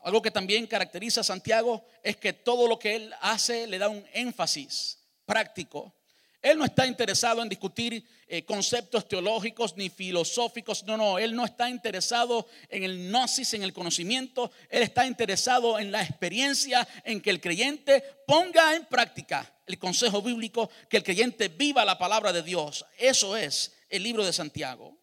Algo 0.08 0.22
que 0.22 0.32
también 0.32 0.67
caracteriza 0.67 1.20
a 1.20 1.24
Santiago 1.26 1.86
es 2.02 2.15
que 2.15 2.32
todo 2.32 2.65
lo 2.65 2.80
que 2.80 2.96
él 2.96 3.13
hace 3.20 3.67
le 3.67 3.78
da 3.78 3.89
un 3.89 4.06
énfasis 4.13 5.00
práctico. 5.26 5.93
Él 6.41 6.58
no 6.58 6.63
está 6.63 6.88
interesado 6.88 7.43
en 7.43 7.50
discutir 7.50 8.08
eh, 8.26 8.46
conceptos 8.46 9.06
teológicos 9.10 9.76
ni 9.76 9.89
filosóficos, 9.89 10.86
no, 10.86 10.96
no, 10.96 11.20
él 11.20 11.36
no 11.36 11.43
está 11.43 11.70
interesado 11.70 12.48
en 12.70 12.84
el 12.86 13.10
gnosis, 13.10 13.54
en 13.54 13.63
el 13.63 13.74
conocimiento, 13.74 14.50
él 14.70 14.82
está 14.82 15.06
interesado 15.06 15.78
en 15.78 15.91
la 15.91 16.02
experiencia, 16.02 16.88
en 17.04 17.20
que 17.20 17.30
el 17.30 17.41
creyente 17.41 18.02
ponga 18.26 18.78
en 18.78 18.86
práctica 18.86 19.54
el 19.65 19.78
consejo 19.78 20.22
bíblico, 20.22 20.70
que 20.89 20.96
el 20.96 21.04
creyente 21.04 21.50
viva 21.50 21.84
la 21.84 21.98
palabra 21.98 22.32
de 22.32 22.43
Dios. 22.43 22.86
Eso 22.98 23.36
es 23.36 23.74
el 23.89 24.04
libro 24.04 24.26
de 24.26 24.32
Santiago. 24.32 24.97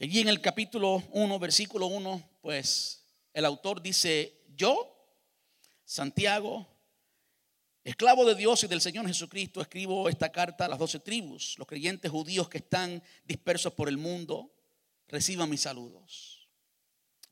Y 0.00 0.04
allí 0.04 0.20
en 0.20 0.28
el 0.28 0.40
capítulo 0.40 1.04
1, 1.12 1.38
versículo 1.38 1.86
1, 1.88 2.30
pues 2.40 3.04
el 3.34 3.44
autor 3.44 3.82
dice, 3.82 4.46
yo, 4.56 4.96
Santiago, 5.84 6.66
esclavo 7.84 8.24
de 8.24 8.34
Dios 8.34 8.64
y 8.64 8.66
del 8.66 8.80
Señor 8.80 9.06
Jesucristo, 9.06 9.60
escribo 9.60 10.08
esta 10.08 10.32
carta 10.32 10.64
a 10.64 10.68
las 10.68 10.78
doce 10.78 11.00
tribus, 11.00 11.56
los 11.58 11.68
creyentes 11.68 12.10
judíos 12.10 12.48
que 12.48 12.56
están 12.56 13.02
dispersos 13.26 13.74
por 13.74 13.90
el 13.90 13.98
mundo, 13.98 14.50
reciban 15.06 15.50
mis 15.50 15.60
saludos. 15.60 16.48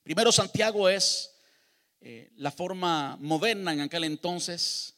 Primero, 0.03 0.31
Santiago 0.31 0.91
es 0.91 1.39
eh, 2.03 2.31
la 2.37 2.51
forma 2.51 3.17
moderna 3.19 3.73
en 3.73 3.81
aquel 3.81 4.05
entonces, 4.05 4.95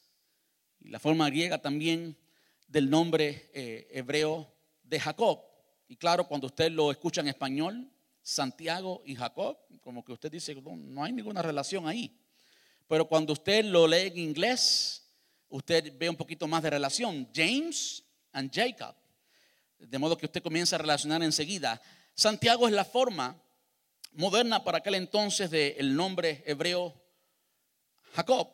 y 0.80 0.88
la 0.88 0.98
forma 0.98 1.30
griega 1.30 1.62
también, 1.62 2.16
del 2.66 2.90
nombre 2.90 3.48
eh, 3.54 3.86
hebreo 3.92 4.52
de 4.82 4.98
Jacob. 4.98 5.49
Y 5.90 5.96
claro, 5.96 6.28
cuando 6.28 6.46
usted 6.46 6.70
lo 6.70 6.92
escucha 6.92 7.20
en 7.20 7.26
español, 7.26 7.90
Santiago 8.22 9.02
y 9.04 9.16
Jacob, 9.16 9.58
como 9.80 10.04
que 10.04 10.12
usted 10.12 10.30
dice, 10.30 10.54
no, 10.54 11.02
hay 11.02 11.12
ninguna 11.12 11.42
relación 11.42 11.88
ahí. 11.88 12.16
Pero 12.86 13.08
cuando 13.08 13.32
usted 13.32 13.64
lo 13.64 13.88
lee 13.88 14.06
en 14.06 14.18
inglés, 14.18 15.04
usted 15.48 15.92
ve 15.98 16.08
un 16.08 16.14
poquito 16.14 16.46
más 16.46 16.62
de 16.62 16.70
relación. 16.70 17.28
James 17.34 18.04
and 18.30 18.54
Jacob. 18.54 18.94
De 19.80 19.98
modo 19.98 20.16
que 20.16 20.26
usted 20.26 20.40
comienza 20.40 20.76
a 20.76 20.78
relacionar 20.78 21.24
enseguida. 21.24 21.82
Santiago 22.14 22.68
es 22.68 22.72
la 22.72 22.84
forma 22.84 23.36
moderna 24.12 24.62
para 24.62 24.78
aquel 24.78 24.94
entonces 24.94 25.50
del 25.50 25.96
nombre 25.96 26.44
hebreo 26.46 26.94
Jacob, 28.12 28.48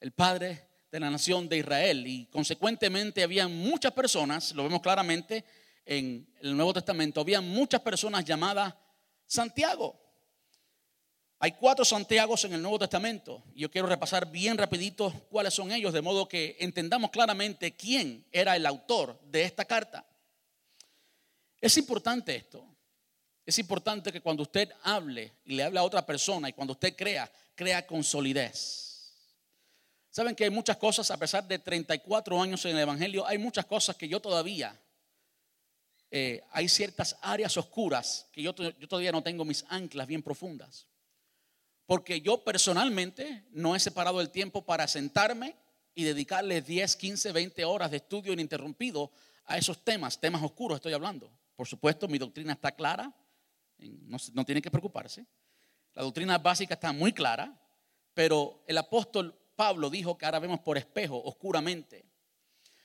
el 0.00 0.10
padre 0.10 0.66
de 0.90 0.98
la 0.98 1.08
nación 1.08 1.48
de 1.48 1.58
Israel. 1.58 2.04
Y 2.04 2.26
consecuentemente 2.26 3.22
había 3.22 3.46
muchas 3.46 3.92
personas, 3.92 4.52
lo 4.56 4.64
vemos 4.64 4.82
claramente, 4.82 5.44
en 5.86 6.26
el 6.40 6.56
Nuevo 6.56 6.72
Testamento, 6.72 7.20
había 7.20 7.40
muchas 7.40 7.80
personas 7.80 8.24
llamadas 8.24 8.74
Santiago. 9.26 10.00
Hay 11.38 11.52
cuatro 11.52 11.84
Santiagos 11.84 12.44
en 12.44 12.54
el 12.54 12.62
Nuevo 12.62 12.78
Testamento. 12.78 13.42
Yo 13.54 13.70
quiero 13.70 13.86
repasar 13.86 14.30
bien 14.30 14.56
rapidito 14.56 15.12
cuáles 15.30 15.52
son 15.52 15.72
ellos, 15.72 15.92
de 15.92 16.00
modo 16.00 16.26
que 16.26 16.56
entendamos 16.60 17.10
claramente 17.10 17.76
quién 17.76 18.26
era 18.32 18.56
el 18.56 18.64
autor 18.64 19.20
de 19.26 19.42
esta 19.42 19.64
carta. 19.64 20.06
Es 21.60 21.76
importante 21.76 22.34
esto. 22.34 22.64
Es 23.44 23.58
importante 23.58 24.10
que 24.10 24.22
cuando 24.22 24.42
usted 24.42 24.70
hable 24.82 25.32
y 25.44 25.54
le 25.54 25.64
hable 25.64 25.78
a 25.78 25.82
otra 25.82 26.06
persona 26.06 26.48
y 26.48 26.54
cuando 26.54 26.72
usted 26.72 26.96
crea, 26.96 27.30
crea 27.54 27.86
con 27.86 28.02
solidez. 28.02 29.12
Saben 30.08 30.34
que 30.34 30.44
hay 30.44 30.50
muchas 30.50 30.76
cosas, 30.76 31.10
a 31.10 31.18
pesar 31.18 31.46
de 31.46 31.58
34 31.58 32.40
años 32.40 32.64
en 32.64 32.76
el 32.76 32.82
Evangelio, 32.82 33.26
hay 33.26 33.36
muchas 33.36 33.66
cosas 33.66 33.96
que 33.96 34.08
yo 34.08 34.20
todavía 34.20 34.80
eh, 36.16 36.44
hay 36.52 36.68
ciertas 36.68 37.16
áreas 37.22 37.56
oscuras 37.56 38.28
que 38.30 38.40
yo, 38.40 38.54
yo 38.54 38.86
todavía 38.86 39.10
no 39.10 39.24
tengo 39.24 39.44
mis 39.44 39.64
anclas 39.68 40.06
bien 40.06 40.22
profundas. 40.22 40.86
Porque 41.86 42.20
yo 42.20 42.44
personalmente 42.44 43.48
no 43.50 43.74
he 43.74 43.80
separado 43.80 44.20
el 44.20 44.30
tiempo 44.30 44.64
para 44.64 44.86
sentarme 44.86 45.56
y 45.92 46.04
dedicarle 46.04 46.62
10, 46.62 46.94
15, 46.94 47.32
20 47.32 47.64
horas 47.64 47.90
de 47.90 47.96
estudio 47.96 48.32
ininterrumpido 48.32 49.10
a 49.46 49.58
esos 49.58 49.82
temas, 49.82 50.20
temas 50.20 50.40
oscuros 50.40 50.76
estoy 50.76 50.92
hablando. 50.92 51.36
Por 51.56 51.66
supuesto, 51.66 52.06
mi 52.06 52.18
doctrina 52.18 52.52
está 52.52 52.70
clara, 52.70 53.12
no, 53.78 54.16
no 54.34 54.44
tiene 54.44 54.62
que 54.62 54.70
preocuparse. 54.70 55.26
La 55.94 56.04
doctrina 56.04 56.38
básica 56.38 56.74
está 56.74 56.92
muy 56.92 57.12
clara, 57.12 57.60
pero 58.14 58.62
el 58.68 58.78
apóstol 58.78 59.36
Pablo 59.56 59.90
dijo 59.90 60.16
que 60.16 60.26
ahora 60.26 60.38
vemos 60.38 60.60
por 60.60 60.78
espejo, 60.78 61.20
oscuramente. 61.24 62.04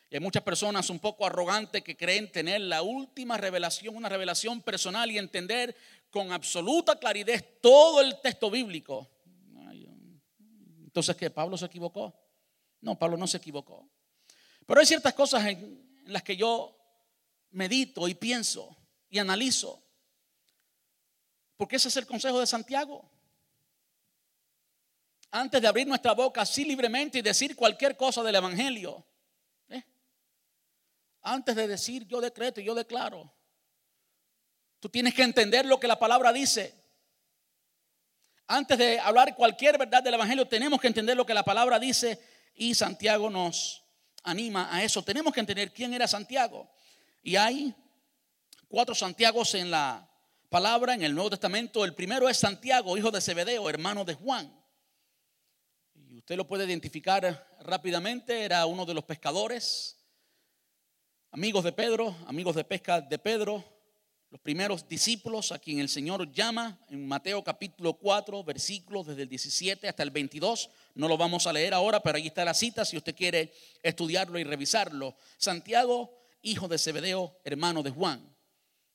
Y 0.09 0.15
hay 0.15 0.19
muchas 0.19 0.41
personas 0.41 0.89
un 0.89 0.99
poco 0.99 1.25
arrogantes 1.25 1.83
que 1.83 1.95
creen 1.95 2.31
tener 2.31 2.61
la 2.61 2.81
última 2.81 3.37
revelación, 3.37 3.95
una 3.95 4.09
revelación 4.09 4.61
personal 4.61 5.11
y 5.11 5.19
entender 5.19 5.75
con 6.09 6.31
absoluta 6.31 6.97
claridad 6.97 7.43
todo 7.61 8.01
el 8.01 8.19
texto 8.19 8.49
bíblico. 8.49 9.07
Entonces, 10.89 11.15
¿qué? 11.15 11.29
¿Pablo 11.29 11.55
se 11.55 11.65
equivocó? 11.65 12.19
No, 12.81 12.97
Pablo 12.97 13.15
no 13.15 13.27
se 13.27 13.37
equivocó. 13.37 13.87
Pero 14.65 14.79
hay 14.79 14.87
ciertas 14.87 15.13
cosas 15.13 15.45
en, 15.45 15.87
las 16.05 16.23
que 16.23 16.35
yo 16.35 16.75
medito 17.51 18.07
y 18.07 18.15
pienso 18.15 18.75
y 19.07 19.19
analizo. 19.19 19.83
Porque 21.55 21.75
ese 21.75 21.89
es 21.89 21.97
el 21.97 22.07
consejo 22.07 22.39
de 22.39 22.47
Santiago. 22.47 23.07
Antes 25.29 25.61
de 25.61 25.67
abrir 25.67 25.85
nuestra 25.85 26.13
boca 26.13 26.41
así 26.41 26.65
libremente 26.65 27.19
y 27.19 27.21
decir 27.21 27.55
cualquier 27.55 27.95
cosa 27.95 28.23
del 28.23 28.35
Evangelio, 28.35 29.05
antes 31.29 31.55
de 31.55 31.67
decir 31.67 32.07
yo 32.07 32.19
decreto 32.19 32.59
y 32.59 32.63
yo 32.63 32.73
declaro, 32.73 33.31
tú 34.79 34.89
tienes 34.89 35.13
que 35.13 35.21
entender 35.21 35.63
lo 35.63 35.79
que 35.79 35.87
la 35.87 35.99
palabra 35.99 36.33
dice. 36.33 36.73
Antes 38.47 38.79
de 38.79 38.99
hablar 38.99 39.35
cualquier 39.35 39.77
verdad 39.77 40.01
del 40.01 40.15
Evangelio, 40.15 40.47
tenemos 40.47 40.81
que 40.81 40.87
entender 40.87 41.15
lo 41.15 41.27
que 41.27 41.35
la 41.35 41.43
palabra 41.43 41.77
dice 41.77 42.19
y 42.55 42.73
Santiago 42.73 43.29
nos 43.29 43.83
anima 44.23 44.73
a 44.75 44.83
eso. 44.83 45.03
Tenemos 45.03 45.31
que 45.31 45.39
entender 45.39 45.71
quién 45.71 45.93
era 45.93 46.07
Santiago. 46.07 46.67
Y 47.21 47.35
hay 47.35 47.75
cuatro 48.67 48.95
Santiagos 48.95 49.53
en 49.53 49.69
la 49.69 50.09
palabra, 50.49 50.95
en 50.95 51.03
el 51.03 51.13
Nuevo 51.13 51.29
Testamento. 51.29 51.85
El 51.85 51.93
primero 51.93 52.27
es 52.27 52.37
Santiago, 52.37 52.97
hijo 52.97 53.11
de 53.11 53.21
Zebedeo, 53.21 53.69
hermano 53.69 54.03
de 54.03 54.15
Juan. 54.15 54.51
Y 55.93 56.17
usted 56.17 56.35
lo 56.35 56.47
puede 56.47 56.65
identificar 56.65 57.55
rápidamente, 57.59 58.43
era 58.43 58.65
uno 58.65 58.83
de 58.83 58.95
los 58.95 59.03
pescadores 59.03 59.98
amigos 61.31 61.63
de 61.63 61.71
Pedro, 61.71 62.15
amigos 62.25 62.55
de 62.55 62.63
pesca 62.63 63.01
de 63.01 63.19
Pedro, 63.19 63.63
los 64.31 64.41
primeros 64.41 64.87
discípulos 64.87 65.51
a 65.51 65.59
quien 65.59 65.79
el 65.79 65.89
Señor 65.89 66.31
llama 66.31 66.79
en 66.89 67.07
Mateo 67.07 67.43
capítulo 67.43 67.93
4, 67.93 68.43
versículos 68.43 69.07
desde 69.07 69.23
el 69.23 69.29
17 69.29 69.87
hasta 69.87 70.03
el 70.03 70.11
22. 70.11 70.69
No 70.95 71.07
lo 71.07 71.17
vamos 71.17 71.47
a 71.47 71.53
leer 71.53 71.73
ahora, 71.73 71.99
pero 71.99 72.17
ahí 72.17 72.27
está 72.27 72.45
la 72.45 72.53
cita 72.53 72.85
si 72.85 72.97
usted 72.97 73.15
quiere 73.15 73.53
estudiarlo 73.81 74.37
y 74.39 74.43
revisarlo. 74.43 75.15
Santiago, 75.37 76.15
hijo 76.41 76.67
de 76.67 76.77
Zebedeo, 76.77 77.39
hermano 77.43 77.83
de 77.83 77.91
Juan. 77.91 78.35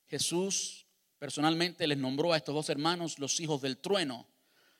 Jesús 0.06 0.86
personalmente 1.18 1.86
les 1.86 1.98
nombró 1.98 2.32
a 2.32 2.36
estos 2.36 2.54
dos 2.54 2.68
hermanos 2.68 3.18
los 3.18 3.40
hijos 3.40 3.60
del 3.60 3.78
trueno, 3.78 4.26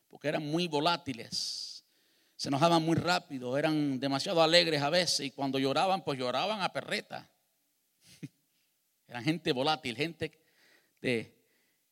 porque 0.09 0.29
eran 0.29 0.47
muy 0.47 0.69
volátiles. 0.69 1.85
Se 2.37 2.49
enojaban 2.49 2.83
muy 2.83 2.97
rápido, 2.97 3.57
eran 3.57 3.99
demasiado 3.99 4.43
alegres 4.43 4.83
a 4.83 4.91
veces 4.91 5.27
y 5.27 5.31
cuando 5.31 5.59
lloraban, 5.59 6.05
pues 6.05 6.19
lloraban 6.19 6.63
a 6.63 6.73
perreta. 6.73 7.31
Eran 9.15 9.27
gente 9.27 9.53
volátil, 9.53 9.95
gente 9.95 10.33
de 11.01 11.33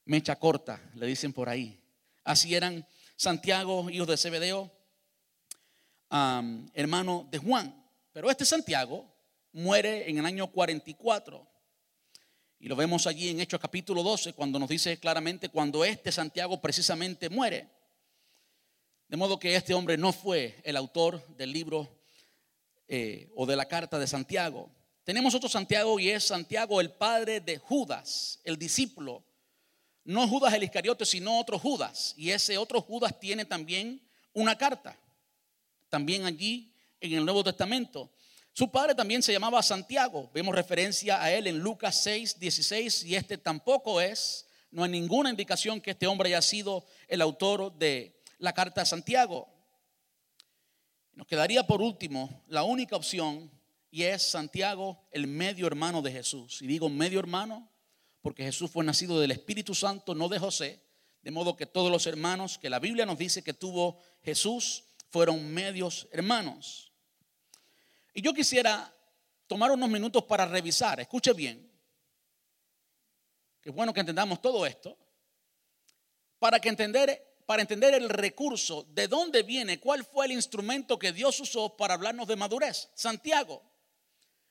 mecha 0.06 0.34
corta, 0.40 0.82
le 0.96 1.06
dicen 1.06 1.32
por 1.32 1.48
ahí. 1.48 1.80
Así 2.24 2.52
eran 2.52 2.84
Santiago, 3.14 3.88
hijos 3.90 4.08
de 4.08 4.16
Zebedeo, 4.16 4.72
hermano 6.10 7.28
de 7.30 7.38
Juan. 7.38 7.86
Pero 8.12 8.28
este 8.28 8.44
Santiago 8.44 9.08
muere 9.52 10.10
en 10.10 10.18
el 10.18 10.26
año 10.26 10.50
44. 10.50 11.46
Y 12.58 12.66
lo 12.66 12.74
vemos 12.74 13.06
allí 13.06 13.28
en 13.28 13.38
Hechos 13.38 13.60
capítulo 13.60 14.02
12, 14.02 14.32
cuando 14.32 14.58
nos 14.58 14.68
dice 14.68 14.98
claramente 14.98 15.48
cuando 15.48 15.84
este 15.84 16.10
Santiago 16.10 16.60
precisamente 16.60 17.30
muere. 17.30 17.68
De 19.06 19.16
modo 19.16 19.38
que 19.38 19.54
este 19.54 19.74
hombre 19.74 19.96
no 19.96 20.12
fue 20.12 20.60
el 20.64 20.76
autor 20.76 21.24
del 21.36 21.52
libro 21.52 21.88
eh, 22.88 23.30
o 23.36 23.46
de 23.46 23.54
la 23.54 23.66
carta 23.66 23.96
de 24.00 24.08
Santiago. 24.08 24.68
Tenemos 25.04 25.34
otro 25.34 25.48
Santiago 25.48 25.98
y 25.98 26.10
es 26.10 26.24
Santiago, 26.24 26.80
el 26.80 26.92
padre 26.92 27.40
de 27.40 27.58
Judas, 27.58 28.38
el 28.44 28.56
discípulo. 28.56 29.24
No 30.04 30.28
Judas 30.28 30.54
el 30.54 30.62
Iscariote, 30.62 31.04
sino 31.04 31.38
otro 31.38 31.58
Judas. 31.58 32.14
Y 32.16 32.30
ese 32.30 32.56
otro 32.58 32.80
Judas 32.80 33.18
tiene 33.18 33.44
también 33.44 34.00
una 34.32 34.56
carta. 34.56 34.98
también 35.88 36.24
allí 36.24 36.72
en 37.00 37.12
el 37.12 37.24
Nuevo 37.24 37.44
Testamento. 37.44 38.10
Su 38.54 38.70
padre 38.70 38.94
también 38.94 39.22
se 39.22 39.32
llamaba 39.32 39.62
Santiago. 39.62 40.30
Vemos 40.32 40.54
referencia 40.54 41.22
a 41.22 41.30
él 41.30 41.46
en 41.46 41.58
Lucas 41.58 42.02
6, 42.02 42.38
16 42.38 43.04
y 43.04 43.16
este 43.16 43.36
tampoco 43.36 44.00
es, 44.00 44.46
no 44.70 44.84
hay 44.84 44.90
ninguna 44.90 45.28
indicación 45.28 45.80
que 45.80 45.90
este 45.90 46.06
hombre 46.06 46.28
haya 46.28 46.40
sido 46.40 46.86
el 47.08 47.20
autor 47.20 47.76
de 47.76 48.18
la 48.38 48.54
carta 48.54 48.80
de 48.82 48.86
Santiago. 48.86 49.48
Nos 51.14 51.26
quedaría 51.26 51.66
por 51.66 51.82
último 51.82 52.42
la 52.46 52.62
única 52.62 52.96
opción 52.96 53.50
y 53.92 54.04
es 54.04 54.22
Santiago, 54.22 55.06
el 55.10 55.26
medio 55.26 55.66
hermano 55.66 56.00
de 56.00 56.10
Jesús. 56.10 56.62
Y 56.62 56.66
digo 56.66 56.88
medio 56.88 57.20
hermano 57.20 57.70
porque 58.22 58.42
Jesús 58.42 58.70
fue 58.70 58.82
nacido 58.84 59.20
del 59.20 59.32
Espíritu 59.32 59.74
Santo, 59.74 60.14
no 60.14 60.30
de 60.30 60.38
José, 60.38 60.82
de 61.20 61.30
modo 61.30 61.56
que 61.56 61.66
todos 61.66 61.92
los 61.92 62.06
hermanos 62.06 62.56
que 62.56 62.70
la 62.70 62.78
Biblia 62.78 63.04
nos 63.04 63.18
dice 63.18 63.44
que 63.44 63.52
tuvo 63.52 63.98
Jesús 64.22 64.84
fueron 65.10 65.52
medios 65.52 66.08
hermanos. 66.10 66.90
Y 68.14 68.22
yo 68.22 68.32
quisiera 68.32 68.90
tomar 69.46 69.70
unos 69.70 69.90
minutos 69.90 70.24
para 70.24 70.46
revisar, 70.46 70.98
escuche 70.98 71.34
bien, 71.34 71.70
que 73.60 73.68
es 73.68 73.74
bueno 73.74 73.92
que 73.92 74.00
entendamos 74.00 74.40
todo 74.40 74.64
esto, 74.64 74.96
para 76.38 76.58
que 76.58 76.70
entender 76.70 77.28
para 77.44 77.60
entender 77.60 77.92
el 77.92 78.08
recurso, 78.08 78.86
de 78.94 79.08
dónde 79.08 79.42
viene, 79.42 79.78
cuál 79.80 80.04
fue 80.04 80.24
el 80.24 80.32
instrumento 80.32 80.98
que 80.98 81.12
Dios 81.12 81.38
usó 81.40 81.76
para 81.76 81.92
hablarnos 81.92 82.26
de 82.26 82.36
madurez. 82.36 82.88
Santiago. 82.94 83.71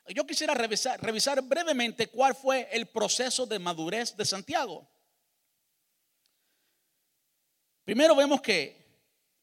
Yo 0.07 0.25
quisiera 0.25 0.53
revisar, 0.53 1.41
brevemente 1.41 2.07
cuál 2.07 2.35
fue 2.35 2.67
el 2.71 2.87
proceso 2.87 3.45
de 3.45 3.59
madurez 3.59 4.15
de 4.15 4.25
Santiago. 4.25 4.89
Primero 7.85 8.15
vemos 8.15 8.41
que 8.41 8.81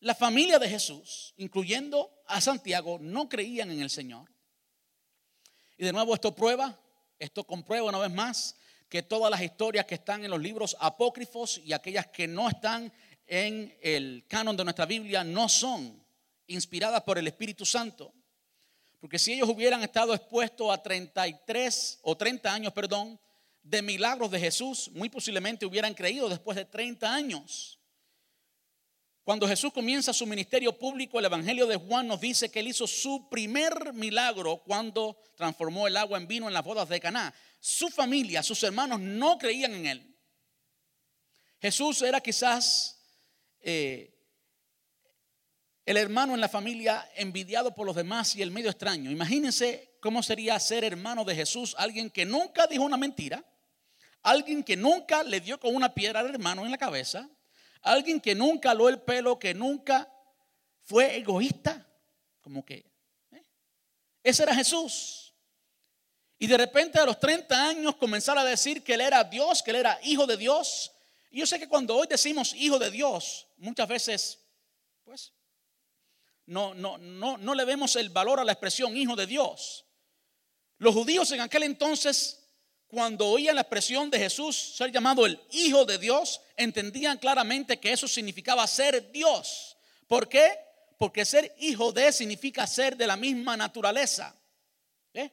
la 0.01 0.15
familia 0.15 0.59
de 0.59 0.69
Jesús, 0.69 1.35
incluyendo 1.37 2.23
a 2.27 2.41
Santiago, 2.41 2.99
no 3.01 3.29
creían 3.29 3.71
en 3.71 3.81
el 3.81 3.91
Señor. 3.91 4.31
Y 5.77 5.85
de 5.85 5.93
nuevo 5.93 6.15
esto 6.15 6.35
prueba, 6.35 6.79
esto 7.19 7.45
comprueba 7.45 7.89
una 7.89 7.99
vez 7.99 8.11
más 8.11 8.57
que 8.89 9.03
todas 9.03 9.31
las 9.31 9.43
historias 9.43 9.87
que 9.87 9.97
están 9.97 10.25
en 10.25 10.31
los 10.31 10.41
libros 10.41 10.77
apócrifos 10.81 11.59
y 11.65 11.73
aquellas 11.73 12.07
que 12.09 12.27
no 12.27 12.49
están 12.49 12.93
en 13.27 13.77
el 13.83 14.25
canon 14.27 14.57
de 14.57 14.65
nuestra 14.65 14.87
Biblia 14.87 15.23
no 15.23 15.49
son 15.49 16.03
inspiradas 16.47 17.03
por 17.03 17.19
el 17.19 17.27
Espíritu 17.27 17.65
Santo. 17.67 18.13
Porque 19.01 19.19
si 19.19 19.35
ellos 19.35 19.49
hubieran 19.49 19.83
estado 19.83 20.15
expuestos 20.15 20.71
a 20.73 20.83
33 20.83 22.01
o 22.03 22.17
30 22.17 22.53
años, 22.53 22.73
perdón, 22.73 23.21
de 23.63 23.83
milagros 23.83 24.31
de 24.31 24.41
Jesús, 24.41 24.91
muy 24.93 25.09
posiblemente 25.09 25.67
hubieran 25.67 25.95
creído 25.95 26.29
después 26.29 26.57
de 26.57 26.65
30 26.65 27.13
años. 27.13 27.79
Cuando 29.23 29.47
Jesús 29.47 29.73
comienza 29.75 30.15
su 30.15 30.25
ministerio 30.27 30.73
público, 30.79 31.19
el 31.19 31.27
Evangelio 31.27 31.67
de 31.67 31.77
Juan 31.77 32.07
nos 32.07 32.19
dice 32.19 32.51
que 32.51 32.61
él 32.61 32.69
hizo 32.69 32.87
su 32.87 33.29
primer 33.29 33.93
milagro 33.93 34.63
cuando 34.65 35.19
transformó 35.37 35.87
el 35.87 35.99
agua 35.99 36.17
en 36.17 36.27
vino 36.27 36.49
en 36.49 36.55
las 36.55 36.65
bodas 36.65 36.89
de 36.89 36.99
Caná. 36.99 37.35
Su 37.61 37.91
familia, 37.91 38.43
sus 38.43 38.63
hermanos 38.63 38.99
no 39.01 39.37
creían 39.37 39.75
en 39.75 39.87
él. 39.87 40.17
Jesús 41.61 42.01
era 42.01 42.23
quizás 42.23 42.99
eh, 43.61 44.18
el 45.89 45.97
hermano 45.97 46.35
en 46.35 46.41
la 46.41 46.49
familia 46.49 47.11
envidiado 47.17 47.75
por 47.75 47.87
los 47.87 47.97
demás 47.97 48.37
y 48.37 48.43
el 48.43 48.51
medio 48.51 48.71
extraño. 48.71 49.11
Imagínense 49.11 49.97
cómo 50.01 50.23
sería 50.23 50.59
ser 50.61 50.85
hermano 50.85 51.25
de 51.25 51.35
Jesús, 51.35 51.75
alguien 51.79 52.11
que 52.11 52.25
nunca 52.25 52.67
dijo 52.67 52.85
una 52.85 52.97
mentira, 52.97 53.45
alguien 54.23 54.63
que 54.63 54.77
nunca 54.77 55.23
le 55.23 55.41
dio 55.41 55.59
con 55.59 55.75
una 55.75 55.95
piedra 55.95 56.21
al 56.21 56.29
hermano 56.29 56.65
en 56.65 56.71
la 56.71 56.79
cabeza, 56.79 57.29
Alguien 57.83 58.21
que 58.21 58.35
nunca 58.35 58.73
aló 58.73 58.89
el 58.89 59.01
pelo, 59.01 59.39
que 59.39 59.55
nunca 59.55 60.13
fue 60.83 61.17
egoísta, 61.17 61.87
como 62.41 62.65
que. 62.65 62.85
¿eh? 63.31 63.45
Ese 64.23 64.43
era 64.43 64.55
Jesús. 64.55 65.35
Y 66.39 66.47
de 66.47 66.57
repente 66.57 66.99
a 66.99 67.07
los 67.07 67.19
30 67.19 67.69
años 67.69 67.97
comenzar 67.97 68.39
a 68.39 68.45
decir 68.45 68.83
que 68.83 68.95
él 68.95 69.01
era 69.01 69.25
Dios, 69.25 69.63
que 69.63 69.71
él 69.71 69.77
era 69.77 69.99
hijo 70.03 70.27
de 70.27 70.37
Dios. 70.37 70.93
Y 71.31 71.41
yo 71.41 71.47
sé 71.47 71.59
que 71.59 71.69
cuando 71.69 71.97
hoy 71.97 72.07
decimos 72.09 72.55
hijo 72.55 72.79
de 72.79 72.91
Dios, 72.91 73.47
muchas 73.57 73.89
veces, 73.89 74.39
pues, 75.05 75.33
no, 76.49 76.75
no, 76.75 76.99
no, 76.99 77.39
no 77.39 77.55
le 77.55 77.65
vemos 77.65 77.97
el 77.97 78.11
valor 78.11 78.41
a 78.41 78.45
la 78.45 78.53
expresión 78.53 78.97
hijo 78.97 79.17
de 79.17 79.27
Dios. 79.27 79.87
Los 80.79 80.95
judíos 80.95 81.31
en 81.33 81.41
aquel 81.41 81.63
entonces 81.63 82.39
cuando 82.89 83.27
oían 83.27 83.55
la 83.55 83.61
expresión 83.61 84.11
de 84.11 84.19
Jesús 84.19 84.57
ser 84.57 84.91
llamado 84.91 85.27
el 85.27 85.39
Hijo 85.51 85.85
de 85.85 85.99
Dios, 85.99 86.41
entendían 86.57 87.19
claramente 87.19 87.79
que 87.79 87.93
eso 87.93 88.09
significaba 88.09 88.67
ser 88.67 89.13
Dios. 89.13 89.77
¿Por 90.07 90.27
qué? 90.27 90.59
Porque 90.97 91.27
ser 91.27 91.55
hijo 91.59 91.93
de 91.93 92.11
significa 92.13 92.67
ser 92.67 92.97
de 92.97 93.07
la 93.07 93.17
misma 93.17 93.59
naturaleza. 93.59 94.35
¿Eh? 95.13 95.31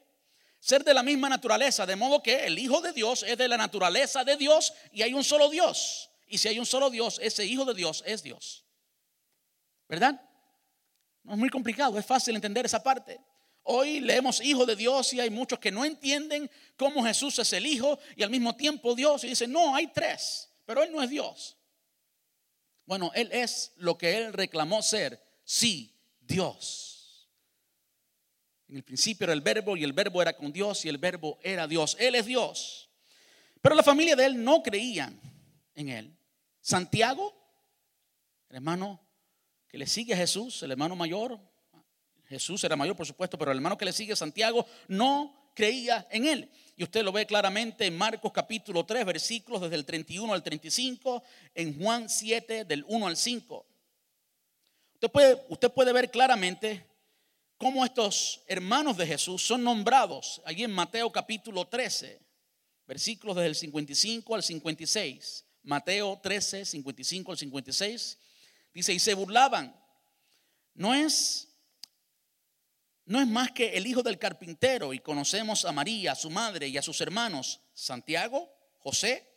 Ser 0.59 0.84
de 0.84 0.93
la 0.93 1.01
misma 1.01 1.30
naturaleza, 1.30 1.86
de 1.86 1.95
modo 1.95 2.22
que 2.22 2.45
el 2.45 2.59
Hijo 2.59 2.82
de 2.82 2.91
Dios 2.91 3.24
es 3.24 3.38
de 3.38 3.47
la 3.47 3.55
naturaleza 3.55 4.26
de 4.26 4.36
Dios 4.36 4.74
y 4.91 5.01
hay 5.01 5.13
un 5.13 5.24
solo 5.24 5.49
Dios. 5.49 6.09
Y 6.28 6.38
si 6.38 6.49
hay 6.49 6.59
un 6.59 6.66
solo 6.66 6.89
Dios, 6.89 7.20
ese 7.24 7.45
Hijo 7.45 7.63
de 7.63 7.74
Dios 7.74 8.03
es 8.05 8.22
Dios. 8.22 8.66
¿Verdad? 9.88 10.22
No 11.26 11.34
es 11.34 11.40
muy 11.40 11.50
complicado, 11.50 11.98
es 11.98 12.06
fácil 12.06 12.36
entender 12.36 12.66
esa 12.68 12.82
parte. 12.82 13.20
Hoy 13.64 14.00
leemos 14.00 14.42
Hijo 14.42 14.64
de 14.64 14.76
Dios 14.76 15.12
y 15.14 15.20
hay 15.20 15.32
muchos 15.32 15.58
que 15.58 15.72
no 15.72 15.84
entienden 15.84 16.50
cómo 16.78 17.04
Jesús 17.04 17.40
es 17.40 17.52
el 17.54 17.66
Hijo 17.66 17.98
y 18.16 18.22
al 18.22 18.30
mismo 18.30 18.56
tiempo 18.56 18.94
Dios 18.94 19.24
y 19.24 19.30
dicen, 19.30 19.52
no, 19.52 19.76
hay 19.76 19.88
tres, 19.88 20.52
pero 20.66 20.84
Él 20.84 20.92
no 20.92 21.02
es 21.02 21.10
Dios. 21.10 21.58
Bueno, 22.86 23.12
Él 23.16 23.30
es 23.32 23.74
lo 23.78 23.98
que 23.98 24.16
Él 24.18 24.34
reclamó 24.34 24.84
ser, 24.84 25.20
sí, 25.44 25.92
Dios. 26.22 27.28
En 28.68 28.76
el 28.76 28.84
principio 28.84 29.26
era 29.26 29.34
el 29.34 29.42
verbo 29.42 29.76
y 29.76 29.84
el 29.84 29.94
verbo 29.94 30.22
era 30.22 30.38
con 30.38 30.54
Dios 30.54 30.86
y 30.86 30.90
el 30.90 31.00
verbo 31.00 31.40
era 31.42 31.68
Dios. 31.68 31.98
Él 32.00 32.14
es 32.14 32.28
Dios. 32.28 32.92
Pero 33.64 33.74
la 33.74 33.84
familia 33.84 34.16
de 34.16 34.26
Él 34.26 34.44
no 34.44 34.62
creían 34.62 35.20
en 35.74 35.90
Él. 35.90 36.16
Santiago, 36.62 37.34
hermano 38.50 39.05
que 39.76 39.80
le 39.80 39.88
sigue 39.88 40.14
a 40.14 40.18
Jesús, 40.18 40.64
el 40.64 40.72
hermano 40.72 40.96
mayor, 40.96 41.38
Jesús 42.30 42.64
era 42.64 42.78
mayor, 42.78 42.96
por 42.96 43.06
supuesto, 43.06 43.38
pero 43.38 43.52
el 43.52 43.58
hermano 43.58 43.78
que 43.78 43.84
le 43.84 43.92
sigue, 43.92 44.16
Santiago, 44.16 44.66
no 44.88 45.52
creía 45.54 46.08
en 46.12 46.28
él. 46.28 46.50
Y 46.78 46.84
usted 46.84 47.04
lo 47.04 47.12
ve 47.12 47.26
claramente 47.26 47.86
en 47.86 47.98
Marcos 47.98 48.32
capítulo 48.32 48.86
3, 48.86 49.06
versículos 49.06 49.60
desde 49.60 49.76
el 49.76 49.84
31 49.84 50.34
al 50.34 50.42
35, 50.42 51.22
en 51.54 51.78
Juan 51.78 52.08
7, 52.08 52.64
del 52.64 52.86
1 52.88 53.06
al 53.06 53.18
5. 53.18 53.66
Usted 54.94 55.12
puede, 55.12 55.44
usted 55.50 55.70
puede 55.70 55.92
ver 55.92 56.10
claramente 56.10 56.86
cómo 57.58 57.84
estos 57.84 58.44
hermanos 58.48 58.96
de 58.96 59.08
Jesús 59.08 59.46
son 59.46 59.62
nombrados 59.62 60.42
allí 60.46 60.64
en 60.64 60.72
Mateo 60.72 61.12
capítulo 61.12 61.68
13, 61.68 62.22
versículos 62.88 63.36
desde 63.36 63.50
el 63.50 63.56
55 63.56 64.36
al 64.36 64.42
56. 64.42 65.44
Mateo 65.64 66.18
13, 66.24 66.64
55 66.64 67.32
al 67.34 67.38
56. 67.38 68.20
Dice, 68.76 68.94
y 68.94 69.00
se 69.00 69.16
burlaban. 69.16 69.76
No 70.76 70.94
es 70.94 71.48
no 73.06 73.22
es 73.22 73.28
más 73.28 73.52
que 73.52 73.78
el 73.78 73.86
hijo 73.86 74.02
del 74.02 74.18
carpintero 74.18 74.92
y 74.92 75.00
conocemos 75.00 75.64
a 75.64 75.72
María, 75.72 76.14
a 76.14 76.16
su 76.16 76.32
madre 76.32 76.68
y 76.68 76.78
a 76.78 76.82
sus 76.82 77.00
hermanos, 77.02 77.62
Santiago, 77.74 78.52
José, 78.80 79.32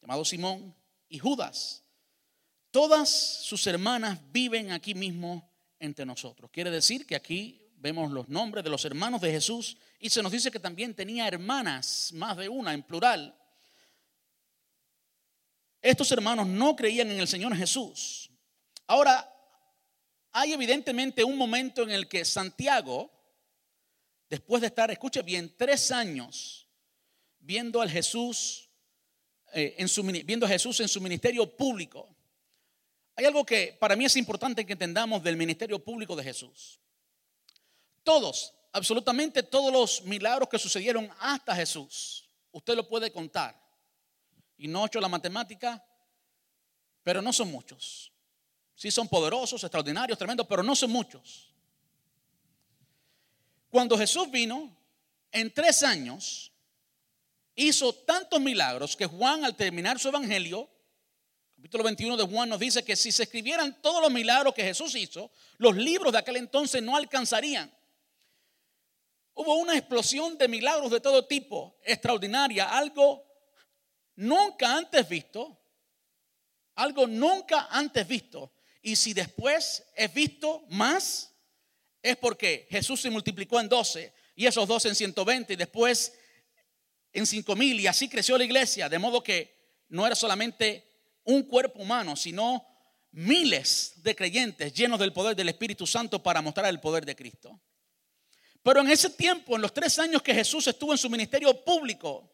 llamado 0.00 0.24
Simón, 0.24 0.74
y 1.08 1.18
Judas. 1.18 1.84
Todas 2.72 3.08
sus 3.08 3.64
hermanas 3.68 4.18
viven 4.32 4.72
aquí 4.72 4.94
mismo 4.94 5.48
entre 5.78 6.04
nosotros. 6.04 6.50
Quiere 6.50 6.70
decir 6.70 7.06
que 7.06 7.14
aquí 7.14 7.62
vemos 7.76 8.10
los 8.10 8.28
nombres 8.28 8.64
de 8.64 8.70
los 8.70 8.84
hermanos 8.84 9.20
de 9.20 9.30
Jesús 9.30 9.76
y 10.00 10.10
se 10.10 10.22
nos 10.22 10.32
dice 10.32 10.50
que 10.50 10.58
también 10.58 10.94
tenía 10.94 11.28
hermanas, 11.28 12.10
más 12.12 12.36
de 12.36 12.48
una 12.48 12.74
en 12.74 12.82
plural. 12.82 13.38
Estos 15.80 16.10
hermanos 16.10 16.48
no 16.48 16.74
creían 16.74 17.12
en 17.12 17.20
el 17.20 17.28
Señor 17.28 17.54
Jesús. 17.56 18.25
Ahora, 18.86 19.32
hay 20.32 20.52
evidentemente 20.52 21.24
un 21.24 21.36
momento 21.36 21.82
en 21.82 21.90
el 21.90 22.08
que 22.08 22.24
Santiago, 22.24 23.10
después 24.28 24.60
de 24.60 24.68
estar, 24.68 24.90
escuche 24.90 25.22
bien, 25.22 25.54
tres 25.56 25.90
años 25.90 26.68
viendo 27.38 27.80
al 27.80 27.90
Jesús, 27.90 28.68
eh, 29.52 29.76
en 29.78 29.88
su, 29.88 30.02
viendo 30.02 30.46
a 30.46 30.48
Jesús 30.48 30.80
en 30.80 30.88
su 30.88 31.00
ministerio 31.00 31.56
público, 31.56 32.14
hay 33.14 33.24
algo 33.24 33.46
que 33.46 33.76
para 33.80 33.96
mí 33.96 34.04
es 34.04 34.16
importante 34.16 34.66
que 34.66 34.74
entendamos 34.74 35.22
del 35.22 35.36
ministerio 35.36 35.82
público 35.82 36.14
de 36.14 36.24
Jesús. 36.24 36.80
Todos, 38.02 38.52
absolutamente 38.72 39.42
todos 39.42 39.72
los 39.72 40.02
milagros 40.02 40.48
que 40.50 40.58
sucedieron 40.58 41.10
hasta 41.18 41.56
Jesús, 41.56 42.28
usted 42.52 42.76
lo 42.76 42.86
puede 42.86 43.10
contar. 43.10 43.58
Y 44.58 44.68
no 44.68 44.82
he 44.82 44.86
hecho 44.86 45.00
la 45.00 45.08
matemática, 45.08 45.82
pero 47.02 47.22
no 47.22 47.32
son 47.32 47.50
muchos. 47.50 48.12
Sí 48.76 48.90
son 48.90 49.08
poderosos, 49.08 49.64
extraordinarios, 49.64 50.18
tremendos, 50.18 50.46
pero 50.46 50.62
no 50.62 50.76
son 50.76 50.90
muchos. 50.90 51.50
Cuando 53.70 53.96
Jesús 53.96 54.30
vino, 54.30 54.76
en 55.32 55.52
tres 55.52 55.82
años, 55.82 56.52
hizo 57.54 57.94
tantos 57.94 58.38
milagros 58.38 58.94
que 58.94 59.06
Juan 59.06 59.46
al 59.46 59.56
terminar 59.56 59.98
su 59.98 60.08
evangelio, 60.08 60.70
capítulo 61.56 61.84
21 61.84 62.18
de 62.18 62.24
Juan 62.26 62.50
nos 62.50 62.60
dice 62.60 62.84
que 62.84 62.94
si 62.96 63.10
se 63.10 63.22
escribieran 63.22 63.80
todos 63.80 64.02
los 64.02 64.12
milagros 64.12 64.54
que 64.54 64.62
Jesús 64.62 64.94
hizo, 64.94 65.30
los 65.56 65.74
libros 65.74 66.12
de 66.12 66.18
aquel 66.18 66.36
entonces 66.36 66.82
no 66.82 66.96
alcanzarían. 66.96 67.74
Hubo 69.32 69.54
una 69.54 69.76
explosión 69.76 70.36
de 70.36 70.48
milagros 70.48 70.90
de 70.90 71.00
todo 71.00 71.24
tipo, 71.24 71.78
extraordinaria, 71.82 72.70
algo 72.70 73.24
nunca 74.16 74.76
antes 74.76 75.08
visto, 75.08 75.58
algo 76.74 77.06
nunca 77.06 77.68
antes 77.70 78.06
visto. 78.06 78.52
Y 78.82 78.96
si 78.96 79.14
después 79.14 79.84
es 79.94 80.12
visto 80.12 80.64
más, 80.68 81.32
es 82.02 82.16
porque 82.16 82.66
Jesús 82.70 83.00
se 83.00 83.10
multiplicó 83.10 83.60
en 83.60 83.68
12 83.68 84.12
y 84.36 84.46
esos 84.46 84.68
12 84.68 84.88
en 84.88 84.94
120 84.94 85.52
y 85.52 85.56
después 85.56 86.12
en 87.12 87.26
5 87.26 87.56
mil 87.56 87.80
y 87.80 87.86
así 87.86 88.08
creció 88.08 88.36
la 88.36 88.44
iglesia, 88.44 88.88
de 88.88 88.98
modo 88.98 89.22
que 89.22 89.56
no 89.88 90.06
era 90.06 90.14
solamente 90.14 90.84
un 91.24 91.42
cuerpo 91.44 91.80
humano, 91.80 92.14
sino 92.14 92.64
miles 93.12 93.94
de 93.96 94.14
creyentes 94.14 94.72
llenos 94.74 94.98
del 95.00 95.12
poder 95.12 95.34
del 95.34 95.48
Espíritu 95.48 95.86
Santo 95.86 96.22
para 96.22 96.42
mostrar 96.42 96.66
el 96.66 96.80
poder 96.80 97.04
de 97.06 97.16
Cristo. 97.16 97.60
Pero 98.62 98.80
en 98.80 98.90
ese 98.90 99.10
tiempo, 99.10 99.56
en 99.56 99.62
los 99.62 99.72
tres 99.72 99.98
años 99.98 100.22
que 100.22 100.34
Jesús 100.34 100.66
estuvo 100.66 100.92
en 100.92 100.98
su 100.98 101.08
ministerio 101.08 101.64
público, 101.64 102.30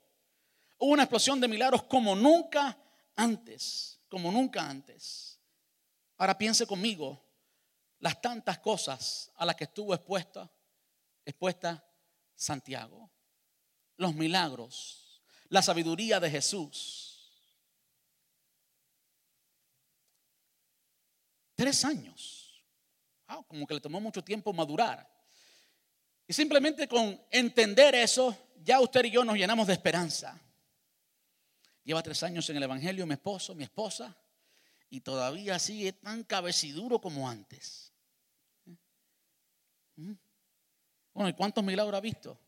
hubo 0.79 0.93
una 0.93 1.05
explosión 1.05 1.41
de 1.41 1.47
milagros 1.47 1.85
como 1.85 2.17
nunca 2.17 2.77
antes, 3.15 4.01
como 4.09 4.33
nunca 4.33 4.69
antes. 4.69 5.32
Ahora 6.19 6.37
piense 6.37 6.67
conmigo 6.67 7.23
las 7.99 8.21
tantas 8.21 8.59
cosas 8.59 9.31
a 9.37 9.47
las 9.47 9.57
que 9.57 9.65
estuvo 9.65 9.95
expuesta, 9.95 10.51
expuesta 11.25 11.85
Santiago 12.35 13.13
los 14.03 14.15
milagros, 14.15 15.23
la 15.49 15.63
sabiduría 15.63 16.21
de 16.21 16.31
Jesús. 16.31 17.09
Tres 21.55 21.85
años. 21.85 22.39
como 23.49 23.67
que 23.67 23.75
le 23.75 23.81
tomó 23.81 23.99
mucho 23.99 24.23
tiempo 24.23 24.53
madurar. 24.53 25.11
Y 26.27 26.35
simplemente 26.35 26.87
con 26.87 27.19
entender 27.31 27.95
eso, 27.95 28.37
ya 28.63 28.79
usted 28.81 29.07
y 29.07 29.11
yo 29.11 29.25
nos 29.25 29.37
llenamos 29.37 29.67
de 29.67 29.73
esperanza. 29.73 30.39
Lleva 31.83 32.03
tres 32.03 32.23
años 32.23 32.49
en 32.51 32.59
el 32.59 32.63
Evangelio 32.65 33.07
mi 33.07 33.15
esposo, 33.15 33.55
mi 33.55 33.65
esposa, 33.65 34.15
y 34.93 35.01
todavía 35.01 35.59
sigue 35.59 35.95
tan 35.95 36.23
cabeciduro 36.23 37.01
como 37.01 37.27
antes. 37.27 37.95
¿Eh? 38.67 38.77
¿Mm? 39.97 40.13
Bueno, 41.15 41.31
¿y 41.31 41.33
cuántos 41.33 41.65
milagros 41.65 41.97
ha 41.97 42.01
visto? 42.01 42.39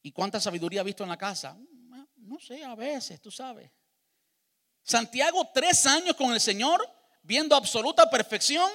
¿Y 0.00 0.12
cuánta 0.12 0.38
sabiduría 0.38 0.82
ha 0.82 0.84
visto 0.84 1.02
en 1.02 1.08
la 1.08 1.16
casa? 1.16 1.58
No 2.14 2.38
sé, 2.38 2.62
a 2.62 2.76
veces, 2.76 3.20
tú 3.20 3.32
sabes. 3.32 3.68
Santiago, 4.84 5.50
tres 5.52 5.86
años 5.86 6.14
con 6.14 6.32
el 6.32 6.40
Señor, 6.40 6.88
viendo 7.22 7.56
absoluta 7.56 8.08
perfección, 8.08 8.70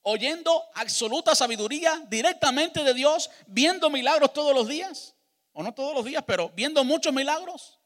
oyendo 0.00 0.64
absoluta 0.74 1.34
sabiduría 1.34 2.06
directamente 2.08 2.82
de 2.82 2.94
Dios, 2.94 3.28
viendo 3.46 3.90
milagros 3.90 4.32
todos 4.32 4.54
los 4.54 4.66
días, 4.66 5.14
o 5.52 5.62
no 5.62 5.74
todos 5.74 5.94
los 5.94 6.06
días, 6.06 6.24
pero 6.26 6.48
viendo 6.50 6.82
muchos 6.84 7.12
milagros, 7.12 7.80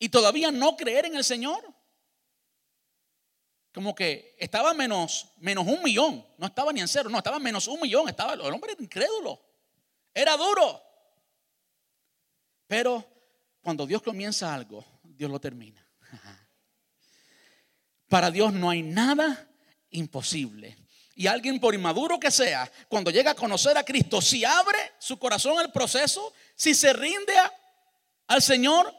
y 0.00 0.08
todavía 0.08 0.50
no 0.50 0.76
creer 0.76 1.06
en 1.06 1.14
el 1.14 1.22
Señor. 1.22 1.81
Como 3.72 3.94
que 3.94 4.36
estaba 4.38 4.74
menos, 4.74 5.32
menos 5.38 5.66
un 5.66 5.82
millón, 5.82 6.26
no 6.36 6.46
estaba 6.46 6.72
ni 6.72 6.80
en 6.80 6.88
cero, 6.88 7.08
no, 7.08 7.18
estaba 7.18 7.38
menos 7.38 7.66
un 7.68 7.80
millón, 7.80 8.08
estaba 8.08 8.34
el 8.34 8.40
hombre 8.40 8.76
incrédulo, 8.78 9.40
era 10.12 10.36
duro. 10.36 10.82
Pero 12.66 13.06
cuando 13.62 13.86
Dios 13.86 14.02
comienza 14.02 14.52
algo, 14.52 14.84
Dios 15.02 15.30
lo 15.30 15.40
termina. 15.40 15.86
Para 18.08 18.30
Dios 18.30 18.52
no 18.52 18.68
hay 18.68 18.82
nada 18.82 19.48
imposible. 19.90 20.76
Y 21.14 21.26
alguien 21.26 21.60
por 21.60 21.74
inmaduro 21.74 22.18
que 22.18 22.30
sea, 22.30 22.70
cuando 22.88 23.10
llega 23.10 23.30
a 23.30 23.34
conocer 23.34 23.76
a 23.78 23.84
Cristo, 23.84 24.20
si 24.20 24.44
abre 24.44 24.78
su 24.98 25.18
corazón 25.18 25.58
al 25.58 25.72
proceso, 25.72 26.32
si 26.54 26.74
se 26.74 26.92
rinde 26.92 27.34
al 28.26 28.42
Señor, 28.42 28.94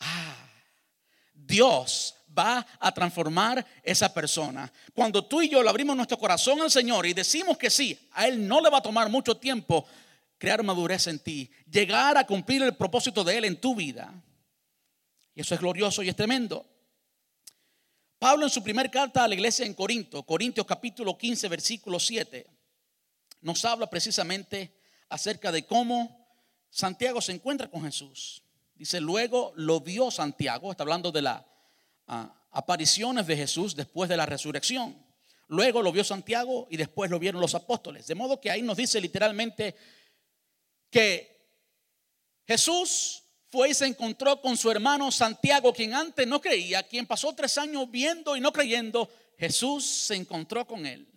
ah, 0.00 0.48
Dios 1.32 2.17
va 2.38 2.66
a 2.78 2.92
transformar 2.92 3.66
esa 3.82 4.12
persona. 4.12 4.72
Cuando 4.94 5.24
tú 5.24 5.42
y 5.42 5.48
yo 5.48 5.62
le 5.62 5.70
abrimos 5.70 5.96
nuestro 5.96 6.18
corazón 6.18 6.60
al 6.60 6.70
Señor 6.70 7.06
y 7.06 7.14
decimos 7.14 7.58
que 7.58 7.70
sí, 7.70 7.98
a 8.12 8.28
Él 8.28 8.46
no 8.46 8.60
le 8.60 8.70
va 8.70 8.78
a 8.78 8.82
tomar 8.82 9.08
mucho 9.08 9.36
tiempo 9.36 9.86
crear 10.38 10.62
madurez 10.62 11.08
en 11.08 11.18
ti, 11.18 11.50
llegar 11.68 12.16
a 12.16 12.26
cumplir 12.26 12.62
el 12.62 12.76
propósito 12.76 13.24
de 13.24 13.38
Él 13.38 13.44
en 13.44 13.60
tu 13.60 13.74
vida. 13.74 14.12
Y 15.34 15.40
eso 15.40 15.54
es 15.54 15.60
glorioso 15.60 16.02
y 16.02 16.08
es 16.08 16.16
tremendo. 16.16 16.64
Pablo 18.18 18.46
en 18.46 18.50
su 18.50 18.62
primer 18.62 18.90
carta 18.90 19.24
a 19.24 19.28
la 19.28 19.34
iglesia 19.34 19.64
en 19.64 19.74
Corinto, 19.74 20.24
Corintios 20.24 20.66
capítulo 20.66 21.16
15, 21.16 21.48
versículo 21.48 22.00
7, 22.00 22.46
nos 23.42 23.64
habla 23.64 23.88
precisamente 23.88 24.80
acerca 25.08 25.52
de 25.52 25.64
cómo 25.64 26.26
Santiago 26.70 27.20
se 27.20 27.32
encuentra 27.32 27.70
con 27.70 27.84
Jesús. 27.84 28.42
Dice, 28.74 29.00
luego 29.00 29.52
lo 29.56 29.80
vio 29.80 30.10
Santiago, 30.10 30.70
está 30.70 30.82
hablando 30.82 31.12
de 31.12 31.22
las 31.22 31.42
ah, 32.08 32.34
apariciones 32.50 33.26
de 33.26 33.36
Jesús 33.36 33.76
después 33.76 34.08
de 34.08 34.16
la 34.16 34.26
resurrección. 34.26 34.96
Luego 35.48 35.82
lo 35.82 35.92
vio 35.92 36.04
Santiago 36.04 36.66
y 36.70 36.76
después 36.76 37.10
lo 37.10 37.18
vieron 37.18 37.40
los 37.40 37.54
apóstoles. 37.54 38.06
De 38.06 38.14
modo 38.14 38.40
que 38.40 38.50
ahí 38.50 38.62
nos 38.62 38.76
dice 38.76 39.00
literalmente 39.00 39.74
que 40.90 41.38
Jesús 42.46 43.22
fue 43.50 43.70
y 43.70 43.74
se 43.74 43.86
encontró 43.86 44.40
con 44.40 44.56
su 44.56 44.70
hermano 44.70 45.10
Santiago, 45.10 45.72
quien 45.72 45.94
antes 45.94 46.26
no 46.26 46.40
creía, 46.40 46.82
quien 46.82 47.06
pasó 47.06 47.34
tres 47.34 47.56
años 47.56 47.90
viendo 47.90 48.36
y 48.36 48.40
no 48.40 48.52
creyendo. 48.52 49.08
Jesús 49.38 49.84
se 49.84 50.16
encontró 50.16 50.66
con 50.66 50.84
él 50.84 51.08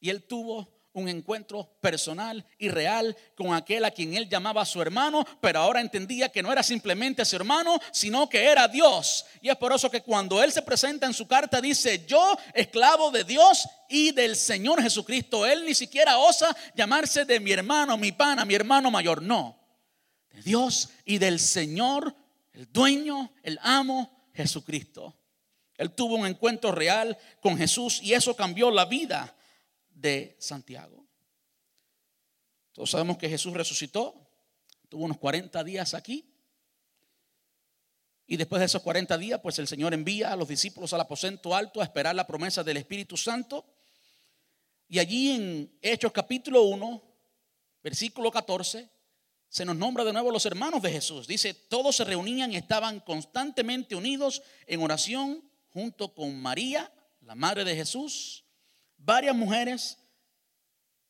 y 0.00 0.08
él 0.10 0.22
tuvo 0.22 0.77
un 0.98 1.08
encuentro 1.08 1.70
personal 1.80 2.44
y 2.58 2.68
real 2.68 3.16
con 3.34 3.54
aquel 3.54 3.84
a 3.84 3.90
quien 3.90 4.14
él 4.14 4.28
llamaba 4.28 4.64
su 4.64 4.82
hermano, 4.82 5.24
pero 5.40 5.60
ahora 5.60 5.80
entendía 5.80 6.28
que 6.28 6.42
no 6.42 6.52
era 6.52 6.62
simplemente 6.62 7.24
su 7.24 7.36
hermano, 7.36 7.78
sino 7.92 8.28
que 8.28 8.44
era 8.44 8.68
Dios. 8.68 9.24
Y 9.40 9.48
es 9.48 9.56
por 9.56 9.72
eso 9.72 9.90
que 9.90 10.02
cuando 10.02 10.42
él 10.42 10.52
se 10.52 10.62
presenta 10.62 11.06
en 11.06 11.14
su 11.14 11.26
carta 11.26 11.60
dice, 11.60 12.04
yo, 12.06 12.36
esclavo 12.52 13.10
de 13.10 13.24
Dios 13.24 13.68
y 13.88 14.12
del 14.12 14.36
Señor 14.36 14.82
Jesucristo, 14.82 15.46
él 15.46 15.64
ni 15.64 15.74
siquiera 15.74 16.18
osa 16.18 16.54
llamarse 16.74 17.24
de 17.24 17.40
mi 17.40 17.52
hermano, 17.52 17.96
mi 17.96 18.12
pana, 18.12 18.44
mi 18.44 18.54
hermano 18.54 18.90
mayor, 18.90 19.22
no, 19.22 19.58
de 20.30 20.42
Dios 20.42 20.90
y 21.04 21.18
del 21.18 21.38
Señor, 21.38 22.14
el 22.52 22.70
dueño, 22.72 23.32
el 23.42 23.58
amo, 23.62 24.30
Jesucristo. 24.34 25.16
Él 25.76 25.92
tuvo 25.92 26.16
un 26.16 26.26
encuentro 26.26 26.72
real 26.72 27.16
con 27.40 27.56
Jesús 27.56 28.00
y 28.02 28.12
eso 28.12 28.34
cambió 28.34 28.70
la 28.70 28.84
vida 28.84 29.34
de 30.00 30.36
Santiago. 30.38 31.04
Todos 32.72 32.90
sabemos 32.90 33.18
que 33.18 33.28
Jesús 33.28 33.52
resucitó, 33.52 34.14
tuvo 34.88 35.04
unos 35.04 35.18
40 35.18 35.64
días 35.64 35.94
aquí. 35.94 36.32
Y 38.26 38.36
después 38.36 38.60
de 38.60 38.66
esos 38.66 38.82
40 38.82 39.18
días, 39.18 39.40
pues 39.42 39.58
el 39.58 39.66
Señor 39.66 39.94
envía 39.94 40.32
a 40.32 40.36
los 40.36 40.48
discípulos 40.48 40.92
al 40.92 41.00
aposento 41.00 41.56
alto 41.56 41.80
a 41.80 41.84
esperar 41.84 42.14
la 42.14 42.26
promesa 42.26 42.62
del 42.62 42.76
Espíritu 42.76 43.16
Santo. 43.16 43.64
Y 44.86 44.98
allí 44.98 45.32
en 45.32 45.78
Hechos 45.82 46.12
capítulo 46.12 46.62
1, 46.62 47.02
versículo 47.82 48.30
14, 48.30 48.88
se 49.48 49.64
nos 49.64 49.76
nombra 49.76 50.04
de 50.04 50.12
nuevo 50.12 50.30
los 50.30 50.46
hermanos 50.46 50.82
de 50.82 50.92
Jesús. 50.92 51.26
Dice, 51.26 51.54
todos 51.54 51.96
se 51.96 52.04
reunían 52.04 52.52
y 52.52 52.56
estaban 52.56 53.00
constantemente 53.00 53.96
unidos 53.96 54.42
en 54.66 54.82
oración 54.82 55.42
junto 55.70 56.14
con 56.14 56.40
María, 56.40 56.92
la 57.22 57.34
madre 57.34 57.64
de 57.64 57.74
Jesús, 57.74 58.44
varias 59.08 59.34
mujeres, 59.34 59.96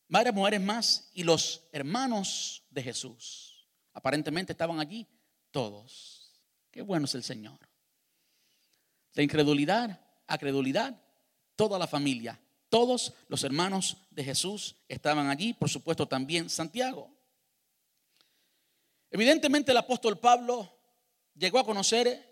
varias 0.06 0.32
mujeres 0.32 0.60
más 0.60 1.10
y 1.14 1.24
los 1.24 1.64
hermanos 1.72 2.62
de 2.70 2.80
Jesús. 2.80 3.66
Aparentemente 3.92 4.52
estaban 4.52 4.78
allí 4.78 5.04
todos. 5.50 6.40
Qué 6.70 6.80
bueno 6.80 7.06
es 7.06 7.16
el 7.16 7.24
Señor. 7.24 7.58
De 9.14 9.24
incredulidad 9.24 10.00
a 10.28 10.38
credulidad, 10.38 10.96
toda 11.56 11.76
la 11.76 11.88
familia, 11.88 12.40
todos 12.68 13.14
los 13.26 13.42
hermanos 13.42 13.96
de 14.10 14.22
Jesús 14.22 14.76
estaban 14.86 15.28
allí, 15.28 15.52
por 15.52 15.68
supuesto 15.68 16.06
también 16.06 16.48
Santiago. 16.48 17.10
Evidentemente 19.10 19.72
el 19.72 19.76
apóstol 19.76 20.20
Pablo 20.20 20.72
llegó 21.34 21.58
a 21.58 21.66
conocer 21.66 22.27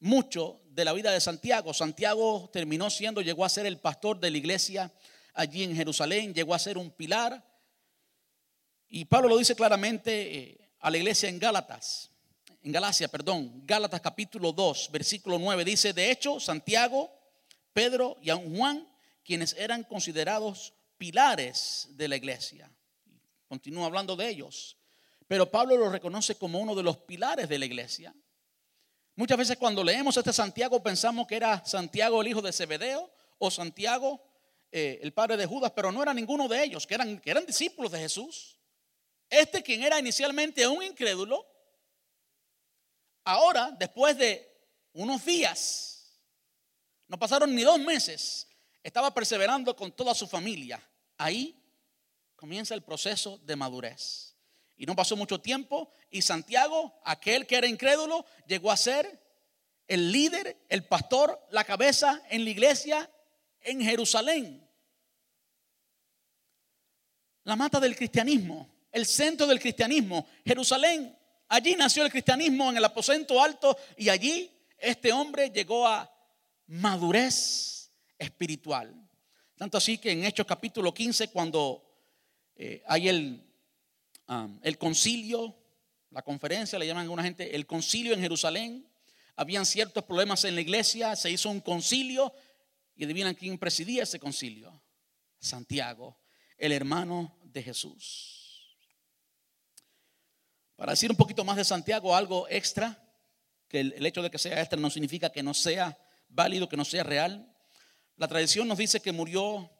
mucho 0.00 0.60
de 0.70 0.84
la 0.84 0.92
vida 0.92 1.10
de 1.10 1.20
Santiago. 1.20 1.74
Santiago 1.74 2.50
terminó 2.52 2.90
siendo, 2.90 3.20
llegó 3.20 3.44
a 3.44 3.48
ser 3.48 3.66
el 3.66 3.78
pastor 3.78 4.20
de 4.20 4.30
la 4.30 4.38
iglesia 4.38 4.92
allí 5.34 5.62
en 5.64 5.74
Jerusalén, 5.74 6.34
llegó 6.34 6.54
a 6.54 6.58
ser 6.58 6.78
un 6.78 6.90
pilar. 6.90 7.44
Y 8.88 9.04
Pablo 9.04 9.28
lo 9.28 9.38
dice 9.38 9.54
claramente 9.54 10.38
eh, 10.38 10.58
a 10.80 10.90
la 10.90 10.96
iglesia 10.96 11.28
en 11.28 11.38
Gálatas, 11.38 12.10
en 12.62 12.72
Galacia, 12.72 13.08
perdón, 13.08 13.62
Gálatas 13.64 14.00
capítulo 14.00 14.52
2, 14.52 14.90
versículo 14.90 15.38
9, 15.38 15.64
dice, 15.64 15.92
de 15.92 16.10
hecho, 16.10 16.40
Santiago, 16.40 17.12
Pedro 17.72 18.16
y 18.22 18.30
aun 18.30 18.56
Juan, 18.56 18.88
quienes 19.24 19.54
eran 19.58 19.84
considerados 19.84 20.74
pilares 20.96 21.88
de 21.90 22.08
la 22.08 22.16
iglesia. 22.16 22.70
Continúa 23.46 23.86
hablando 23.86 24.16
de 24.16 24.28
ellos. 24.28 24.76
Pero 25.26 25.50
Pablo 25.50 25.76
lo 25.76 25.90
reconoce 25.90 26.36
como 26.36 26.58
uno 26.58 26.74
de 26.74 26.82
los 26.82 26.96
pilares 26.98 27.48
de 27.48 27.58
la 27.58 27.66
iglesia. 27.66 28.14
Muchas 29.18 29.36
veces 29.36 29.56
cuando 29.56 29.82
leemos 29.82 30.16
este 30.16 30.32
Santiago 30.32 30.80
pensamos 30.80 31.26
que 31.26 31.34
era 31.34 31.64
Santiago 31.66 32.20
el 32.20 32.28
hijo 32.28 32.40
de 32.40 32.52
Zebedeo 32.52 33.10
o 33.38 33.50
Santiago 33.50 34.22
eh, 34.70 35.00
el 35.02 35.12
padre 35.12 35.36
de 35.36 35.44
Judas, 35.44 35.72
pero 35.74 35.90
no 35.90 36.00
era 36.00 36.14
ninguno 36.14 36.46
de 36.46 36.62
ellos, 36.62 36.86
que 36.86 36.94
eran, 36.94 37.18
que 37.18 37.32
eran 37.32 37.44
discípulos 37.44 37.90
de 37.90 37.98
Jesús. 37.98 38.60
Este 39.28 39.60
quien 39.60 39.82
era 39.82 39.98
inicialmente 39.98 40.68
un 40.68 40.84
incrédulo, 40.84 41.44
ahora 43.24 43.74
después 43.76 44.16
de 44.16 44.56
unos 44.92 45.24
días, 45.24 46.16
no 47.08 47.18
pasaron 47.18 47.52
ni 47.52 47.64
dos 47.64 47.80
meses, 47.80 48.46
estaba 48.84 49.12
perseverando 49.12 49.74
con 49.74 49.90
toda 49.90 50.14
su 50.14 50.28
familia. 50.28 50.80
Ahí 51.16 51.60
comienza 52.36 52.72
el 52.72 52.84
proceso 52.84 53.38
de 53.38 53.56
madurez. 53.56 54.27
Y 54.78 54.86
no 54.86 54.94
pasó 54.94 55.16
mucho 55.16 55.40
tiempo 55.40 55.90
y 56.08 56.22
Santiago, 56.22 56.94
aquel 57.04 57.46
que 57.46 57.56
era 57.56 57.66
incrédulo, 57.66 58.24
llegó 58.46 58.70
a 58.70 58.76
ser 58.76 59.20
el 59.88 60.12
líder, 60.12 60.56
el 60.68 60.84
pastor, 60.84 61.38
la 61.50 61.64
cabeza 61.64 62.22
en 62.30 62.44
la 62.44 62.50
iglesia 62.50 63.10
en 63.60 63.82
Jerusalén. 63.82 64.64
La 67.42 67.56
mata 67.56 67.80
del 67.80 67.96
cristianismo, 67.96 68.68
el 68.92 69.04
centro 69.04 69.48
del 69.48 69.58
cristianismo, 69.58 70.28
Jerusalén. 70.44 71.18
Allí 71.48 71.74
nació 71.74 72.04
el 72.04 72.12
cristianismo 72.12 72.70
en 72.70 72.76
el 72.76 72.84
aposento 72.84 73.42
alto 73.42 73.76
y 73.96 74.08
allí 74.10 74.48
este 74.78 75.12
hombre 75.12 75.50
llegó 75.50 75.88
a 75.88 76.08
madurez 76.68 77.90
espiritual. 78.16 78.94
Tanto 79.56 79.78
así 79.78 79.98
que 79.98 80.12
en 80.12 80.24
Hechos 80.24 80.46
capítulo 80.46 80.94
15, 80.94 81.28
cuando 81.28 81.84
eh, 82.54 82.82
hay 82.86 83.08
el, 83.08 83.47
um, 84.28 84.58
el 84.62 84.78
concilio, 84.78 85.56
la 86.10 86.22
conferencia, 86.22 86.78
le 86.78 86.86
llaman 86.86 87.02
a 87.02 87.04
alguna 87.04 87.22
gente, 87.22 87.54
el 87.54 87.66
concilio 87.66 88.14
en 88.14 88.20
Jerusalén, 88.20 88.88
habían 89.36 89.66
ciertos 89.66 90.04
problemas 90.04 90.44
en 90.44 90.54
la 90.54 90.60
iglesia, 90.60 91.14
se 91.16 91.30
hizo 91.30 91.50
un 91.50 91.60
concilio 91.60 92.32
y 92.96 93.04
adivinan 93.04 93.34
quién 93.34 93.58
presidía 93.58 94.02
ese 94.02 94.18
concilio. 94.18 94.82
Santiago, 95.38 96.18
el 96.56 96.72
hermano 96.72 97.38
de 97.44 97.62
Jesús. 97.62 98.78
Para 100.74 100.92
decir 100.92 101.10
un 101.10 101.16
poquito 101.16 101.44
más 101.44 101.56
de 101.56 101.64
Santiago, 101.64 102.14
algo 102.14 102.46
extra, 102.48 103.00
que 103.68 103.80
el, 103.80 104.06
hecho 104.06 104.22
de 104.22 104.30
que 104.30 104.38
sea 104.38 104.60
extra 104.60 104.80
no 104.80 104.90
significa 104.90 105.30
que 105.30 105.42
no 105.42 105.54
sea 105.54 105.98
válido, 106.28 106.68
que 106.68 106.76
no 106.76 106.84
sea 106.84 107.04
real. 107.04 107.54
La 108.16 108.28
tradición 108.28 108.66
nos 108.66 108.78
dice 108.78 109.00
que 109.00 109.12
murió 109.12 109.70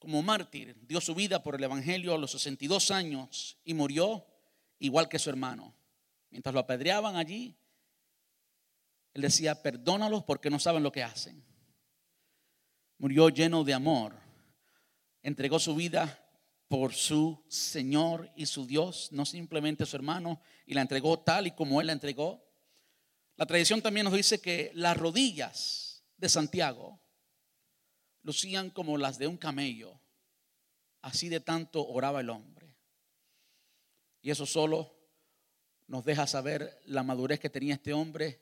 como 0.00 0.22
mártir, 0.22 0.74
dio 0.88 1.00
su 1.00 1.14
vida 1.14 1.42
por 1.42 1.54
el 1.54 1.62
Evangelio 1.62 2.14
a 2.14 2.18
los 2.18 2.32
62 2.32 2.90
años 2.90 3.58
y 3.64 3.74
murió 3.74 4.26
igual 4.78 5.08
que 5.08 5.18
su 5.18 5.28
hermano. 5.28 5.74
Mientras 6.30 6.54
lo 6.54 6.60
apedreaban 6.60 7.16
allí, 7.16 7.54
él 9.12 9.22
decía, 9.22 9.62
perdónalos 9.62 10.24
porque 10.24 10.48
no 10.48 10.58
saben 10.58 10.82
lo 10.82 10.90
que 10.90 11.02
hacen. 11.02 11.44
Murió 12.96 13.28
lleno 13.28 13.62
de 13.62 13.74
amor, 13.74 14.18
entregó 15.22 15.58
su 15.58 15.74
vida 15.74 16.26
por 16.66 16.94
su 16.94 17.44
Señor 17.48 18.30
y 18.36 18.46
su 18.46 18.66
Dios, 18.66 19.08
no 19.12 19.26
simplemente 19.26 19.84
su 19.84 19.96
hermano, 19.96 20.40
y 20.64 20.72
la 20.72 20.80
entregó 20.80 21.18
tal 21.18 21.46
y 21.46 21.50
como 21.50 21.80
él 21.80 21.88
la 21.88 21.92
entregó. 21.92 22.42
La 23.36 23.44
tradición 23.44 23.82
también 23.82 24.04
nos 24.04 24.14
dice 24.14 24.40
que 24.40 24.70
las 24.74 24.96
rodillas 24.96 26.04
de 26.16 26.28
Santiago 26.30 27.00
lucían 28.22 28.70
como 28.70 28.98
las 28.98 29.18
de 29.18 29.26
un 29.26 29.36
camello. 29.36 30.00
Así 31.02 31.28
de 31.28 31.40
tanto 31.40 31.86
oraba 31.86 32.20
el 32.20 32.30
hombre. 32.30 32.76
Y 34.22 34.30
eso 34.30 34.46
solo 34.46 34.94
nos 35.86 36.04
deja 36.04 36.26
saber 36.26 36.80
la 36.86 37.02
madurez 37.02 37.40
que 37.40 37.50
tenía 37.50 37.74
este 37.74 37.92
hombre. 37.92 38.40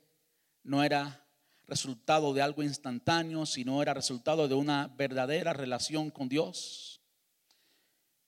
No 0.63 0.83
era 0.83 1.25
resultado 1.65 2.33
de 2.33 2.41
algo 2.41 2.63
instantáneo, 2.63 3.45
sino 3.45 3.81
era 3.81 3.93
resultado 3.93 4.47
de 4.47 4.55
una 4.55 4.87
verdadera 4.87 5.53
relación 5.53 6.09
con 6.09 6.27
Dios. 6.27 7.01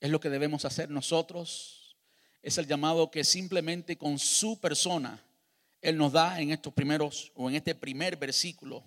Es 0.00 0.10
lo 0.10 0.20
que 0.20 0.30
debemos 0.30 0.64
hacer 0.64 0.90
nosotros. 0.90 1.96
Es 2.40 2.58
el 2.58 2.66
llamado 2.66 3.10
que 3.10 3.22
simplemente 3.22 3.96
con 3.98 4.18
su 4.18 4.58
persona 4.58 5.22
Él 5.80 5.96
nos 5.98 6.12
da 6.12 6.40
en 6.40 6.50
estos 6.50 6.72
primeros 6.72 7.30
o 7.34 7.48
en 7.50 7.56
este 7.56 7.74
primer 7.74 8.16
versículo. 8.16 8.82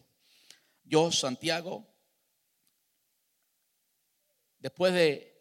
Yo, 0.84 1.12
Santiago, 1.12 1.88
después 4.66 4.96
de 4.96 5.32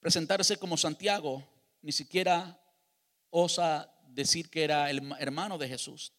presentarse 0.00 0.56
como 0.56 0.76
Santiago, 0.76 1.46
ni 1.82 1.92
siquiera 1.92 2.60
osa 3.30 3.94
decir 4.08 4.50
que 4.50 4.64
era 4.64 4.90
el 4.90 5.14
hermano 5.20 5.56
de 5.56 5.68
Jesús, 5.68 6.12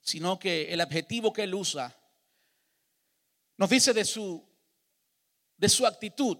sino 0.00 0.38
que 0.38 0.72
el 0.72 0.80
adjetivo 0.80 1.32
que 1.32 1.42
él 1.42 1.54
usa 1.56 1.92
nos 3.56 3.68
dice 3.68 3.92
de 3.92 4.04
su, 4.04 4.48
de 5.56 5.68
su 5.68 5.84
actitud. 5.84 6.38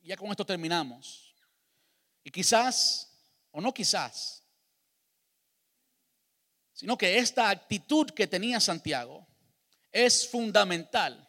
Ya 0.00 0.16
con 0.16 0.30
esto 0.30 0.46
terminamos. 0.46 1.34
Y 2.24 2.30
quizás, 2.30 3.12
o 3.50 3.60
no 3.60 3.74
quizás, 3.74 4.42
sino 6.72 6.96
que 6.96 7.18
esta 7.18 7.50
actitud 7.50 8.08
que 8.08 8.26
tenía 8.26 8.58
Santiago 8.58 9.26
es 9.92 10.26
fundamental. 10.26 11.28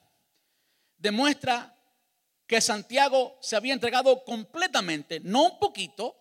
Demuestra 0.98 1.74
que 2.48 2.62
Santiago 2.62 3.38
se 3.42 3.56
había 3.56 3.74
entregado 3.74 4.24
completamente, 4.24 5.20
no 5.20 5.44
un 5.44 5.60
poquito, 5.60 6.16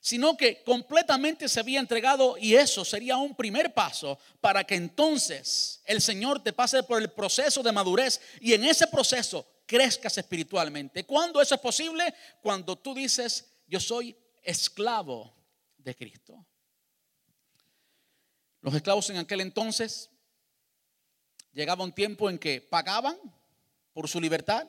sino 0.00 0.36
que 0.36 0.62
completamente 0.62 1.48
se 1.48 1.60
había 1.60 1.80
entregado 1.80 2.36
y 2.38 2.54
eso 2.54 2.84
sería 2.84 3.16
un 3.16 3.34
primer 3.34 3.74
paso 3.74 4.18
para 4.40 4.64
que 4.64 4.74
entonces 4.74 5.82
el 5.84 6.00
Señor 6.00 6.42
te 6.42 6.52
pase 6.52 6.82
por 6.82 7.00
el 7.02 7.10
proceso 7.10 7.62
de 7.62 7.72
madurez 7.72 8.20
y 8.40 8.52
en 8.52 8.64
ese 8.64 8.86
proceso 8.86 9.46
crezcas 9.66 10.16
espiritualmente. 10.16 11.04
¿Cuándo 11.04 11.40
eso 11.40 11.54
es 11.54 11.60
posible? 11.60 12.14
Cuando 12.40 12.76
tú 12.76 12.94
dices, 12.94 13.52
yo 13.66 13.80
soy 13.80 14.16
esclavo 14.42 15.34
de 15.76 15.94
Cristo. 15.94 16.46
Los 18.60 18.74
esclavos 18.74 19.08
en 19.10 19.18
aquel 19.18 19.40
entonces 19.40 20.10
llegaba 21.52 21.84
un 21.84 21.92
tiempo 21.92 22.30
en 22.30 22.38
que 22.38 22.60
pagaban 22.60 23.18
por 23.98 24.08
su 24.08 24.20
libertad 24.20 24.64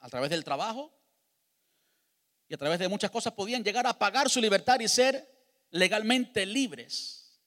a 0.00 0.08
través 0.10 0.28
del 0.28 0.44
trabajo 0.44 0.92
y 2.46 2.52
a 2.52 2.58
través 2.58 2.78
de 2.78 2.88
muchas 2.88 3.10
cosas 3.10 3.32
podían 3.32 3.64
llegar 3.64 3.86
a 3.86 3.98
pagar 3.98 4.28
su 4.28 4.38
libertad 4.38 4.78
y 4.80 4.86
ser 4.86 5.26
legalmente 5.70 6.44
libres. 6.44 7.40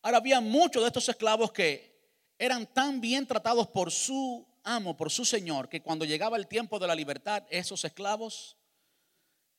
Ahora 0.00 0.16
había 0.16 0.40
muchos 0.40 0.82
de 0.82 0.86
estos 0.86 1.06
esclavos 1.10 1.52
que 1.52 2.08
eran 2.38 2.64
tan 2.72 2.98
bien 3.02 3.26
tratados 3.26 3.68
por 3.68 3.90
su 3.90 4.48
amo, 4.64 4.96
por 4.96 5.10
su 5.10 5.26
señor, 5.26 5.68
que 5.68 5.82
cuando 5.82 6.06
llegaba 6.06 6.38
el 6.38 6.46
tiempo 6.46 6.78
de 6.78 6.86
la 6.86 6.94
libertad, 6.94 7.44
esos 7.50 7.84
esclavos, 7.84 8.56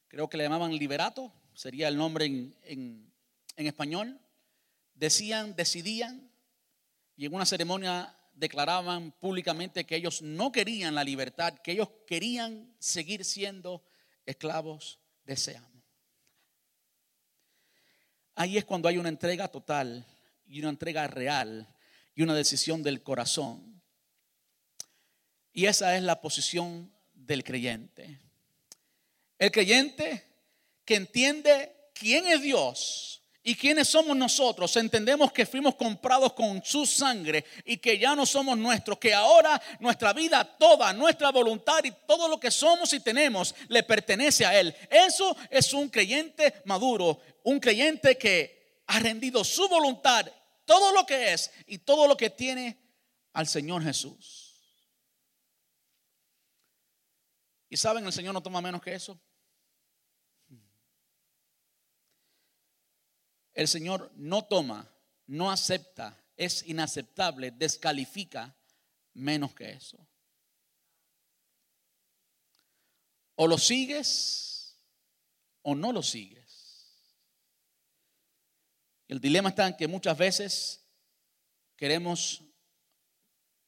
creo 0.08 0.28
que 0.28 0.38
le 0.38 0.46
llamaban 0.46 0.76
liberato, 0.76 1.32
sería 1.54 1.88
el 1.88 1.98
nombre 1.98 2.26
en, 2.26 2.58
en 2.64 3.68
español, 3.68 4.20
decían, 4.96 5.56
decidían, 5.56 6.32
y 7.16 7.28
en 7.28 7.36
una 7.36 7.46
ceremonia 7.46 8.18
declaraban 8.34 9.12
públicamente 9.12 9.86
que 9.86 9.96
ellos 9.96 10.22
no 10.22 10.52
querían 10.52 10.96
la 10.96 11.04
libertad, 11.04 11.54
que 11.60 11.72
ellos 11.72 11.90
querían 12.08 12.76
seguir 12.80 13.24
siendo 13.24 13.84
esclavos 14.26 15.00
de 15.26 15.34
ese 15.34 15.58
amo. 15.58 15.84
Ahí 18.36 18.58
es 18.58 18.66
cuando 18.66 18.90
hay 18.90 18.98
una 18.98 19.10
entrega 19.10 19.48
total 19.48 20.06
y 20.48 20.60
una 20.60 20.70
entrega 20.70 21.08
real 21.08 21.68
y 22.16 22.24
una 22.24 22.34
decisión 22.34 22.82
del 22.84 23.04
corazón. 23.04 23.82
Y 25.54 25.66
esa 25.66 25.96
es 25.96 26.04
la 26.04 26.20
posición 26.20 26.92
del 27.14 27.44
creyente. 27.44 28.20
El 29.38 29.52
creyente 29.52 30.26
que 30.84 30.96
entiende 30.96 31.76
quién 31.94 32.26
es 32.26 32.42
Dios 32.42 33.23
¿Y 33.46 33.56
quiénes 33.56 33.90
somos 33.90 34.16
nosotros? 34.16 34.74
Entendemos 34.78 35.34
que 35.34 35.46
fuimos 35.46 35.76
comprados 35.76 36.32
con 36.32 36.64
su 36.64 36.86
sangre 36.86 37.44
y 37.66 37.76
que 37.76 37.98
ya 37.98 38.16
no 38.16 38.26
somos 38.26 38.58
nuestros, 38.58 38.98
que 38.98 39.14
ahora 39.14 39.62
nuestra 39.82 40.14
vida 40.14 40.46
toda, 40.46 40.94
nuestra 40.94 41.30
voluntad 41.30 41.84
y 41.84 41.92
todo 42.08 42.30
lo 42.30 42.40
que 42.40 42.50
somos 42.50 42.94
y 42.94 43.02
tenemos 43.02 43.54
le 43.68 43.84
pertenece 43.84 44.46
a 44.46 44.58
Él. 44.58 44.74
Eso 44.90 45.36
es 45.50 45.74
un 45.74 45.90
creyente 45.90 46.62
maduro, 46.64 47.20
un 47.44 47.60
creyente 47.60 48.18
que 48.18 48.82
ha 48.88 49.00
rendido 49.00 49.44
su 49.44 49.68
voluntad, 49.68 50.26
todo 50.64 50.94
lo 50.94 51.06
que 51.06 51.34
es 51.34 51.52
y 51.68 51.80
todo 51.80 52.08
lo 52.08 52.16
que 52.16 52.30
tiene 52.30 52.78
al 53.34 53.48
Señor 53.48 53.84
Jesús. 53.84 54.54
¿Y 57.68 57.76
saben, 57.76 58.06
el 58.06 58.14
Señor 58.14 58.34
no 58.34 58.42
toma 58.42 58.62
menos 58.62 58.82
que 58.82 58.94
eso? 58.94 59.20
El 63.54 63.68
Señor 63.68 64.12
no 64.16 64.44
toma, 64.46 64.90
no 65.28 65.52
acepta, 65.52 66.20
es 66.36 66.64
inaceptable, 66.68 67.52
descalifica 67.52 68.56
menos 69.14 69.54
que 69.54 69.72
eso. 69.72 70.06
O 73.36 73.48
lo 73.48 73.58
sigues 73.58 74.78
o 75.62 75.76
no 75.76 75.92
lo 75.92 76.04
sigues. 76.04 76.44
El 79.08 79.20
dilema 79.20 79.50
está 79.50 79.68
en 79.68 79.76
que 79.76 79.88
muchas 79.88 80.18
veces 80.18 80.86
queremos 81.76 82.44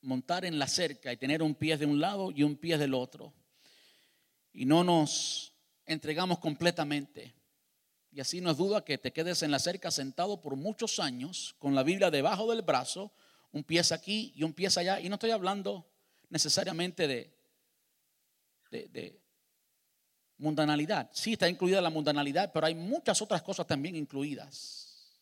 montar 0.02 0.46
en 0.46 0.58
la 0.60 0.68
cerca 0.68 1.12
y 1.12 1.18
tener 1.18 1.42
un 1.42 1.56
pie 1.56 1.78
de 1.78 1.86
un 1.86 2.00
lado 2.00 2.32
y 2.32 2.44
un 2.44 2.58
pie 2.58 2.78
del 2.78 2.94
otro. 2.94 3.34
Y 4.54 4.66
no 4.66 4.84
nos 4.84 5.54
entregamos 5.86 6.40
completamente. 6.40 7.34
Y 8.16 8.22
así 8.22 8.40
no 8.40 8.50
es 8.50 8.56
duda 8.56 8.86
que 8.86 8.98
te 8.98 9.12
quedes 9.12 9.44
en 9.44 9.52
la 9.52 9.60
cerca 9.60 9.92
sentado 9.92 10.40
por 10.40 10.56
muchos 10.56 11.02
años 11.02 11.54
con 11.60 11.76
la 11.76 11.84
Biblia 11.84 12.10
debajo 12.10 12.50
del 12.50 12.62
brazo, 12.62 13.12
un 13.52 13.66
pie 13.66 13.82
aquí 13.92 14.32
y 14.38 14.44
un 14.44 14.54
pie 14.54 14.70
allá. 14.74 15.02
Y 15.02 15.10
no 15.10 15.16
estoy 15.16 15.32
hablando 15.32 15.86
necesariamente 16.30 17.10
de, 17.10 17.36
de, 18.72 18.88
de 18.88 19.20
mundanalidad. 20.38 21.10
Sí 21.12 21.34
está 21.34 21.50
incluida 21.50 21.82
la 21.82 21.90
mundanalidad, 21.90 22.54
pero 22.54 22.68
hay 22.68 22.74
muchas 22.74 23.22
otras 23.22 23.42
cosas 23.42 23.68
también 23.68 23.98
incluidas. 23.98 25.20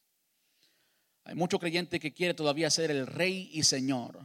Hay 1.23 1.33
mucho 1.33 1.57
creyente 1.57 1.99
que 1.99 2.13
quiere 2.13 2.35
todavía 2.35 2.69
ser 2.69 2.91
el 2.91 3.07
rey 3.07 3.49
y 3.53 3.63
señor. 3.63 4.19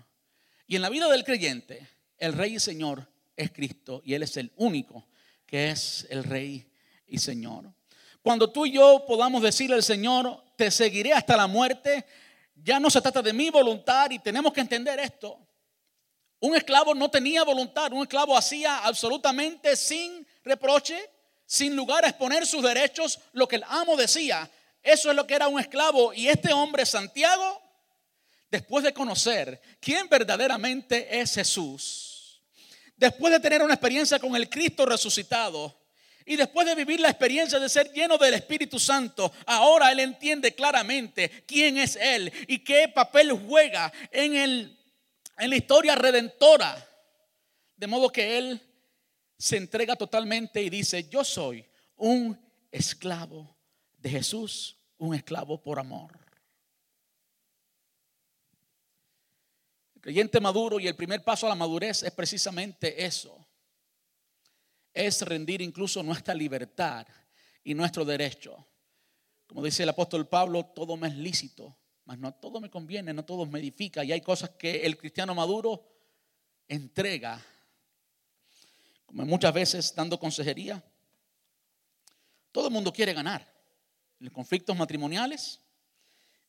Y 0.66 0.76
en 0.76 0.82
la 0.82 0.90
vida 0.90 1.08
del 1.08 1.24
creyente, 1.24 1.88
el 2.18 2.34
rey 2.34 2.56
y 2.56 2.60
señor 2.60 3.10
es 3.34 3.50
Cristo 3.50 4.02
y 4.04 4.12
Él 4.12 4.24
es 4.24 4.36
el 4.36 4.52
único 4.56 5.08
que 5.46 5.70
es 5.70 6.06
el 6.10 6.22
rey 6.22 6.70
y 7.06 7.16
señor. 7.16 7.77
Cuando 8.28 8.50
tú 8.50 8.66
y 8.66 8.72
yo 8.72 9.06
podamos 9.06 9.40
decirle 9.40 9.76
al 9.76 9.82
Señor, 9.82 10.44
te 10.54 10.70
seguiré 10.70 11.14
hasta 11.14 11.34
la 11.34 11.46
muerte, 11.46 12.04
ya 12.56 12.78
no 12.78 12.90
se 12.90 13.00
trata 13.00 13.22
de 13.22 13.32
mi 13.32 13.48
voluntad 13.48 14.10
y 14.10 14.18
tenemos 14.18 14.52
que 14.52 14.60
entender 14.60 15.00
esto. 15.00 15.38
Un 16.38 16.54
esclavo 16.54 16.94
no 16.94 17.10
tenía 17.10 17.42
voluntad, 17.42 17.90
un 17.90 18.02
esclavo 18.02 18.36
hacía 18.36 18.84
absolutamente 18.84 19.74
sin 19.76 20.26
reproche, 20.44 21.08
sin 21.46 21.74
lugar 21.74 22.04
a 22.04 22.08
exponer 22.08 22.46
sus 22.46 22.62
derechos, 22.62 23.18
lo 23.32 23.48
que 23.48 23.56
el 23.56 23.64
amo 23.66 23.96
decía. 23.96 24.50
Eso 24.82 25.08
es 25.08 25.16
lo 25.16 25.26
que 25.26 25.32
era 25.32 25.48
un 25.48 25.58
esclavo. 25.58 26.12
Y 26.12 26.28
este 26.28 26.52
hombre, 26.52 26.84
Santiago, 26.84 27.62
después 28.50 28.84
de 28.84 28.92
conocer 28.92 29.58
quién 29.80 30.06
verdaderamente 30.06 31.18
es 31.18 31.32
Jesús, 31.32 32.42
después 32.94 33.32
de 33.32 33.40
tener 33.40 33.62
una 33.62 33.72
experiencia 33.72 34.18
con 34.18 34.36
el 34.36 34.50
Cristo 34.50 34.84
resucitado, 34.84 35.77
y 36.28 36.36
después 36.36 36.66
de 36.66 36.74
vivir 36.74 37.00
la 37.00 37.08
experiencia 37.08 37.58
de 37.58 37.70
ser 37.70 37.90
lleno 37.90 38.18
del 38.18 38.34
Espíritu 38.34 38.78
Santo, 38.78 39.32
ahora 39.46 39.90
él 39.90 40.00
entiende 40.00 40.54
claramente 40.54 41.42
quién 41.46 41.78
es 41.78 41.96
él 41.96 42.30
y 42.46 42.58
qué 42.58 42.88
papel 42.88 43.32
juega 43.32 43.90
en, 44.12 44.36
el, 44.36 44.78
en 45.38 45.50
la 45.50 45.56
historia 45.56 45.94
redentora. 45.94 46.86
De 47.74 47.86
modo 47.86 48.12
que 48.12 48.36
él 48.36 48.60
se 49.38 49.56
entrega 49.56 49.96
totalmente 49.96 50.62
y 50.62 50.68
dice, 50.68 51.08
yo 51.08 51.24
soy 51.24 51.64
un 51.96 52.38
esclavo 52.70 53.56
de 53.96 54.10
Jesús, 54.10 54.76
un 54.98 55.14
esclavo 55.14 55.62
por 55.62 55.78
amor. 55.78 56.12
El 59.94 60.02
creyente 60.02 60.40
maduro 60.40 60.78
y 60.78 60.88
el 60.88 60.94
primer 60.94 61.24
paso 61.24 61.46
a 61.46 61.48
la 61.48 61.54
madurez 61.54 62.02
es 62.02 62.12
precisamente 62.12 63.02
eso. 63.02 63.47
Es 64.98 65.22
rendir 65.22 65.62
incluso 65.62 66.02
nuestra 66.02 66.34
libertad 66.34 67.06
y 67.62 67.72
nuestro 67.72 68.04
derecho. 68.04 68.66
Como 69.46 69.62
dice 69.62 69.84
el 69.84 69.88
apóstol 69.90 70.26
Pablo, 70.26 70.66
todo 70.74 70.96
me 70.96 71.06
es 71.06 71.14
lícito, 71.14 71.78
mas 72.04 72.18
no 72.18 72.34
todo 72.34 72.60
me 72.60 72.68
conviene, 72.68 73.14
no 73.14 73.24
todo 73.24 73.46
me 73.46 73.60
edifica. 73.60 74.02
Y 74.02 74.10
hay 74.10 74.20
cosas 74.20 74.50
que 74.58 74.84
el 74.84 74.98
cristiano 74.98 75.36
maduro 75.36 75.88
entrega. 76.66 77.40
Como 79.06 79.24
muchas 79.24 79.54
veces 79.54 79.94
dando 79.94 80.18
consejería, 80.18 80.82
todo 82.50 82.66
el 82.66 82.72
mundo 82.72 82.92
quiere 82.92 83.12
ganar 83.12 83.42
en 84.18 84.24
los 84.24 84.34
conflictos 84.34 84.76
matrimoniales, 84.76 85.60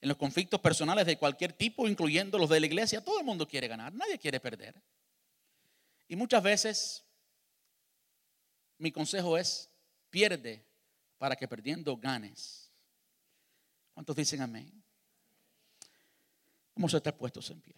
en 0.02 0.10
los 0.10 0.18
conflictos 0.18 0.60
personales 0.60 1.06
de 1.06 1.20
cualquier 1.20 1.54
tipo, 1.54 1.88
incluyendo 1.88 2.40
los 2.40 2.50
de 2.50 2.62
la 2.62 2.66
iglesia, 2.66 3.04
todo 3.04 3.20
el 3.20 3.26
mundo 3.26 3.48
quiere 3.48 3.68
ganar, 3.68 3.94
nadie 3.94 4.18
quiere 4.18 4.40
perder. 4.40 4.82
Y 6.08 6.16
muchas 6.16 6.42
veces 6.42 7.06
mi 8.80 8.92
consejo 8.92 9.38
es, 9.38 9.70
pierde 10.10 10.66
para 11.18 11.36
que 11.36 11.48
perdiendo 11.48 11.96
ganes. 11.98 12.72
¿Cuántos 13.94 14.16
dicen 14.16 14.42
amén? 14.42 14.84
Vamos 16.74 16.94
a 16.94 16.98
estar 16.98 17.16
puestos 17.16 17.50
en 17.52 17.62
pie. 17.62 17.76